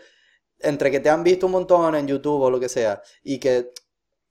[0.61, 3.70] entre que te han visto un montón en YouTube o lo que sea, y que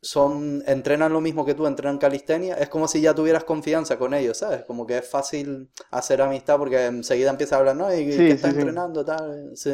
[0.02, 4.14] son, entrenan lo mismo que tú, entrenan calistenia, es como si ya tuvieras confianza con
[4.14, 4.64] ellos, ¿sabes?
[4.66, 7.94] Como que es fácil hacer amistad porque enseguida empieza a hablar, ¿no?
[7.94, 8.58] ¿Y Sí, sí, está sí.
[8.60, 9.04] entrenando?
[9.04, 9.74] Tal, sí.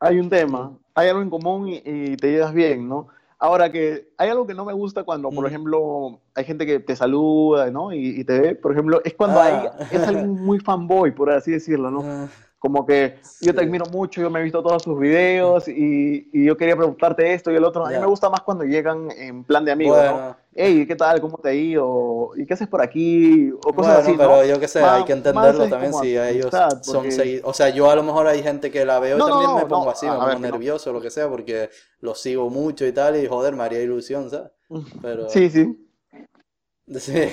[0.00, 3.08] Hay un tema, hay algo en común y, y te llevas bien, ¿no?
[3.38, 5.48] Ahora que hay algo que no me gusta cuando, por Mm.
[5.48, 7.92] ejemplo, hay gente que te saluda, ¿no?
[7.92, 9.44] Y, y te ve, por ejemplo, es cuando Ah.
[9.44, 12.02] hay, es alguien muy fanboy, por así decirlo, ¿no?
[12.58, 16.44] Como que yo te admiro mucho, yo me he visto todos sus videos y, y
[16.46, 17.86] yo quería preguntarte esto y el otro.
[17.86, 20.36] A mí me gusta más cuando llegan en plan de amigos, ¿no?
[20.54, 21.20] Hey, ¿qué tal?
[21.20, 22.30] ¿Cómo te ha ido?
[22.34, 23.52] ¿Y qué haces por aquí?
[23.52, 26.50] O cosas así, pero yo qué sé, hay que entenderlo también si ellos
[26.80, 27.42] son seguidores.
[27.44, 29.90] O sea, yo a lo mejor hay gente que la veo y también me pongo
[29.90, 31.68] así, me pongo nervioso o lo que sea, porque
[32.00, 34.50] los sigo mucho y tal, y joder, me haría ilusión, ¿sabes?
[35.02, 35.28] Pero...
[35.28, 35.82] Sí, sí.
[36.88, 37.28] Sí.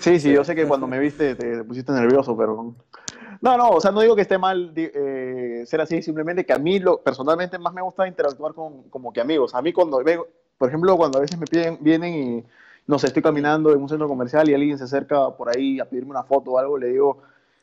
[0.00, 2.76] sí, sí, yo sé que cuando me viste te pusiste nervioso, pero...
[3.40, 6.58] No, no, o sea, no digo que esté mal eh, ser así, simplemente que a
[6.58, 9.54] mí lo, personalmente más me gusta interactuar con como que amigos.
[9.54, 10.26] A mí cuando veo,
[10.58, 12.44] por ejemplo, cuando a veces me piden, vienen y,
[12.86, 15.88] no sé, estoy caminando en un centro comercial y alguien se acerca por ahí a
[15.88, 17.22] pedirme una foto o algo, le digo,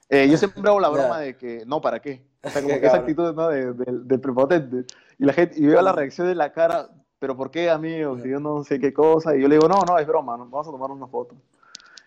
[0.10, 2.22] eh, yo siempre hago la broma de que, no, ¿para qué?
[2.44, 3.50] O sea, como que esa actitud ¿no?
[3.50, 4.86] de, de, prepotente.
[5.18, 6.90] Y la gente, y veo la reacción de la cara,
[7.20, 8.18] pero ¿por qué, amigo?
[8.20, 9.36] Si yo no sé qué cosa.
[9.36, 11.36] Y yo le digo, no, no, es broma, vamos a tomar una foto.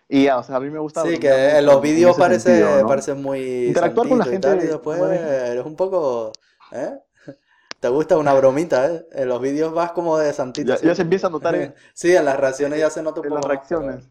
[0.07, 1.03] Y o sea, a mí me gusta.
[1.03, 3.67] Sí, que en los vídeos parece, parece muy.
[3.67, 4.47] Interactuar con la gente.
[4.55, 6.31] Y, después eres un poco.
[6.71, 6.99] ¿eh?
[7.79, 9.05] Te gusta una bromita, ¿eh?
[9.13, 10.75] En los vídeos vas como de santito.
[10.79, 11.55] Ya, se empieza a notar.
[11.55, 11.73] ¿eh?
[11.93, 14.09] sí, en las reacciones ya se nota un en las reacciones.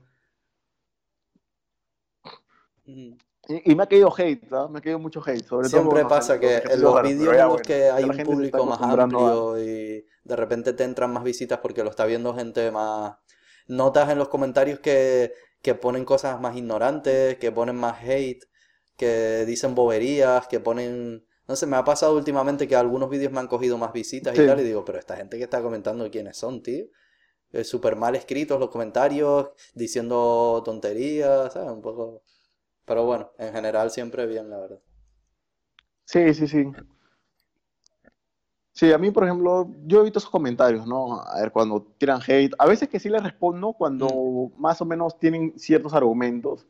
[2.87, 3.17] Y,
[3.47, 4.69] y, me ha caído hate, ¿no?
[4.69, 5.45] Me ha caído mucho hate.
[5.45, 9.59] Sobre Siempre pasa que en los vídeos en los que hay un público más amplio
[9.59, 13.15] y de repente te entran más visitas porque lo está viendo gente más...
[13.67, 15.33] Notas en los comentarios que,
[15.65, 18.45] que ponen cosas más ignorantes, que ponen más hate,
[18.97, 23.41] que dicen boberías, que ponen no sé, me ha pasado últimamente que algunos vídeos me
[23.41, 26.39] han cogido más visitas y tal, y digo, pero esta gente que está comentando, ¿quiénes
[26.39, 26.87] son, tío?
[27.53, 31.71] Es súper mal escritos los comentarios, diciendo tonterías, ¿sabes?
[31.71, 32.23] Un poco...
[32.87, 34.81] Pero bueno, en general siempre bien, la verdad.
[36.07, 36.65] Sí, sí, sí.
[38.75, 41.21] Sí, a mí, por ejemplo, yo he visto esos comentarios, ¿no?
[41.21, 44.61] A ver, cuando tiran hate, a veces que sí les respondo cuando mm.
[44.61, 46.67] más o menos tienen ciertos argumentos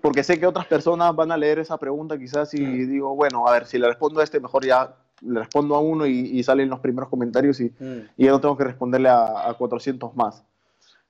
[0.00, 3.52] porque sé que otras personas van a leer esa pregunta quizás y digo, bueno, a
[3.52, 6.80] ver, si le respondo a este, mejor ya le respondo a uno y, salen los
[6.80, 8.10] primeros comentarios y, mm.
[8.16, 10.44] y, ya no tengo que responderle a, a 400 más.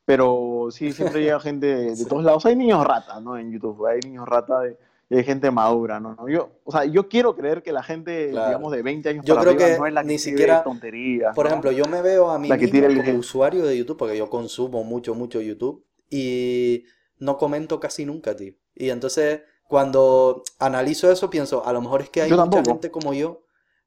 [0.05, 2.47] Pero sí, siempre llega gente de, todos lados.
[2.47, 3.37] Hay niños rata, ¿no?
[3.37, 6.17] En YouTube, hay niños rata de, y hay gente madura, ¿no?
[6.29, 9.53] Yo, o sea, yo quiero creer que la gente, digamos, de 20 años yo para
[9.53, 11.35] creo que no es la que ni siquiera tonterías.
[11.35, 14.83] Por ejemplo, yo me veo a mí mismo como usuario de YouTube, porque yo consumo
[14.83, 16.85] mucho, mucho YouTube, y
[17.19, 18.55] no comento casi nunca, tío.
[18.75, 23.15] Y entonces, cuando analizo eso, pienso, a lo mejor es que hay mucha gente como
[23.15, 23.45] yo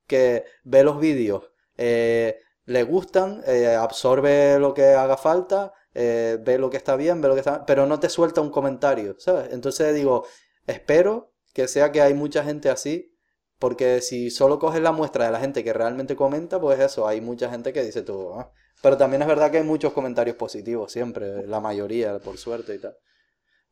[0.07, 6.57] que ve los vídeos, eh, le gustan, eh, absorbe lo que haga falta, eh, ve
[6.57, 9.49] lo que está bien, ve lo que está pero no te suelta un comentario, ¿sabes?
[9.51, 10.25] Entonces digo,
[10.69, 13.15] espero que sea que hay mucha gente así,
[13.57, 17.21] porque si solo coges la muestra de la gente que realmente comenta, pues eso, hay
[17.21, 18.51] mucha gente que dice tú, ah".
[18.81, 22.79] pero también es verdad que hay muchos comentarios positivos siempre, la mayoría, por suerte y
[22.79, 22.95] tal.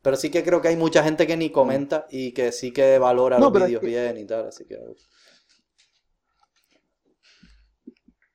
[0.02, 3.00] Pero sí que creo que hay mucha gente que ni comenta y que sí que
[3.00, 4.78] valora los vídeos bien y tal, así que...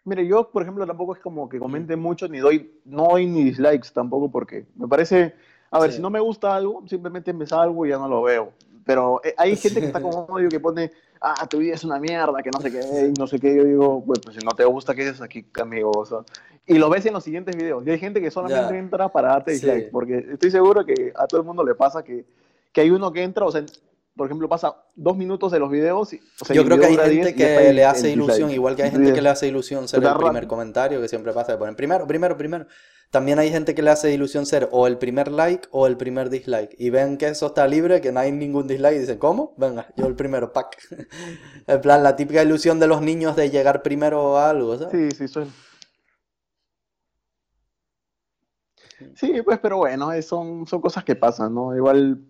[0.05, 3.45] Mire, yo, por ejemplo, tampoco es como que comente mucho, ni doy, no doy ni
[3.45, 5.35] dislikes tampoco, porque me parece,
[5.73, 8.53] a ver, si no me gusta algo, simplemente me salgo y ya no lo veo.
[8.85, 10.91] Pero eh, hay gente que está como odio que pone,
[11.21, 13.57] ah, tu vida es una mierda, que no sé qué, no sé qué.
[13.57, 15.91] Yo digo, pues, pues si no te gusta, ¿qué haces aquí, amigo?
[15.97, 16.19] O sea,
[16.67, 17.87] y lo ves en los siguientes videos.
[17.87, 21.41] Y hay gente que solamente entra para darte dislike, porque estoy seguro que a todo
[21.41, 22.27] el mundo le pasa que,
[22.71, 23.65] que hay uno que entra, o sea,
[24.15, 26.13] por ejemplo, pasa dos minutos de los videos.
[26.13, 26.21] Y,
[26.53, 29.29] Yo creo que hay gente que le hace ilusión, igual que hay gente que le
[29.31, 32.67] hace ilusión ser el primer comentario, que siempre pasa, de poner primero, primero, primero.
[33.13, 36.31] También hay gente que le hace ilusión ser o el primer like o el primer
[36.31, 36.75] dislike.
[36.79, 39.53] Y ven que eso está libre, que no hay ningún dislike y dicen, ¿cómo?
[39.59, 40.79] Venga, yo el primero, pack.
[41.67, 44.93] en plan, la típica ilusión de los niños de llegar primero a algo, ¿sabes?
[44.93, 45.51] Sí, sí, suena.
[49.15, 51.77] Sí, pues, pero bueno, son, son cosas que pasan, ¿no?
[51.77, 52.25] Igual,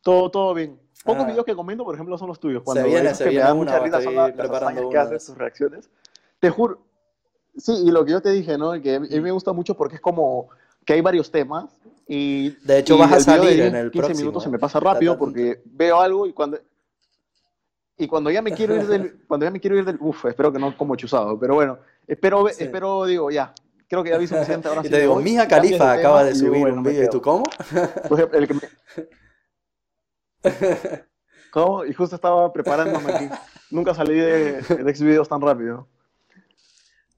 [0.00, 0.80] todo, todo bien.
[1.04, 1.26] Pocos ah.
[1.26, 2.62] videos que comento, por ejemplo, son los tuyos.
[2.62, 5.36] Cuando se viene, se que viene me da mucha risa son las, que haces, tus
[5.36, 5.90] reacciones.
[6.38, 6.86] Te juro.
[7.60, 8.80] Sí, y lo que yo te dije, ¿no?
[8.80, 10.48] Que a mí me gusta mucho porque es como
[10.84, 11.66] que hay varios temas
[12.08, 12.50] y...
[12.64, 16.00] De hecho, vas a salir en el 15 minutos se me pasa rápido porque veo
[16.00, 16.58] algo y cuando...
[17.98, 19.22] Y cuando ya me quiero ir del...
[19.28, 19.98] cuando ya me quiero ir del...
[20.00, 23.52] Uf, espero que no como chuzado, pero bueno, espero, espero digo, ya,
[23.86, 24.80] creo que ya vi suficiente ahora.
[24.84, 27.04] y te digo, Mija Califa acaba de subir un vídeo.
[27.04, 27.44] ¿Y tú cómo?
[28.32, 28.60] el que me...
[31.52, 31.84] ¿Cómo?
[31.84, 33.28] Y justo estaba preparándome aquí.
[33.70, 35.86] Nunca salí de, de videos tan rápido.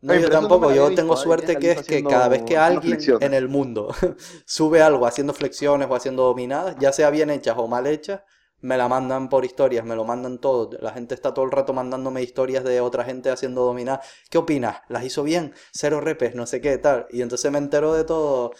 [0.02, 3.48] No, yo tampoco, yo tengo suerte que es que cada vez que alguien en el
[3.48, 3.94] mundo
[4.44, 8.22] sube algo haciendo flexiones o haciendo dominadas, ya sea bien hechas o mal hechas,
[8.62, 10.70] me la mandan por historias, me lo mandan todo.
[10.80, 14.06] La gente está todo el rato mandándome historias de otra gente haciendo dominadas.
[14.28, 14.78] ¿Qué opinas?
[14.88, 15.54] ¿Las hizo bien?
[15.72, 17.06] Cero repes, no sé qué, tal.
[17.10, 18.52] Y entonces me entero de todo.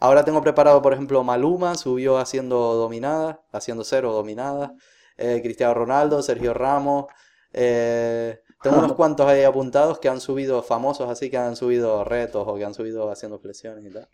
[0.00, 4.72] Ahora tengo preparado, por ejemplo, Maluma subió haciendo dominadas, haciendo cero dominadas.
[5.16, 7.06] Eh, Cristiano Ronaldo, Sergio Ramos.
[7.52, 12.44] Eh, tengo unos cuantos ahí apuntados que han subido, famosos así, que han subido retos
[12.46, 14.08] o que han subido haciendo flexiones y tal.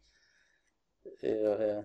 [1.22, 1.84] Eh,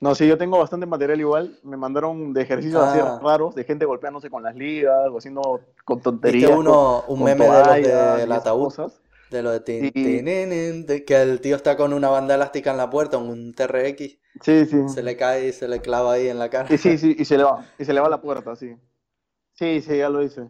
[0.00, 1.58] no, sí, yo tengo bastante material igual.
[1.62, 3.18] Me mandaron de ejercicios así Ah.
[3.22, 6.42] raros, de gente golpeándose con las ligas, o haciendo con tonterías.
[6.50, 7.74] ¿Viste uno, con- un con meme de los
[8.18, 8.92] del esas ataúd?
[9.30, 12.70] De lo de, tin, Y- tininin, de que el tío está con una banda elástica
[12.70, 14.88] en la puerta, un TRX, Sí, sí.
[14.88, 16.72] se le cae y se le clava ahí en la cara.
[16.72, 18.76] Y sí, sí, y se le va, y se le va la puerta, sí.
[19.56, 20.48] Sí, sí, ya lo dice.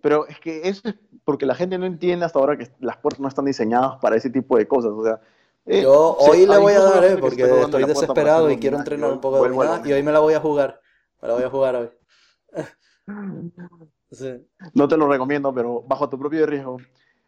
[0.00, 0.94] Pero es que eso es
[1.24, 4.30] porque la gente no entiende hasta ahora que las puertas no están diseñadas para ese
[4.30, 4.92] tipo de cosas.
[4.92, 5.20] O sea,
[5.66, 8.58] eh, Yo sí, hoy le hay voy a dar, eh, que porque estoy desesperado y
[8.58, 10.80] quiero entrenar un poco de dominada y hoy me la voy a jugar.
[11.22, 11.90] Me la voy a jugar hoy.
[14.10, 14.46] Sí.
[14.74, 16.76] No te lo recomiendo, pero bajo tu propio riesgo.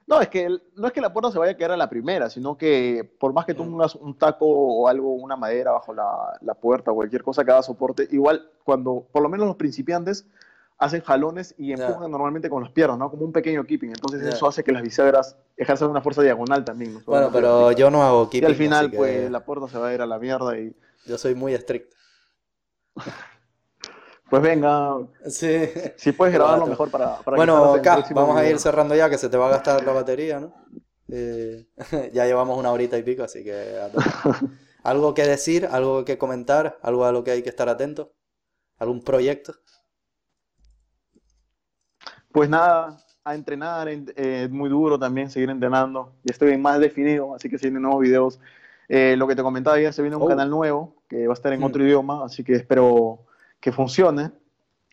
[0.06, 2.30] No, es que no es que la puerta se vaya a quedar a la primera,
[2.30, 3.70] sino que por más que tú Mm.
[3.72, 7.50] pongas un taco o algo, una madera bajo la, la puerta o cualquier cosa que
[7.50, 10.26] haga soporte, igual cuando, por lo menos los principiantes,
[10.78, 13.10] hacen jalones y empujan normalmente con las piernas, ¿no?
[13.10, 13.90] Como un pequeño keeping.
[13.90, 16.94] Entonces eso hace que las bisagras ejerzan una fuerza diagonal también.
[16.94, 17.00] ¿no?
[17.06, 19.88] Bueno, pero yo no hago Y keeping, al final, que pues, la puerta se va
[19.88, 20.74] a ir a la mierda y...
[21.06, 21.96] yo soy muy estricto.
[24.28, 24.96] Pues venga,
[25.28, 25.68] Sí.
[25.96, 27.20] si puedes grabarlo mejor para...
[27.24, 30.40] Bueno, próximo vamos a ir cerrando ya, que se te va a gastar la batería,
[30.40, 30.52] ¿no?
[31.08, 31.68] Eh,
[32.12, 33.80] ya llevamos una horita y pico, así que...
[34.82, 35.68] ¿Algo que decir?
[35.70, 36.76] ¿Algo que comentar?
[36.82, 38.14] ¿Algo a lo que hay que estar atento?
[38.78, 39.54] ¿Algún proyecto?
[42.36, 46.12] Pues nada, a entrenar, en- eh, muy duro también, seguir entrenando.
[46.22, 48.38] Ya estoy más definido, así que se vienen nuevos videos.
[48.90, 50.28] Eh, lo que te comentaba ayer, se viene un Oh.
[50.28, 51.64] canal nuevo que va a estar en Hmm.
[51.64, 53.20] otro idioma, así que espero
[53.58, 54.32] que funcione,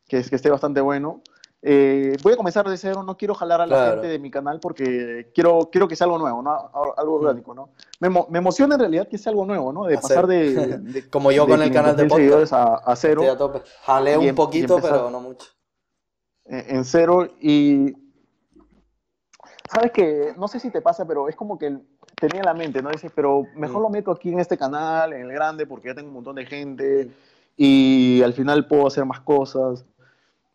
[0.07, 1.19] que, es- que esté bastante bueno.
[1.61, 3.91] Eh, voy a comenzar de cero, no quiero jalar a la Claro.
[3.95, 6.49] gente de mi canal porque quiero, quiero que sea algo nuevo, ¿no?
[6.73, 7.71] Algo algo orgánico, ¿no?
[7.99, 9.83] Me, me emociona en realidad que sea algo nuevo, ¿no?
[9.83, 12.53] De Hacer- pasar de, de- Como yo de con el canal de 500.000 podcast.
[12.53, 13.21] a, a cero.
[13.29, 13.61] A.
[13.85, 15.45] Jalé un em- poquito, empezar- pero no mucho.
[16.45, 17.93] En en cero y
[19.71, 21.77] sabes que no sé si te pasa pero es como que
[22.19, 25.21] tenía en la mente no dices pero mejor lo meto aquí en este canal en
[25.21, 27.11] el grande porque ya tengo un montón de gente
[27.57, 29.85] y al final puedo hacer más cosas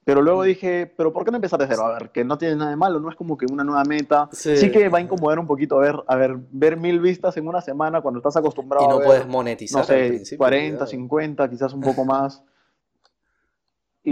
[0.05, 2.57] pero luego dije pero por qué no empezar de cero a ver que no tiene
[2.57, 4.57] nada de malo no es como que una nueva meta Sí.
[4.57, 7.49] sí, que va a incomodar un poquito a ver a ver ver mil vistas en
[7.49, 10.39] una semana cuando estás acostumbrado Y no a ver, puedes monetizar no sé, al principio.
[10.39, 10.87] 40, cuidado.
[10.87, 12.43] 50, quizás un poco más.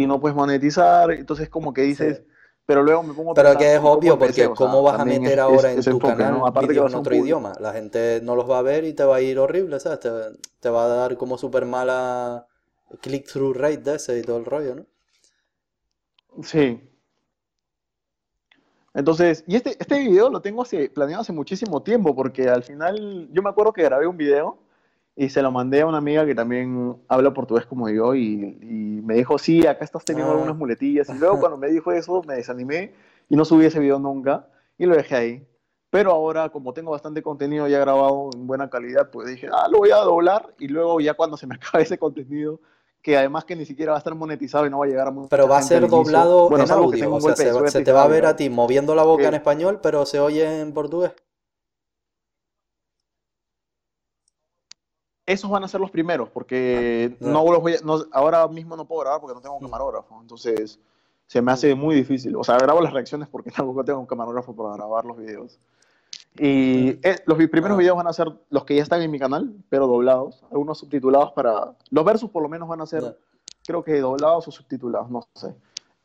[0.02, 2.24] Y no puedes monetizar, entonces como que dices, Sí.
[2.66, 5.04] pero luego me pongo a Pero que es obvio, porque o sea, ¿cómo vas a
[5.04, 6.46] meter es- ahora es- en ese tu enfoque, canal ¿no?
[6.46, 7.24] Aparte que en otro público.
[7.24, 7.52] idioma?
[7.60, 10.00] La gente no los va a ver y te va a ir horrible, ¿sabes?
[10.00, 10.10] Te,
[10.60, 12.46] te va a dar como súper mala
[13.00, 14.86] click-through rate de ese y todo el rollo, ¿no?
[16.42, 16.80] Sí.
[18.94, 23.28] Entonces, y este, este video lo tengo hace, planeado hace muchísimo tiempo, porque al final
[23.30, 24.58] yo me acuerdo que grabé un video
[25.18, 29.00] y se lo mandé a una amiga que también habla portugués como yo y, y
[29.02, 30.34] me dijo, sí, acá estás teniendo Ah.
[30.34, 31.08] algunas muletillas.
[31.08, 32.92] Y luego cuando me dijo eso, me desanimé
[33.30, 35.46] y no subí ese video nunca y lo dejé ahí.
[35.88, 39.78] Pero ahora, como tengo bastante contenido ya grabado en buena calidad, pues dije, ah, lo
[39.78, 42.60] voy a doblar y luego ya cuando se me acabe ese contenido,
[43.00, 45.14] que además que ni siquiera va a estar monetizado y no va a llegar a
[45.30, 48.26] Pero va a ser doblado Bueno, en audio, o sea, se, te va a ver
[48.26, 49.36] a ti moviendo la boca en Eh.
[49.38, 51.12] español, pero se oye en portugués.
[55.26, 57.28] Esos van a ser los primeros, porque Ya.
[57.28, 59.66] no los voy a- no- ahora mismo no puedo grabar porque no tengo un Mm.
[59.66, 60.18] camarógrafo.
[60.22, 60.78] Entonces,
[61.26, 62.36] se me hace muy difícil.
[62.36, 65.58] O sea, grabo las reacciones porque tampoco tengo un camarógrafo para grabar los videos.
[66.38, 67.78] Y eh, los primeros Ah.
[67.78, 70.44] videos van a ser los que ya están en mi canal, pero doblados.
[70.50, 71.74] Algunos subtitulados para...
[71.90, 73.14] Los versos por lo menos van a ser, Ya.
[73.66, 75.54] creo que doblados o subtitulados, no sé.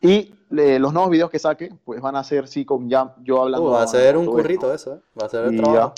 [0.02, 3.42] Y eh, los nuevos videos que saque, pues van a ser, sí, con ya yo
[3.42, 3.68] hablando...
[3.68, 5.00] Uh, va a ser un currito eso, ¿eh?
[5.22, 5.94] Va a ser el Y ya, trabajo.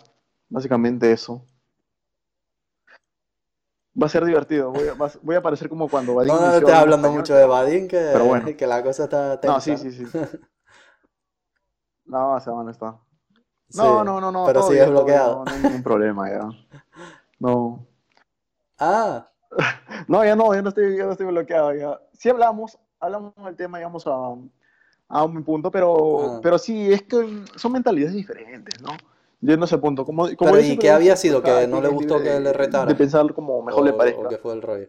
[0.49, 1.41] básicamente eso.
[4.01, 4.71] Va a ser divertido.
[4.71, 7.45] Voy a, voy a parecer como cuando Vadim No, no en hablando español, mucho de
[7.45, 8.47] Badin, que, pero bueno.
[8.57, 9.55] que la cosa está tensa.
[9.55, 10.05] No, sí, sí, sí.
[12.05, 12.95] No, se van a estar.
[13.69, 13.77] Sí.
[13.77, 14.45] No, no, no, no.
[14.45, 15.37] Pero sigues bloqueado.
[15.37, 16.49] No, no hay ningún problema ya.
[17.39, 17.85] No.
[18.79, 19.29] Ah,
[20.07, 21.99] No, ya no, ya no estoy, ya no estoy bloqueado ya.
[22.13, 24.11] Sí hablamos, hablamos del tema, digamos, a,
[25.09, 26.39] a un punto, pero, Ah.
[26.41, 28.89] pero sí, es que son mentalidades diferentes, ¿no?
[29.45, 30.05] Yo no sé punto.
[30.05, 31.43] Como, como Pero ¿y qué había sido?
[31.43, 32.85] ¿Que no le gustó libre que de- le retara?
[32.85, 34.21] De pensar como mejor o, le parezca.
[34.21, 34.87] o qué fue el rollo?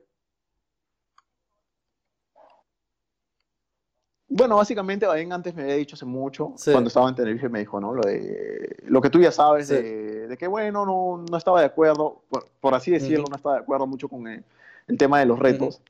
[4.28, 6.72] Bueno, básicamente Baden antes me había dicho hace mucho, Sí.
[6.72, 7.93] cuando estaba en Tenerife me dijo, ¿no?
[7.94, 9.74] Lo de lo que tú ya sabes, Sí.
[9.74, 13.31] de, de que bueno, no, no estaba de acuerdo, por, por así decirlo, Ujú.
[13.31, 14.44] no estaba de acuerdo mucho con el,
[14.86, 15.82] el tema de los retos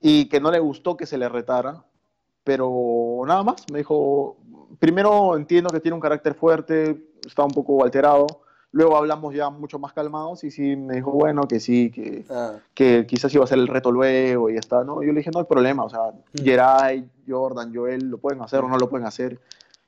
[0.00, 1.84] y que no le gustó que se le retara,
[2.44, 4.36] pero nada más, me dijo,
[4.78, 8.26] primero entiendo que tiene un carácter fuerte, está un poco alterado
[8.72, 12.52] Luego hablamos ya mucho más calmados y sí me dijo, bueno, que sí, que, Ah,
[12.72, 15.02] que quizás iba a ser el reto luego y ya está, ¿no?
[15.02, 16.44] Yo le dije, no hay problema, o sea, Mm.
[16.44, 19.40] Geray, Jordan, Joel, lo pueden hacer o no lo pueden hacer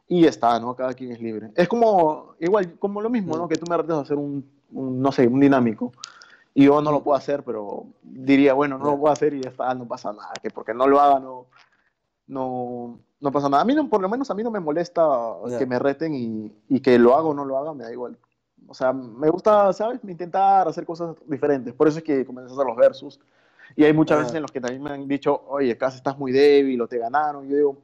[0.08, 0.74] y está, ¿no?
[0.74, 1.52] Cada quien es libre.
[1.54, 3.44] Es como, igual, como lo mismo, ¿no?
[3.46, 3.48] Mm.
[3.48, 5.92] Que tú me retes a hacer un, un, no sé, un dinámico
[6.52, 9.50] y yo no lo puedo hacer, pero diría, bueno, no lo puedo hacer y ya
[9.50, 11.46] está, no pasa nada, que porque no lo haga no,
[12.26, 13.62] no, no pasa nada.
[13.62, 15.02] A mí, no, por lo menos a mí no me molesta
[15.46, 15.58] Ya.
[15.58, 18.18] que me reten y, y que lo haga o no lo haga, me da igual.
[18.68, 20.00] O sea, me gusta, ¿sabes?
[20.04, 21.72] Intentar hacer cosas diferentes.
[21.72, 23.18] Por eso es que comencé a hacer los versus.
[23.76, 24.20] Y hay muchas Ah.
[24.20, 26.98] veces en los que también me han dicho, oye, casi estás muy débil o te
[26.98, 27.48] ganaron.
[27.48, 27.76] Yo digo,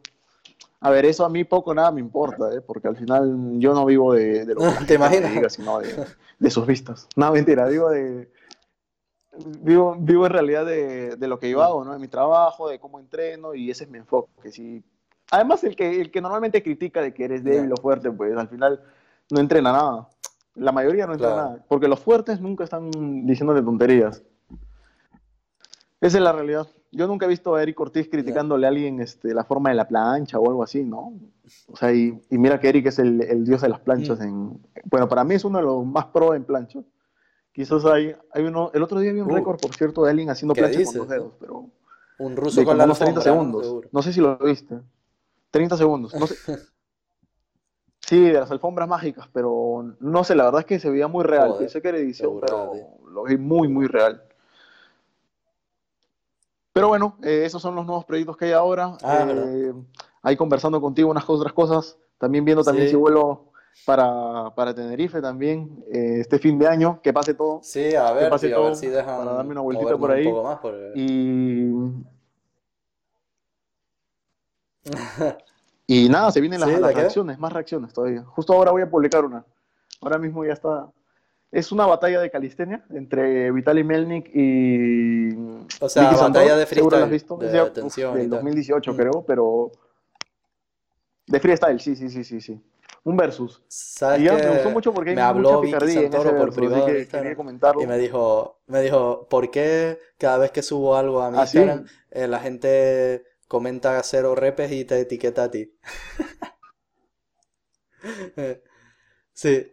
[0.81, 2.61] a ver, eso a mí poco nada me importa, ¿eh?
[2.61, 5.33] porque al final yo no vivo de, de lo que ¿Te imaginas?
[5.33, 6.07] diga, sino de,
[6.39, 7.09] de sus vistas.
[7.17, 8.31] No, mentira, vivo de...
[9.61, 11.93] Vivo, vivo en realidad de, de lo que yo hago, ¿no?
[11.93, 14.51] De mi trabajo, de cómo entreno y ese es mi enfoque.
[14.51, 14.83] Si...
[15.31, 18.49] Además, el que, el que normalmente critica de que eres débil o fuerte, pues al
[18.49, 18.81] final
[19.31, 20.09] no entrena nada.
[20.55, 21.49] La mayoría no entrena Claro.
[21.51, 21.65] nada.
[21.69, 22.91] Porque los fuertes nunca están
[23.27, 24.23] diciéndole tonterías.
[26.01, 26.67] Esa es la realidad.
[26.91, 29.87] Yo nunca he visto a Eric Ortiz criticándole a alguien este, la forma de la
[29.87, 31.13] plancha o algo así, ¿no?
[31.71, 34.19] O sea, y, y mira que Eric es el, el dios de las planchas.
[34.21, 34.23] Mm.
[34.23, 36.81] En, bueno, para mí es uno de los más pro en plancha.
[37.53, 38.71] Quizás hay, hay uno.
[38.73, 39.35] El otro día vi un Uh.
[39.35, 41.13] récord, por cierto, de alguien haciendo ¿Qué plancha dices, con no?
[41.15, 41.67] dedos, pero
[42.19, 43.41] Un ruso de con la unos 30 alfombra, ¿no?
[43.43, 43.67] segundos.
[43.67, 43.89] Seguro.
[43.93, 44.79] No sé si lo viste.
[45.51, 46.15] 30 segundos.
[46.15, 46.37] No sé.
[48.01, 51.25] Sí, de las alfombras mágicas, pero no sé, la verdad es que se veía muy
[51.25, 51.49] real.
[51.49, 52.73] Joder, Pensé que era edición, pero
[53.11, 54.23] lo vi muy, muy real.
[56.73, 58.97] Pero bueno, eh, esos son los nuevos proyectos que hay ahora.
[59.03, 59.75] Ah, Eh,
[60.23, 61.99] ahí conversando contigo unas otras cosas.
[62.19, 62.91] También viendo también Sí.
[62.93, 63.53] si vuelvo
[63.85, 67.61] para, para Tenerife también eh, este fin de año, que pase todo.
[67.63, 70.11] Sí, a ver, pase tío, a ver todo si dejan para darme una vueltita por
[70.11, 70.25] un ahí.
[70.25, 70.61] poco más,
[70.95, 71.71] Y,
[75.87, 78.23] y nada, se vienen las, Sí, ¿de las reacciones, más reacciones todavía.
[78.25, 79.45] Justo ahora voy a publicar una.
[80.01, 80.87] Ahora mismo ya está.
[81.51, 85.33] Es una batalla de calistenia entre Vitaly Melnik y
[85.81, 87.37] O sea, batalla de Seguro la has freestyle, visto.
[87.39, 88.31] de Es de- uf, del tal.
[88.31, 88.97] 2018 Mm.
[88.97, 89.73] creo, pero
[91.27, 92.61] de freestyle, sí, sí, sí, sí, sí.
[93.05, 93.63] Un versus.
[93.69, 96.55] ¿Sabes Y ya me gustó mucho porque hay Me mucha habló Vicky Santoro por versus,
[96.57, 97.81] privado que quería comentarlo.
[97.83, 101.47] y me dijo, me dijo, ¿por qué cada vez que subo algo a mi ¿Ah,
[101.47, 101.59] sí?
[102.11, 105.73] Eh, la gente comenta cero repes y te etiqueta a ti?
[109.33, 109.73] Sí.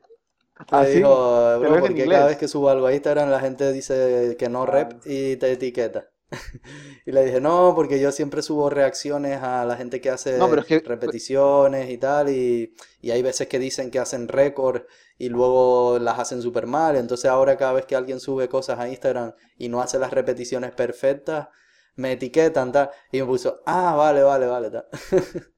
[0.71, 0.97] ¿Ah, sí?
[0.97, 4.47] dijo, Pero bro, porque cada vez que subo algo a Instagram la gente dice que
[4.49, 4.99] no rep Ah.
[5.05, 6.09] y te etiqueta.
[7.05, 10.49] Y le dije, no, porque yo siempre subo reacciones a la gente que hace No,
[10.49, 14.83] pero es que- repeticiones y tal, y, y hay veces que dicen que hacen récord
[15.19, 16.95] y luego las hacen súper mal.
[16.95, 20.71] Entonces ahora cada vez que alguien sube cosas a Instagram y no hace las repeticiones
[20.71, 21.49] perfectas,
[21.95, 22.89] me etiquetan, tal.
[23.11, 24.85] Y me puso, ah, vale, vale, vale, tal.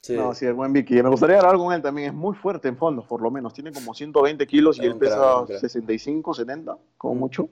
[0.00, 1.02] Sí, No, sí, el buen Vicky.
[1.02, 2.08] Me gustaría hablar con él también.
[2.10, 3.52] Es muy fuerte en fondos, por lo menos.
[3.52, 5.58] Tiene como 120 kilos y él pesa es un crack.
[5.60, 7.18] 65, 70, como Mm.
[7.18, 7.42] mucho.
[7.44, 7.48] O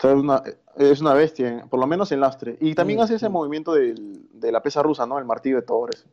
[0.00, 0.42] sea, es una,
[0.78, 2.56] es una bestia, por lo menos en lastre.
[2.60, 3.32] Y también Mm, hace ese mm.
[3.32, 5.18] movimiento del- de la pesa rusa, ¿no?
[5.18, 5.90] El martillo de Thor.
[5.92, 6.06] ese.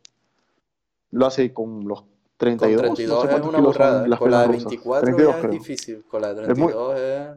[1.12, 2.04] Lo hace con los
[2.40, 4.08] con 32, 32 no sé es cuántos una burrada.
[4.08, 4.64] las Con la de rusas.
[4.66, 6.06] 24 32 ya es difícil.
[6.10, 7.30] Con la de muy- 32 es...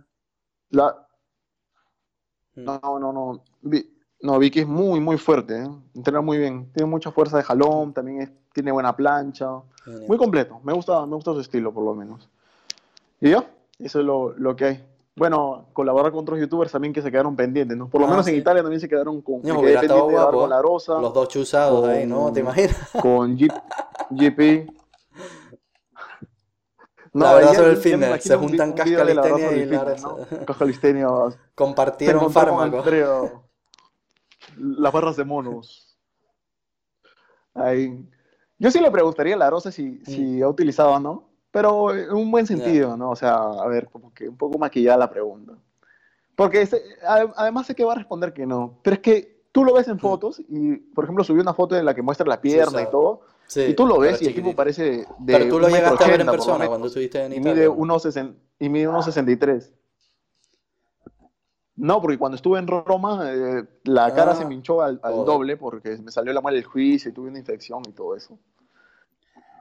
[0.71, 1.07] La,
[2.55, 2.65] Mm.
[2.65, 3.43] no, no, no.
[4.21, 5.69] No, Vicky es muy, muy fuerte, ¿eh?
[5.95, 6.71] Entrena muy bien.
[6.73, 9.49] Tiene mucha fuerza de jalón, también es- tiene buena plancha.
[10.07, 12.29] Muy completo, me gusta, me gusta su estilo por lo menos.
[13.21, 13.45] Y ya,
[13.79, 14.85] eso es lo, lo que hay.
[15.17, 17.89] Bueno, colaborar con otros youtubers también que se quedaron pendientes, ¿no?
[17.89, 18.37] Por lo Ah, menos en.
[18.37, 19.43] Italia también se quedaron con.
[19.43, 20.51] Quedé guapo, con.
[20.51, 22.33] La Rosa, Los dos chuzados ahí, ¿no?
[22.33, 22.77] ¿Te imaginas?
[23.01, 24.67] con GP.
[27.13, 27.77] La verdad sobre el
[28.07, 30.27] imagino se juntan cascalistenia y del la fitness, Rosa.
[30.41, 30.47] ¿no?
[30.47, 32.85] Cascalistenia, se Compartieron fármacos.
[34.57, 35.99] Las barras de monos.
[37.55, 38.09] Ahí.
[38.59, 42.13] Yo sí le preguntaría a La Rosa si, si ha utilizado o no, pero en
[42.13, 43.11] un buen sentido, ¿no?
[43.11, 45.53] O sea, a ver, como que un poco maquillada la pregunta.
[46.37, 49.65] Porque ese- ade- además sé que va a responder que no, pero es que tú
[49.65, 52.41] lo ves en fotos y, por ejemplo, subió una foto en la que muestra la
[52.41, 55.59] pierna y todo, Sí, y tú lo ves y el tipo parece de Pero tú
[55.59, 57.53] lo llegaste a ver en persona menos, cuando estuviste en Italia.
[57.55, 57.77] mide ¿no?
[57.77, 59.71] 1.60 y mide 1.63.
[61.77, 65.57] No, porque cuando estuve en Roma, eh, la cara Ah, se me hinchó al, doble
[65.57, 68.39] porque me salió la mal el juicio y tuve una infección y todo eso.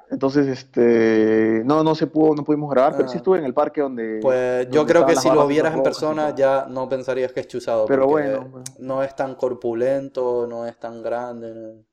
[0.09, 3.17] Entonces, este, no, no se pudo, no pudimos grabar, pero sí Ah.
[3.17, 4.19] estuve en el parque donde.
[4.21, 7.47] Pues yo donde creo que si lo vieras en persona ya no pensarías que es
[7.47, 8.77] chuzado, Pero bueno, pues.
[8.79, 11.53] no es tan corpulento, no es tan grande.
[11.55, 11.90] no-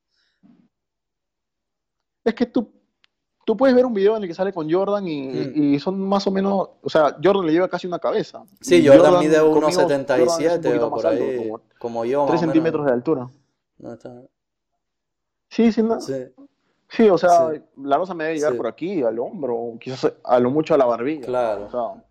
[2.29, 2.71] Es que tú,
[3.45, 5.73] tú puedes ver un video en el que sale con Jordan y, Mm.
[5.75, 8.43] y son más o menos, o sea, Jordan le lleva casi una cabeza.
[8.61, 12.27] Sí, Jordan mide Jordan un 1,77 poquito o por alto, ahí, como como yo más
[12.29, 12.53] 3 o menos.
[12.53, 13.29] centímetros de altura.
[13.79, 14.21] No está-
[15.49, 15.99] Sí, sí, no.
[15.99, 16.13] Sí.
[16.89, 17.61] Sí, o sea, Sí.
[17.77, 18.57] la rosa me debe llegar Sí.
[18.57, 21.25] por aquí, al hombro, quizás a lo mucho a la barbilla.
[21.25, 21.65] Claro.
[21.65, 22.03] O sea,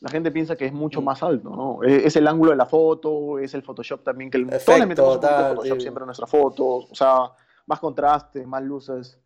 [0.00, 1.04] la gente piensa que es mucho Mm.
[1.04, 1.82] más alto, ¿no?
[1.82, 4.78] Es, es el ángulo de la foto, es el Photoshop también, que el, todos Efecto,
[4.80, 7.30] le metemos tal, Photoshop siempre a nuestras fotos, o sea,
[7.66, 9.18] más contraste, más luces.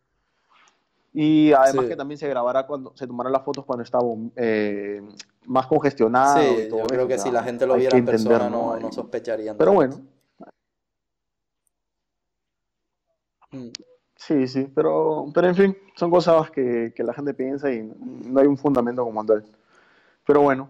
[1.13, 1.89] Y además Sí.
[1.89, 3.97] que también se grabará cuando se tomarán las fotos cuando está
[4.35, 5.01] eh,
[5.47, 7.75] más congestionado Sí, y todo yo eso, creo o que sea, si la gente lo
[7.75, 9.99] viera en persona no, no sospecharían Pero bueno,
[13.51, 13.69] Mm.
[14.15, 18.39] sí, sí, pero, pero en fin, son cosas que, que la gente piensa y no
[18.39, 19.43] hay un fundamento como tal.
[20.23, 20.69] Pero bueno,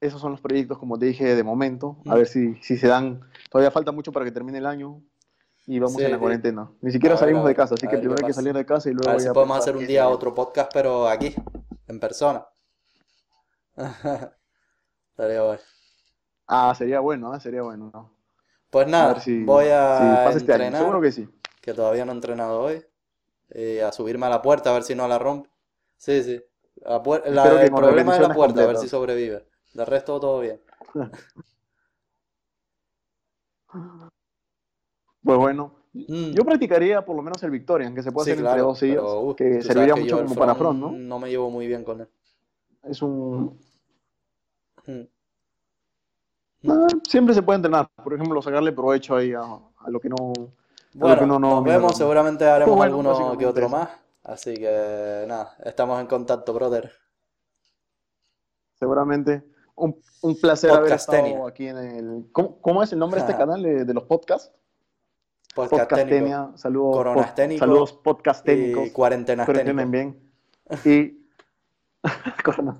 [0.00, 1.96] esos son los proyectos, como te dije, de momento.
[2.06, 2.18] A Mm.
[2.18, 3.20] ver si, si se dan.
[3.50, 5.02] Todavía falta mucho para que termine el año
[5.66, 6.70] y vamos Sí, en la cuarentena.
[6.80, 8.54] Ni siquiera A ver, salimos a de casa, así a que primero hay que salir
[8.54, 11.34] de casa y A luego ver si podemos hacer un día otro podcast, pero aquí,
[11.88, 12.46] en persona.
[15.10, 15.58] Estaría guay.
[16.46, 17.90] Ah, sería bueno, ah, sería bueno.
[17.92, 18.12] ¿no?
[18.70, 21.28] Pues A nada, si, voy si a este entrenar, Seguro que sí.
[21.60, 22.84] que todavía no he entrenado hoy,
[23.54, 25.48] y a subirme a la puerta a ver si no la rompe.
[25.96, 26.42] Sí, sí.
[26.82, 29.46] La la- el problema es la puerta, a ver si sobrevive.
[29.72, 30.60] De resto, todo bien.
[35.24, 36.32] Pues bueno, Mm.
[36.32, 39.04] yo practicaría por lo menos el Victorian, que se puede Sí, hacer entre dos sillas,
[39.04, 40.90] uh, que serviría que mucho como para front ¿no?
[40.90, 42.08] no me llevo muy bien con él.
[42.82, 43.56] Es un...
[44.86, 45.00] Mm.
[46.68, 50.16] Ah, siempre se puede entrenar, por ejemplo, sacarle provecho ahí a, a lo que no...
[50.94, 53.88] Bueno, que no- no nos vemos, seguramente haremos Pues bueno, alguno que otro más.
[54.24, 56.90] Así que nada, estamos en contacto, brother.
[58.78, 59.44] Seguramente.
[59.76, 62.26] Un, un placer haber estado aquí en el...
[62.32, 64.50] ¿Cómo, cómo es el nombre de este canal de, de los podcasts?
[65.54, 66.50] Podcastenia.
[66.56, 68.86] Saludos, Coronasténico saludos podcasténicos.
[68.86, 69.46] y cuarentenas
[69.90, 70.20] bien.
[70.84, 71.24] Y...
[72.44, 72.78] Corona.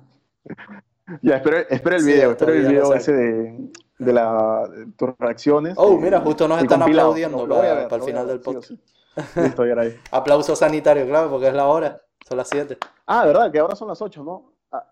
[1.21, 4.87] Ya, espero, espero el Sí, video, espero el no video ese de, de, la, de
[4.93, 5.75] tus reacciones.
[5.77, 7.09] Oh, eh, mira, justo nos están compilado.
[7.11, 8.69] aplaudiendo a para, ver, para el final ver, del sí podcast.
[8.69, 9.39] sí.
[9.41, 9.97] Listo, ya ahí.
[10.11, 12.01] Aplauso sanitario, claro, porque es la hora.
[12.27, 12.77] Son las 7.
[13.05, 13.51] Ah, ¿verdad?
[13.51, 14.53] Que ahora son las 8, ¿no?
[14.71, 14.83] Ah,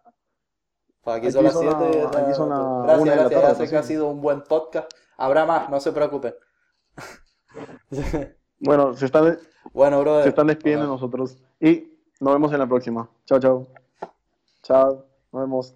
[1.02, 2.10] Pues aquí Aquí son las son 7.
[2.14, 3.42] la- aquí son la Gracias, gracias.
[3.42, 3.88] Ya sé que ha sí.
[3.90, 4.92] sido un buen podcast.
[5.18, 6.34] Habrá más, no se preocupen.
[8.60, 9.38] bueno, se están,
[9.74, 10.24] bueno, brother.
[10.24, 11.38] se están despidiendo de nosotros.
[11.60, 13.10] Y nos vemos en la próxima.
[13.26, 13.68] Chao, chao.
[14.64, 15.76] Chao, nos vemos.